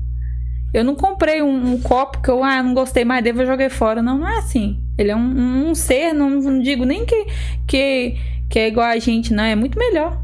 [0.75, 3.71] Eu não comprei um, um, copo que eu ah, não gostei mais dele, eu joguei
[3.71, 4.03] fora.
[4.03, 4.79] Não, não é assim.
[4.99, 7.27] Ele é um, um ser, não, não, digo nem que,
[7.67, 8.17] que,
[8.51, 9.45] que é igual a gente, não.
[9.45, 10.21] É muito melhor.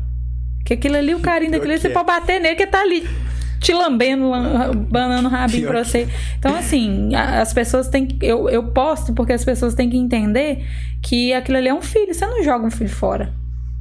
[0.64, 3.06] Que aquilo ali, o carinho daquilo ali, você pode bater nele que tá ali
[3.62, 4.32] te lambendo,
[4.90, 6.08] banando o rabinho pra você.
[6.38, 8.26] Então, assim, as pessoas têm que.
[8.26, 10.66] Eu, eu posto porque as pessoas têm que entender
[11.00, 12.12] que aquilo ali é um filho.
[12.12, 13.32] Você não joga um filho fora.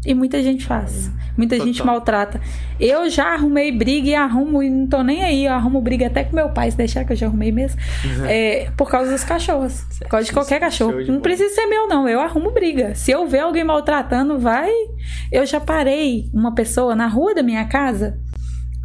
[0.05, 1.11] E muita gente faz.
[1.37, 1.67] Muita Total.
[1.67, 2.41] gente maltrata.
[2.79, 5.45] Eu já arrumei briga e arrumo, e não tô nem aí.
[5.45, 7.79] Eu arrumo briga até com meu pai, se deixar que eu já arrumei mesmo.
[8.03, 8.25] Uhum.
[8.25, 9.83] É, por causa dos cachorros.
[9.99, 11.03] Por causa de qualquer cachorro.
[11.03, 12.09] De não precisa ser meu, não.
[12.09, 12.95] Eu arrumo briga.
[12.95, 14.71] Se eu ver alguém maltratando, vai.
[15.31, 18.19] Eu já parei uma pessoa na rua da minha casa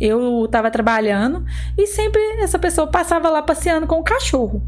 [0.01, 1.45] eu estava trabalhando
[1.77, 4.63] e sempre essa pessoa passava lá passeando com o cachorro.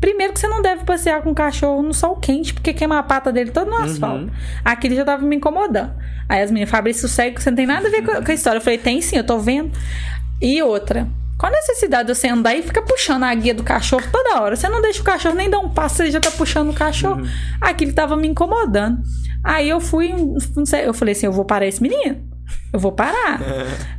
[0.00, 3.02] Primeiro que você não deve passear com o cachorro no sol quente, porque queima a
[3.02, 3.82] pata dele todo no Uhum.
[3.84, 4.30] asfalto.
[4.64, 5.92] Aqui ele já tava me incomodando.
[6.28, 8.58] Aí as meninas, Fabrício, segue, você não tem nada a ver com, a história.
[8.58, 9.70] Eu falei, tem sim, eu tô vendo.
[10.42, 14.04] E outra, qual a necessidade de você andar e ficar puxando a guia do cachorro
[14.12, 14.56] toda hora?
[14.56, 17.22] Você não deixa o cachorro nem dar um passo, você já tá puxando o cachorro.
[17.60, 19.00] Aqui ele tava me incomodando.
[19.42, 20.12] Aí eu fui,
[20.56, 22.27] não sei, eu falei assim, eu vou parar esse menino.
[22.72, 23.40] Eu vou parar.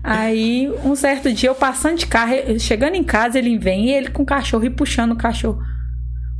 [0.04, 4.10] Aí, um certo dia, eu passando de carro, chegando em casa, ele vem e ele
[4.10, 5.62] com o cachorro e puxando o cachorro.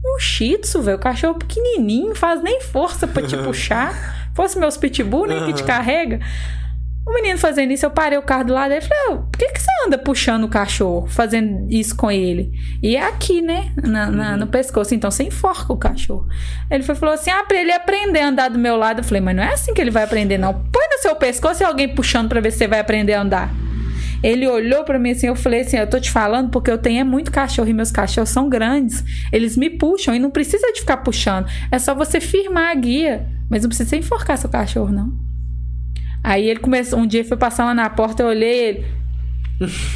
[0.06, 0.98] Um shih tzu, velho.
[0.98, 4.30] O cachorro pequenininho, faz nem força pra te puxar.
[4.36, 6.20] Fosse meus pitbull, nem que te carrega.
[7.08, 9.38] O menino fazendo isso, eu parei o carro do lado dele e falei, "Ô, por
[9.40, 12.52] que, que você anda puxando o cachorro, fazendo isso com ele?
[12.84, 13.72] E é aqui, né?
[13.82, 16.28] Na- na- No pescoço, então você enforca o cachorro.
[16.70, 19.00] Ele foi, falou assim: ah, pra ele aprender a andar do meu lado.
[19.00, 20.54] Eu falei, mas não é assim que ele vai aprender, não.
[20.54, 23.50] Põe no seu pescoço e alguém puxando pra ver se você vai aprender a andar.
[24.22, 27.00] Ele olhou pra mim assim, eu falei assim, eu tô te falando porque eu tenho
[27.00, 29.04] é muito cachorro e meus cachorros são grandes.
[29.32, 31.48] Eles me puxam e não precisa de ficar puxando.
[31.72, 35.29] É só você firmar a guia, mas não precisa enforcar seu cachorro não.
[36.24, 38.86] Aí ele começou, um dia foi passar lá na porta, eu olhei ele.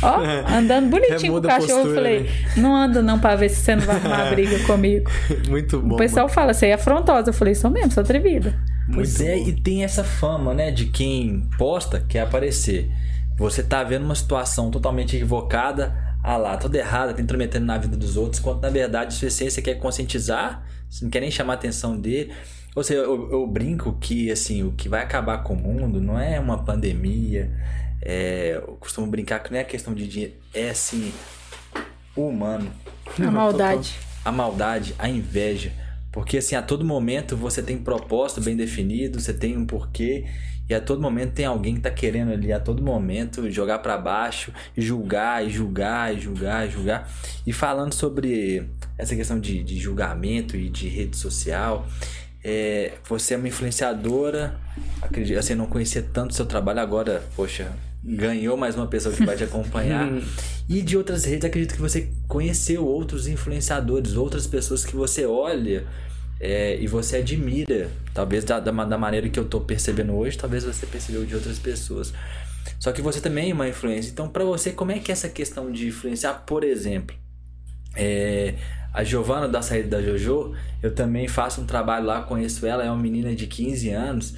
[0.01, 0.19] Ó,
[0.51, 2.29] andando bonitinho com o cachorro, eu postura, falei, né?
[2.57, 5.09] não anda não pra ver se você não vai arrumar briga comigo.
[5.47, 5.95] Muito bom.
[5.95, 7.29] O pessoal fala, você é afrontosa.
[7.29, 8.53] Eu falei, sou mesmo, sou atrevida.
[8.93, 9.47] Pois Muito é, bom.
[9.47, 12.89] e tem essa fama, né, de quem posta quer aparecer.
[13.37, 17.97] Você tá vendo uma situação totalmente equivocada, ah lá, toda errada, tá intrometendo na vida
[17.97, 21.55] dos outros, quando na verdade sua essência quer conscientizar, você não quer nem chamar a
[21.55, 22.31] atenção dele.
[22.75, 26.19] Ou seja, eu, eu brinco que assim, o que vai acabar com o mundo não
[26.19, 27.51] é uma pandemia,
[28.01, 31.13] é, eu costumo brincar que não é questão de dinheiro, é assim,
[32.15, 32.71] o humano
[33.19, 33.95] A maldade.
[34.25, 35.71] a maldade, a inveja.
[36.11, 40.25] Porque assim, a todo momento você tem propósito bem definido, você tem um porquê,
[40.69, 43.97] e a todo momento tem alguém que tá querendo ali a todo momento jogar pra
[43.97, 47.09] baixo, julgar, e julgar, e julgar, e julgar.
[47.45, 51.85] E falando sobre essa questão de, de julgamento e de rede social,
[52.43, 54.55] é, você é uma influenciadora,
[55.01, 57.71] acredito, assim, não conhecia tanto seu trabalho agora, poxa,
[58.03, 60.09] ganhou mais uma pessoa que vai te acompanhar.
[60.67, 65.85] E de outras redes, acredito que você conheceu outros influenciadores, outras pessoas que você olha
[66.39, 67.91] é, e você admira.
[68.13, 71.59] Talvez da, da, da maneira que eu tô percebendo hoje, talvez você percebeu de outras
[71.59, 72.13] pessoas.
[72.79, 74.09] Só que você também é uma influência.
[74.09, 76.45] Então, para você, como é que é essa questão de influenciar?
[76.45, 77.13] Por exemplo,
[77.93, 78.55] é,
[78.93, 82.91] a Giovana da saída da Jojo, eu também faço um trabalho lá, conheço ela, é
[82.91, 84.35] uma menina de 15 anos.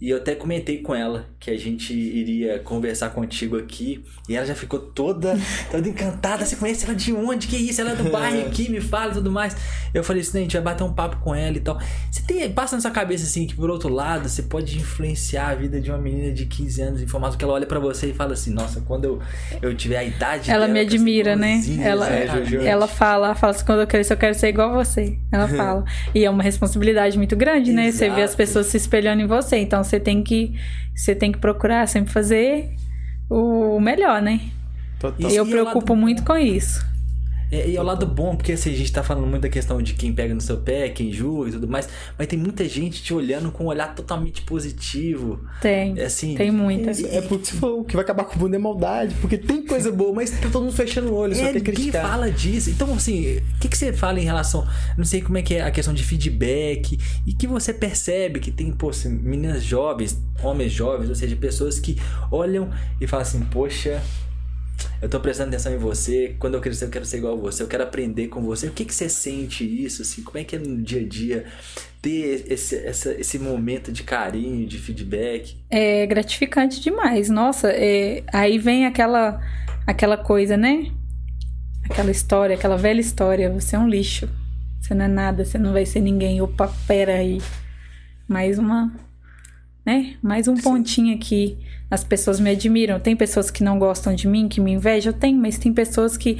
[0.00, 4.04] E eu até comentei com ela que a gente iria conversar contigo aqui.
[4.28, 5.38] E ela já ficou toda,
[5.70, 6.44] toda encantada.
[6.44, 7.46] Você conhece ela de onde?
[7.46, 7.80] Que isso?
[7.80, 9.56] Ela é do bairro aqui, me fala e tudo mais.
[9.92, 11.78] Eu falei assim, "Né, a gente vai bater um papo com ela e tal.
[12.10, 15.54] Você tem, passa na sua cabeça assim que por outro lado, você pode influenciar a
[15.54, 18.12] vida de uma menina de 15 anos em formato que ela olha pra você e
[18.14, 19.20] fala assim, nossa, quando eu,
[19.62, 21.62] eu tiver a idade Ela dela, me admira, né?
[21.80, 22.26] Ela, né,
[22.64, 25.16] ela fala, ela fala assim, quando eu crescer, eu quero ser igual a você.
[25.30, 25.84] Ela fala.
[26.14, 27.92] E é uma responsabilidade muito grande, né?
[27.92, 28.36] Você vê as Exato.
[28.36, 29.56] pessoas se espelhando em você.
[29.56, 30.54] Então você tem que.
[30.94, 32.74] Você tem que procurar sempre fazer
[33.28, 34.40] o melhor, né?
[34.98, 35.30] Total.
[35.30, 36.84] E eu e preocupo muito com isso.
[37.50, 39.80] É, e é o lado bom, porque assim, a gente tá falando muito da questão
[39.80, 41.88] de quem pega no seu pé, quem julga e tudo mais,
[42.18, 45.40] mas tem muita gente te olhando com um olhar totalmente positivo.
[45.60, 45.94] Tem.
[45.98, 46.34] É assim.
[46.34, 47.02] Tem muitas.
[47.02, 49.64] É porque você falou, o que vai acabar com o mundo é maldade, porque tem
[49.66, 52.08] coisa boa, mas tá todo mundo fechando o olho, só É, quer ninguém criticar.
[52.08, 52.70] fala disso.
[52.70, 54.66] Então, assim, o que, que você fala em relação.
[54.96, 56.98] Não sei como é que é a questão de feedback.
[57.26, 61.78] E que você percebe que tem, pô, assim, meninas jovens, homens jovens, ou seja, pessoas
[61.78, 61.96] que
[62.30, 64.02] olham e falam assim, poxa.
[65.04, 66.34] Eu tô prestando atenção em você.
[66.38, 67.62] Quando eu crescer, eu quero ser igual a você.
[67.62, 68.68] Eu quero aprender com você.
[68.68, 70.00] O que, que você sente isso?
[70.00, 71.44] Assim, como é que é no dia a dia
[72.00, 75.58] ter esse, essa, esse momento de carinho, de feedback?
[75.68, 77.28] É gratificante demais.
[77.28, 79.42] Nossa, é, aí vem aquela,
[79.86, 80.90] aquela coisa, né?
[81.84, 83.50] Aquela história, aquela velha história.
[83.50, 84.26] Você é um lixo.
[84.80, 86.40] Você não é nada, você não vai ser ninguém.
[86.40, 87.42] Opa, pera aí.
[88.26, 88.90] Mais uma,
[89.84, 90.14] né?
[90.22, 91.58] Mais um pontinho aqui.
[91.90, 92.98] As pessoas me admiram.
[92.98, 95.12] Tem pessoas que não gostam de mim, que me invejam?
[95.12, 96.38] Tem, mas tem pessoas que.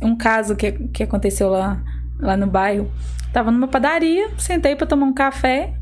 [0.00, 1.82] Um caso que, que aconteceu lá,
[2.18, 2.90] lá no bairro.
[3.32, 5.74] Tava numa padaria, sentei pra tomar um café.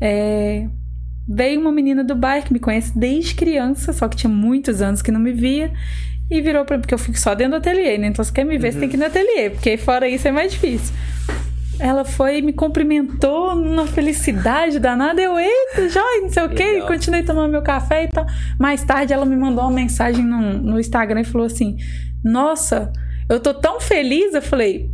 [0.00, 0.68] É,
[1.26, 5.02] veio uma menina do bairro que me conhece desde criança, só que tinha muitos anos
[5.02, 5.72] que não me via.
[6.30, 8.08] E virou pra porque eu fico só dentro do ateliê, né?
[8.08, 10.32] Então, se quer me ver, você tem que ir no ateliê, porque fora isso é
[10.32, 10.94] mais difícil.
[11.80, 15.20] Ela foi e me cumprimentou numa felicidade danada.
[15.20, 16.80] Eu, eita, joia, não sei o quê.
[16.82, 18.26] Continuei tomando meu café e tal.
[18.58, 21.76] Mais tarde, ela me mandou uma mensagem no, no Instagram e falou assim:
[22.24, 22.92] Nossa,
[23.28, 24.34] eu tô tão feliz.
[24.34, 24.90] Eu falei: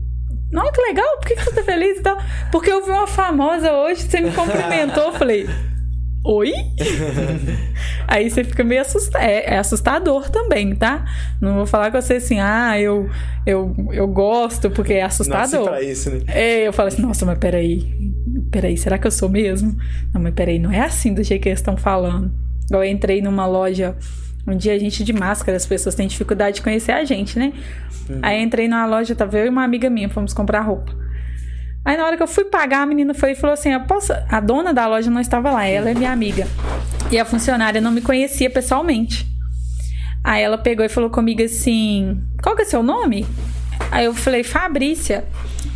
[0.53, 2.19] Nossa, que legal, por que, você tá feliz e tal?
[2.53, 5.05] Porque eu vi uma famosa hoje, você me cumprimentou.
[5.05, 5.49] Eu falei:
[6.25, 6.53] oi?
[8.09, 9.23] Aí você fica meio assustado.
[9.23, 11.05] É, é, assustador também, tá?
[11.41, 13.09] Não vou falar com você assim, ah, eu,
[13.47, 15.69] eu, eu gosto, porque é assustador.
[15.69, 16.21] Pra isso, né?
[16.29, 17.93] É, eu falo assim, nossa, mas peraí.
[18.51, 19.77] Peraí, será que eu sou mesmo?
[20.13, 22.33] Não, mas peraí, não é assim do jeito que eles estão falando.
[22.71, 23.95] Eu entrei numa loja
[24.47, 27.53] um dia a gente de máscara, as pessoas têm dificuldade de conhecer a gente, né?
[28.09, 28.19] Uhum.
[28.23, 30.93] Aí entrei numa loja, tava eu e uma amiga minha, fomos comprar roupa.
[31.85, 34.13] Aí na hora que eu fui pagar, a menina foi e falou assim: posso...
[34.13, 36.47] a dona da loja não estava lá, ela é minha amiga.
[37.11, 39.27] E a funcionária não me conhecia pessoalmente.
[40.23, 43.27] Aí ela pegou e falou comigo assim: qual que é seu nome?
[43.91, 45.25] Aí eu falei, Fabrícia.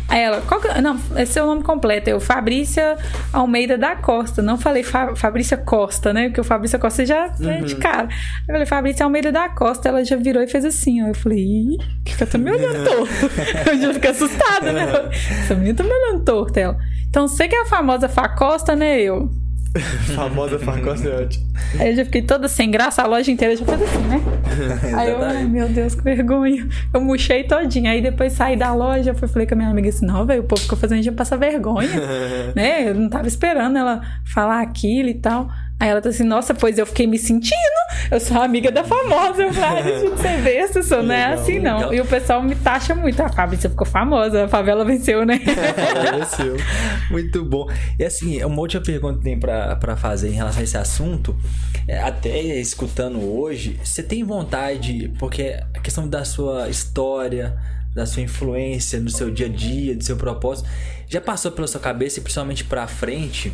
[0.09, 2.09] Aí ela, qual que, não, esse é o nome completo.
[2.09, 2.97] Eu, Fabrícia
[3.31, 4.41] Almeida da Costa.
[4.41, 6.29] Não falei Fa, Fabrícia Costa, né?
[6.29, 7.49] Porque o Fabrícia Costa já uhum.
[7.49, 8.09] é de cara.
[8.47, 9.87] Eu falei, Fabrícia Almeida da Costa.
[9.87, 11.09] Ela já virou e fez assim, ó.
[11.09, 13.13] Eu falei, ih, que tá me olhando torto.
[13.69, 15.09] eu já fiquei assustada, né?
[15.43, 16.77] Essa menina tá me olhando torto, ela.
[17.07, 18.99] Então, você que é a famosa Facosta, né?
[18.99, 19.29] Eu.
[20.15, 21.45] Famosa farcosteante.
[21.79, 24.21] Aí eu já fiquei toda sem graça, a loja inteira já fez assim, né?
[24.97, 26.67] Aí eu, ai meu Deus, que vergonha.
[26.91, 27.91] Eu murchei todinha.
[27.91, 30.45] Aí depois saí da loja, fui, falei com a minha amiga assim: não, velho, o
[30.45, 31.89] povo ficou fazendo a gente passar vergonha.
[32.55, 32.89] né?
[32.89, 35.49] Eu não tava esperando ela falar aquilo e tal.
[35.79, 37.55] Aí ela tá assim, nossa, pois eu fiquei me sentindo.
[38.11, 39.43] Eu sou amiga da famosa.
[39.43, 41.77] Eu falei, ah, você vê, isso não é assim, não.
[41.77, 41.93] Legal.
[41.93, 43.21] E o pessoal me taxa muito.
[43.21, 45.39] A Fábio, você ficou famosa, a favela venceu, né?
[46.19, 46.57] venceu.
[47.09, 47.69] Muito bom.
[47.97, 51.37] E assim, uma última pergunta que tem pra, pra fazer em relação a esse assunto.
[51.87, 57.57] É, até escutando hoje, você tem vontade, porque a questão da sua história,
[57.93, 60.69] da sua influência no seu dia a dia, do seu propósito,
[61.07, 63.51] já passou pela sua cabeça e principalmente para frente,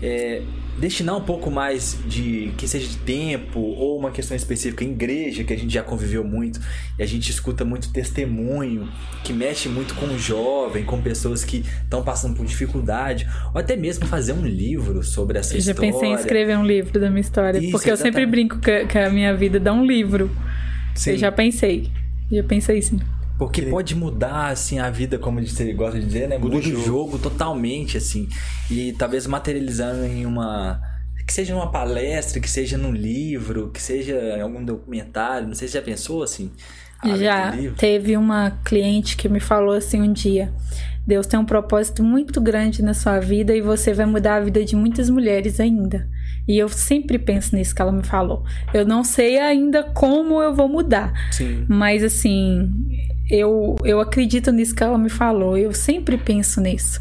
[0.00, 0.42] é,
[0.78, 5.42] destinar um pouco mais de que seja de tempo ou uma questão específica em igreja
[5.42, 6.60] que a gente já conviveu muito
[6.98, 8.88] e a gente escuta muito testemunho
[9.24, 13.74] que mexe muito com o jovem, com pessoas que estão passando por dificuldade, ou até
[13.74, 15.78] mesmo fazer um livro sobre essa eu história.
[15.80, 18.16] Eu já pensei em escrever um livro da minha história, Isso, porque exatamente.
[18.16, 20.30] eu sempre brinco que, que a minha vida dá um livro.
[20.94, 21.12] Sim.
[21.12, 21.90] Eu já pensei,
[22.30, 23.00] já pensei sim.
[23.38, 26.38] Porque pode mudar, assim, a vida, como você gosta de dizer, né?
[26.38, 26.84] Muda, Muda o jogo.
[26.84, 28.28] jogo totalmente, assim.
[28.68, 30.80] E talvez materializando em uma
[31.24, 35.68] que seja numa palestra, que seja num livro, que seja em algum documentário, não sei
[35.68, 36.50] se já pensou assim.
[37.18, 40.52] Já teve uma cliente que me falou assim um dia:
[41.06, 44.64] Deus tem um propósito muito grande na sua vida e você vai mudar a vida
[44.64, 46.08] de muitas mulheres ainda.
[46.48, 48.42] E eu sempre penso nisso que ela me falou.
[48.72, 51.12] Eu não sei ainda como eu vou mudar.
[51.30, 51.66] Sim.
[51.68, 52.72] Mas assim,
[53.30, 55.56] eu, eu acredito nisso que ela me falou.
[55.56, 57.00] Eu sempre penso nisso.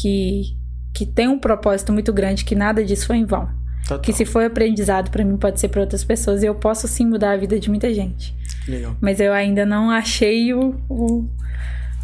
[0.00, 0.56] Que,
[0.94, 3.48] que tem um propósito muito grande, que nada disso foi em vão.
[3.82, 4.00] Total.
[4.00, 6.42] Que se foi aprendizado para mim, pode ser para outras pessoas.
[6.42, 8.36] E eu posso sim mudar a vida de muita gente.
[8.66, 8.96] Legal.
[9.00, 11.28] Mas eu ainda não achei o, o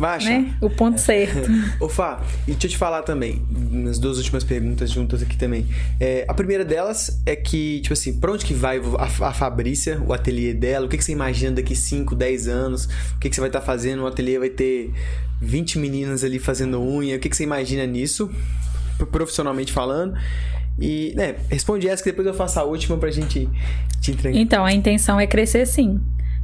[0.01, 0.29] Achar.
[0.29, 0.55] Né?
[0.61, 1.49] O ponto certo.
[1.79, 5.67] Ô Fá, e deixa eu te falar também, nas duas últimas perguntas juntas aqui também.
[6.01, 10.03] É, a primeira delas é que, tipo assim, pra onde que vai a, a Fabrícia,
[10.05, 10.87] o ateliê dela?
[10.87, 12.87] O que, que você imagina daqui 5, 10 anos?
[13.15, 14.03] O que, que você vai estar tá fazendo?
[14.03, 14.93] O ateliê vai ter
[15.41, 17.17] 20 meninas ali fazendo unha.
[17.17, 18.31] O que, que você imagina nisso,
[19.13, 20.19] profissionalmente falando?
[20.79, 23.49] E, né, responde essa que depois eu faço a última pra gente
[24.01, 24.37] te entregar.
[24.37, 26.01] Então, a intenção é crescer sim.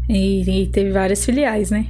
[0.09, 1.87] E, e teve várias filiais, né?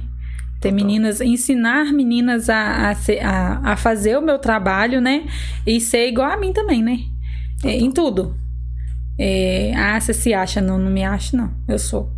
[0.61, 5.25] Ter meninas, ensinar meninas a, a, a, fazer o meu trabalho, né?
[5.65, 6.99] E ser igual a mim também, né?
[7.63, 8.35] É, em tudo.
[9.17, 10.61] É, ah, você se acha?
[10.61, 11.51] Não, não me acha, não.
[11.67, 12.11] Eu sou.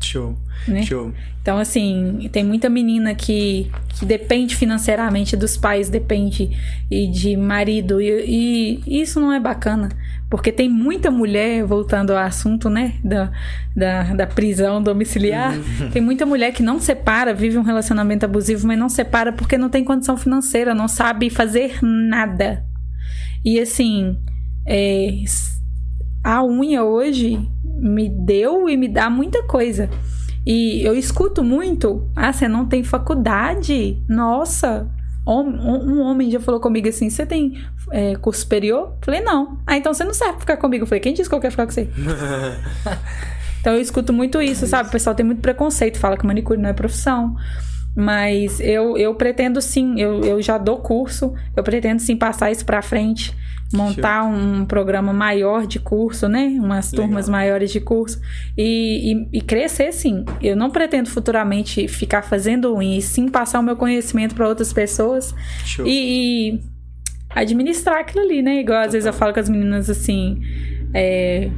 [0.00, 0.38] Show.
[0.68, 0.82] Né?
[0.82, 1.12] Show.
[1.42, 6.50] Então, assim, tem muita menina que, que depende financeiramente dos pais, depende
[6.90, 9.88] e de marido, e, e isso não é bacana.
[10.28, 13.30] Porque tem muita mulher, voltando ao assunto, né, da,
[13.76, 15.90] da, da prisão domiciliar, uhum.
[15.90, 19.68] tem muita mulher que não separa, vive um relacionamento abusivo, mas não separa porque não
[19.68, 22.64] tem condição financeira, não sabe fazer nada.
[23.44, 24.18] E assim,
[24.66, 25.22] é,
[26.24, 29.88] a unha hoje me deu e me dá muita coisa.
[30.44, 34.02] E eu escuto muito: ah, você não tem faculdade?
[34.08, 34.88] Nossa,
[35.26, 37.54] um homem já falou comigo assim: você tem
[37.90, 38.96] é, curso superior?
[39.02, 39.58] Falei, não.
[39.66, 40.86] Ah, então você não serve pra ficar comigo.
[40.86, 41.88] Falei, quem disse que eu quero ficar com você?
[43.60, 44.88] então eu escuto muito isso, sabe?
[44.88, 47.36] O pessoal tem muito preconceito, fala que manicure não é profissão.
[47.94, 52.64] Mas eu, eu pretendo sim, eu, eu já dou curso, eu pretendo sim passar isso
[52.64, 53.34] pra frente
[53.72, 56.56] montar um programa maior de curso, né?
[56.60, 57.06] Umas Legal.
[57.06, 58.20] turmas maiores de curso
[58.56, 60.24] e, e, e, crescer, sim.
[60.40, 64.72] Eu não pretendo futuramente ficar fazendo unha, e sim passar o meu conhecimento para outras
[64.72, 65.34] pessoas
[65.84, 66.60] e, e,
[67.36, 68.60] administrar aquilo ali, né?
[68.60, 70.40] Igual às vezes eu falo com as meninas assim.
[70.94, 71.50] É,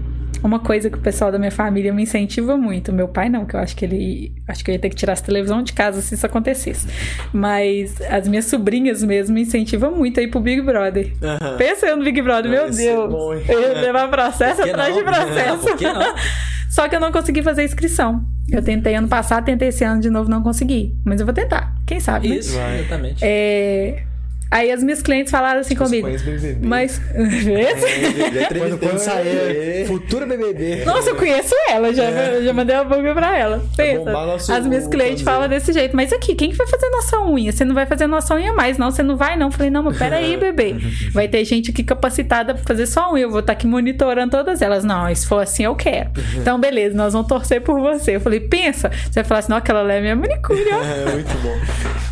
[0.42, 2.92] uma coisa que o pessoal da minha família me incentiva muito.
[2.92, 4.32] Meu pai não, que eu acho que ele.
[4.46, 6.86] Acho que eu ia ter que tirar essa televisão de casa se isso acontecesse.
[7.32, 11.12] Mas as minhas sobrinhas mesmo me incentivam muito a ir pro Big Brother.
[11.22, 11.56] Aham.
[11.56, 13.10] Pensa eu no Big Brother, meu Vai ser Deus.
[13.10, 13.42] bom, hein?
[13.48, 14.98] eu ia levar processo Por que atrás não?
[14.98, 15.58] de processo.
[15.60, 16.14] Por que não?
[16.70, 18.22] Só que eu não consegui fazer inscrição.
[18.50, 20.94] Eu tentei ano passado, tentei esse ano de novo, não consegui.
[21.04, 21.74] Mas eu vou tentar.
[21.86, 22.36] Quem sabe, né?
[22.36, 23.20] Isso, exatamente.
[23.22, 24.04] É,
[24.50, 26.06] Aí as minhas clientes falaram assim comigo.
[26.06, 26.66] Conhece BBB.
[26.66, 27.00] Mas.
[28.58, 30.84] quando, quando sair futura BBB.
[30.84, 32.04] Nossa, eu conheço ela, já,
[32.42, 33.62] já mandei uma bomba pra ela.
[33.76, 33.98] Pensa.
[34.04, 35.94] bombar nosso- As minhas clientes falam desse jeito.
[35.94, 37.52] Mas aqui, quem que vai fazer nossa unha?
[37.52, 38.90] Você não vai fazer nossa unha mais, não.
[38.90, 39.48] Você não vai, não.
[39.48, 40.76] Eu Falei, não, mas peraí, bebê.
[41.12, 43.24] Vai ter gente aqui capacitada pra fazer só unha.
[43.24, 44.84] Eu vou estar aqui monitorando todas elas.
[44.84, 46.10] Não, se for assim, eu quero.
[46.36, 48.16] Então, beleza, nós vamos torcer por você.
[48.16, 48.88] Eu falei, pensa.
[48.90, 50.82] Você vai falar assim, não, aquela lá é minha manicure, ó.
[50.82, 51.58] É, muito bom.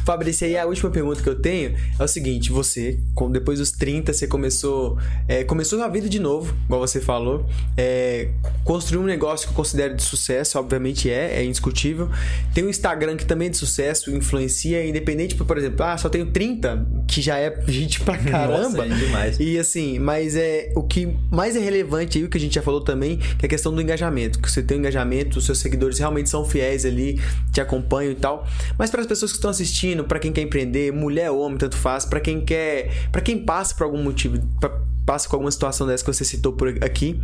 [0.05, 3.71] Fabrício, aí a última pergunta que eu tenho é o seguinte: você, com- depois dos
[3.71, 4.99] 30, você começou.
[5.29, 7.47] é, começou a vida de novo, igual você falou.
[7.77, 8.29] É,
[8.65, 12.09] construiu um negócio que eu considero de sucesso, obviamente é, é indiscutível.
[12.55, 16.27] Tem um Instagram que também é de sucesso, influencia, independente, por exemplo, ah, só tenho
[16.27, 18.87] 30, que já é gente pra caramba.
[18.87, 19.41] Nossa, é demais.
[19.41, 22.63] E assim, mas é o que mais é relevante aí, o que a gente já
[22.63, 24.41] falou também, que é a questão do engajamento.
[24.41, 27.21] Que você tem um engajamento, os seus seguidores realmente são fiéis ali,
[27.53, 28.47] te acompanham e tal.
[28.79, 31.77] Mas para as pessoas que estão assistindo, para quem quer empreender, mulher ou homem, tanto
[31.77, 35.87] faz, para quem quer, para quem passa por algum motivo, pra- passa com alguma situação
[35.87, 37.21] dessa que você citou por aqui,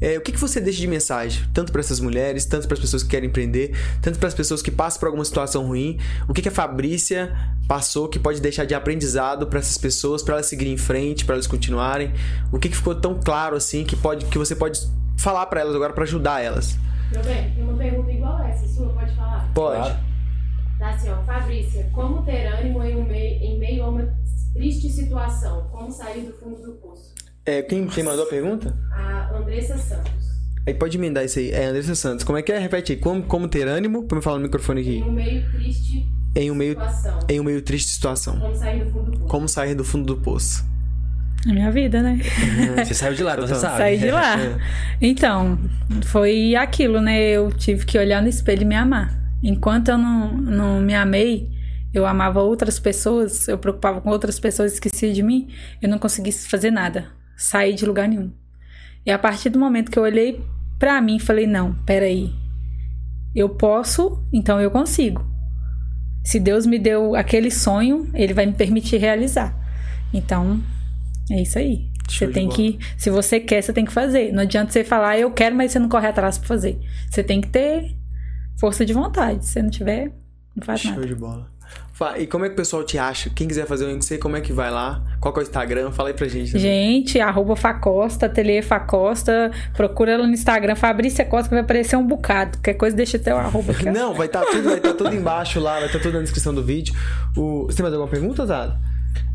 [0.00, 1.42] é, o que, que você deixa de mensagem?
[1.54, 4.60] Tanto para essas mulheres, tanto para as pessoas que querem empreender, tanto para as pessoas
[4.60, 5.98] que passam por alguma situação ruim.
[6.28, 7.32] O que, que a Fabrícia
[7.66, 11.36] passou que pode deixar de aprendizado para essas pessoas, para elas seguirem em frente, para
[11.36, 12.12] elas continuarem?
[12.52, 14.80] O que, que ficou tão claro assim que, pode, que você pode
[15.16, 16.76] falar para elas agora para ajudar elas?
[17.10, 19.48] Meu bem, tem uma pergunta igual essa, sua, pode falar?
[19.54, 19.76] Pode.
[19.78, 20.13] Claro.
[20.78, 24.08] Tá assim, ó, Fabrícia, como ter ânimo em, um meio, em meio a uma
[24.52, 25.68] triste situação?
[25.70, 27.14] Como sair do fundo do poço?
[27.46, 28.76] É, quem, quem mandou a pergunta?
[28.92, 30.24] A Andressa Santos.
[30.66, 31.50] Aí pode emendar isso aí.
[31.52, 32.24] É Andressa Santos.
[32.24, 32.58] Como é que é?
[32.58, 32.98] Repete aí.
[32.98, 34.04] Como, como ter ânimo?
[34.04, 35.08] Pra me falar no microfone Em aqui.
[35.08, 37.18] um meio triste Em um meio, situação.
[37.28, 38.38] em um meio triste situação.
[38.40, 39.28] Como sair do fundo do poço?
[39.28, 40.64] Como sair do fundo do poço?
[41.46, 42.18] É minha vida, né?
[42.82, 43.76] Você saiu de lá, então você sabe.
[43.76, 44.36] Saí de lá.
[45.02, 45.58] Então,
[46.06, 47.20] foi aquilo, né?
[47.20, 49.14] Eu tive que olhar no espelho e me amar.
[49.44, 51.50] Enquanto eu não, não me amei,
[51.92, 55.48] eu amava outras pessoas, eu preocupava com outras pessoas, esquecia de mim,
[55.82, 58.32] eu não conseguia fazer nada, sair de lugar nenhum.
[59.04, 60.42] E a partir do momento que eu olhei
[60.78, 62.32] pra mim, falei: não, peraí,
[63.34, 65.22] eu posso, então eu consigo.
[66.24, 69.54] Se Deus me deu aquele sonho, Ele vai me permitir realizar.
[70.10, 70.58] Então,
[71.30, 71.90] é isso aí.
[72.08, 72.56] Show Você tem bola.
[72.56, 74.32] que, se você quer, você tem que fazer.
[74.32, 76.80] Não adianta você falar, eu quero, mas você não corre atrás pra fazer.
[77.10, 77.94] Você tem que ter
[78.56, 79.44] força de vontade.
[79.44, 80.12] Se você não tiver,
[80.54, 81.06] não faz Show nada.
[81.06, 81.54] de bola.
[82.18, 83.30] E como é que o pessoal te acha?
[83.30, 85.00] Quem quiser fazer o NC, como é que vai lá?
[85.20, 85.92] Qual é o Instagram?
[85.92, 86.52] Fala aí pra gente.
[86.52, 86.62] também.
[86.62, 92.04] Gente, arroba Facosta, Ateliê Facosta, procura ela no Instagram, Fabrícia Costa, que vai aparecer um
[92.04, 92.58] bocado.
[92.58, 93.86] Qualquer coisa, deixa até o arroba aqui.
[93.90, 96.64] Não, vai estar tudo, vai tá tudo embaixo lá, vai estar tudo na descrição do
[96.64, 96.92] vídeo.
[97.36, 97.66] O...
[97.66, 98.76] Você tem mais alguma pergunta, Zado?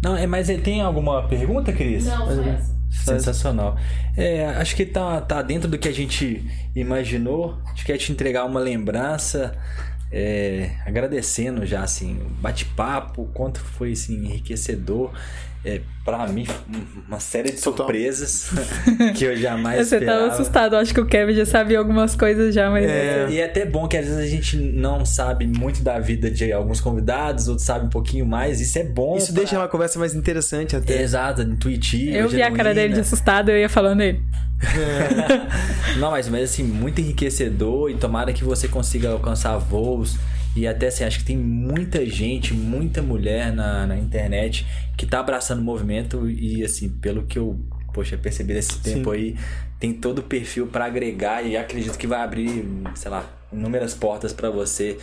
[0.04, 2.06] Não, é, mas tem alguma pergunta, Cris?
[2.06, 2.80] Não, só essa.
[2.90, 3.78] Sensacional.
[4.18, 6.44] É, acho que tá, tá dentro do que a gente
[6.76, 7.58] imaginou.
[7.72, 9.56] Acho que é te entregar uma lembrança.
[10.12, 15.12] é, agradecendo já, assim, o bate-papo, o quanto foi, assim, enriquecedor.
[15.66, 16.48] É, pra mim,
[17.06, 17.86] uma série de Total.
[17.86, 18.50] surpresas
[19.18, 20.32] que eu jamais Você tava esperava.
[20.34, 22.86] assustado, acho que o Kevin já sabia algumas coisas já, mas.
[22.90, 23.28] É.
[23.30, 26.50] E é até bom que às vezes a gente não sabe muito da vida de
[26.54, 28.62] alguns convidados, outros sabem um pouquinho mais.
[28.62, 29.18] Isso é bom.
[29.18, 31.02] Isso pra- deixa uma conversa mais interessante até.
[31.02, 32.16] Exato, intuitiva.
[32.16, 33.02] Eu vi a cara dele de genuína.
[33.02, 34.22] assustado, eu ia falando ele.
[36.00, 40.18] Não, mas, mas assim, muito enriquecedor e tomara que você consiga alcançar voos.
[40.56, 44.66] E até assim, acho que tem muita gente, muita mulher na, na internet
[44.98, 47.60] que tá abraçando o movimento e assim, pelo que eu,
[47.94, 49.36] poxa, percebi nesse tempo aí,
[49.80, 52.66] tem todo o perfil para agregar e acredito que vai abrir,
[52.96, 54.98] sei lá, inúmeras portas para você.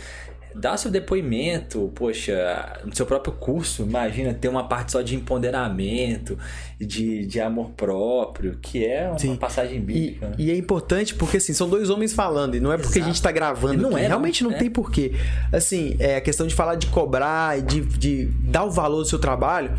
[0.59, 6.37] Dá seu depoimento, poxa, no seu próprio curso, imagina ter uma parte só de empoderamento,
[6.79, 9.35] de, de amor próprio, que é uma Sim.
[9.35, 10.27] passagem E, bíblica.
[10.29, 10.35] né?
[10.37, 13.05] e é importante porque, assim, são dois homens falando, e não é porque Exato.
[13.05, 13.81] a gente tá gravando.
[13.81, 14.59] Não aqui, é, Realmente não não é.
[14.59, 15.13] tem porquê.
[15.51, 19.05] Assim, é a questão de falar de cobrar e de, de dar o valor do
[19.07, 19.71] seu trabalho,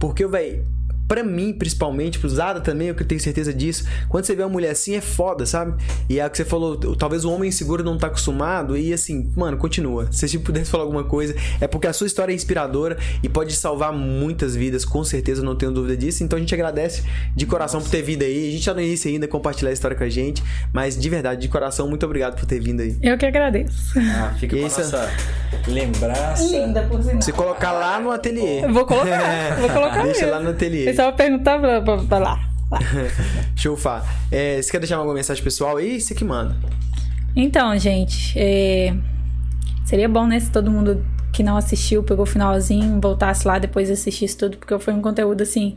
[0.00, 0.75] porque, velho.
[1.08, 3.84] Pra mim, principalmente, pro Zada também, eu que tenho certeza disso.
[4.08, 5.74] Quando você vê uma mulher assim, é foda, sabe?
[6.08, 8.76] E é o que você falou, talvez o homem inseguro não tá acostumado.
[8.76, 10.08] E assim, mano, continua.
[10.10, 13.54] Se você pudesse falar alguma coisa, é porque a sua história é inspiradora e pode
[13.54, 16.24] salvar muitas vidas, com certeza, não tenho dúvida disso.
[16.24, 17.02] Então a gente agradece
[17.34, 18.48] de coração por ter vindo aí.
[18.48, 20.42] A gente tá no início ainda, compartilhar a história com a gente.
[20.72, 22.96] Mas de verdade, de coração, muito obrigado por ter vindo aí.
[23.02, 23.92] Eu que agradeço.
[23.98, 25.10] Ah, fica E com a isso- nossa
[25.68, 26.42] lembrança.
[26.88, 27.22] por sinal.
[27.22, 28.64] Você colocar lá no ateliê.
[28.64, 30.32] Eu Vou colocar, vou colocar Deixa mesmo.
[30.34, 30.95] lá no ateliê.
[30.96, 32.40] Só perguntar pra, pra, pra lá.
[33.76, 34.04] Fá.
[34.30, 36.00] É, você quer deixar alguma mensagem pessoal aí?
[36.00, 36.56] Você que manda.
[37.34, 38.94] Então, gente, é,
[39.84, 43.90] seria bom, né, se todo mundo que não assistiu, pegou o finalzinho, voltasse lá depois
[43.90, 45.76] e assistisse tudo, porque foi um conteúdo, assim,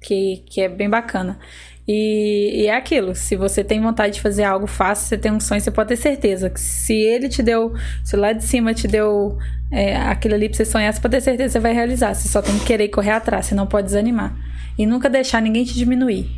[0.00, 1.38] que, que é bem bacana.
[1.86, 5.38] E, e é aquilo, se você tem vontade de fazer algo fácil, você tem um
[5.38, 8.88] sonho, você pode ter certeza que se ele te deu, se lá de cima te
[8.88, 9.36] deu
[9.70, 12.14] é, aquilo ali pra você sonhar, você pode ter certeza que você vai realizar.
[12.14, 14.34] Você só tem que querer correr atrás, você não pode desanimar.
[14.78, 16.30] E nunca deixar ninguém te diminuir.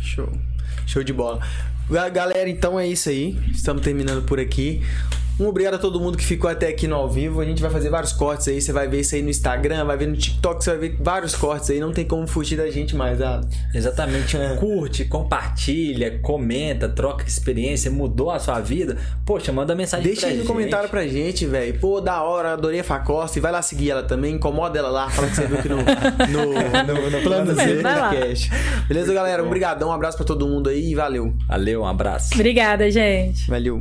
[0.00, 0.32] Show.
[0.86, 1.40] Show de bola.
[1.90, 3.36] Ga- Galera, então é isso aí.
[3.50, 4.82] Estamos terminando por aqui.
[5.42, 7.40] Um obrigado a todo mundo que ficou até aqui no ao vivo.
[7.40, 8.60] A gente vai fazer vários cortes aí.
[8.60, 11.34] Você vai ver isso aí no Instagram, vai ver no TikTok, você vai ver vários
[11.34, 11.80] cortes aí.
[11.80, 13.20] Não tem como fugir da gente mais.
[13.20, 13.40] Ah,
[13.74, 14.36] Exatamente.
[14.60, 18.96] Curte, compartilha, comenta, troca experiência, mudou a sua vida.
[19.26, 20.48] Poxa, manda mensagem Deixa pra aí no gente.
[20.48, 21.78] comentário pra gente, velho.
[21.80, 23.36] Pô, da hora, adorei a Facosta.
[23.38, 24.34] E vai lá seguir ela também.
[24.34, 25.10] Incomoda ela lá.
[25.10, 28.50] Fala que você viu que no, no, no, no plano Z podcast.
[28.88, 29.42] Beleza, galera?
[29.42, 31.34] Um brigadão, um abraço pra todo mundo aí e valeu.
[31.48, 32.32] Valeu, um abraço.
[32.34, 33.48] Obrigada, gente.
[33.48, 33.80] Valeu.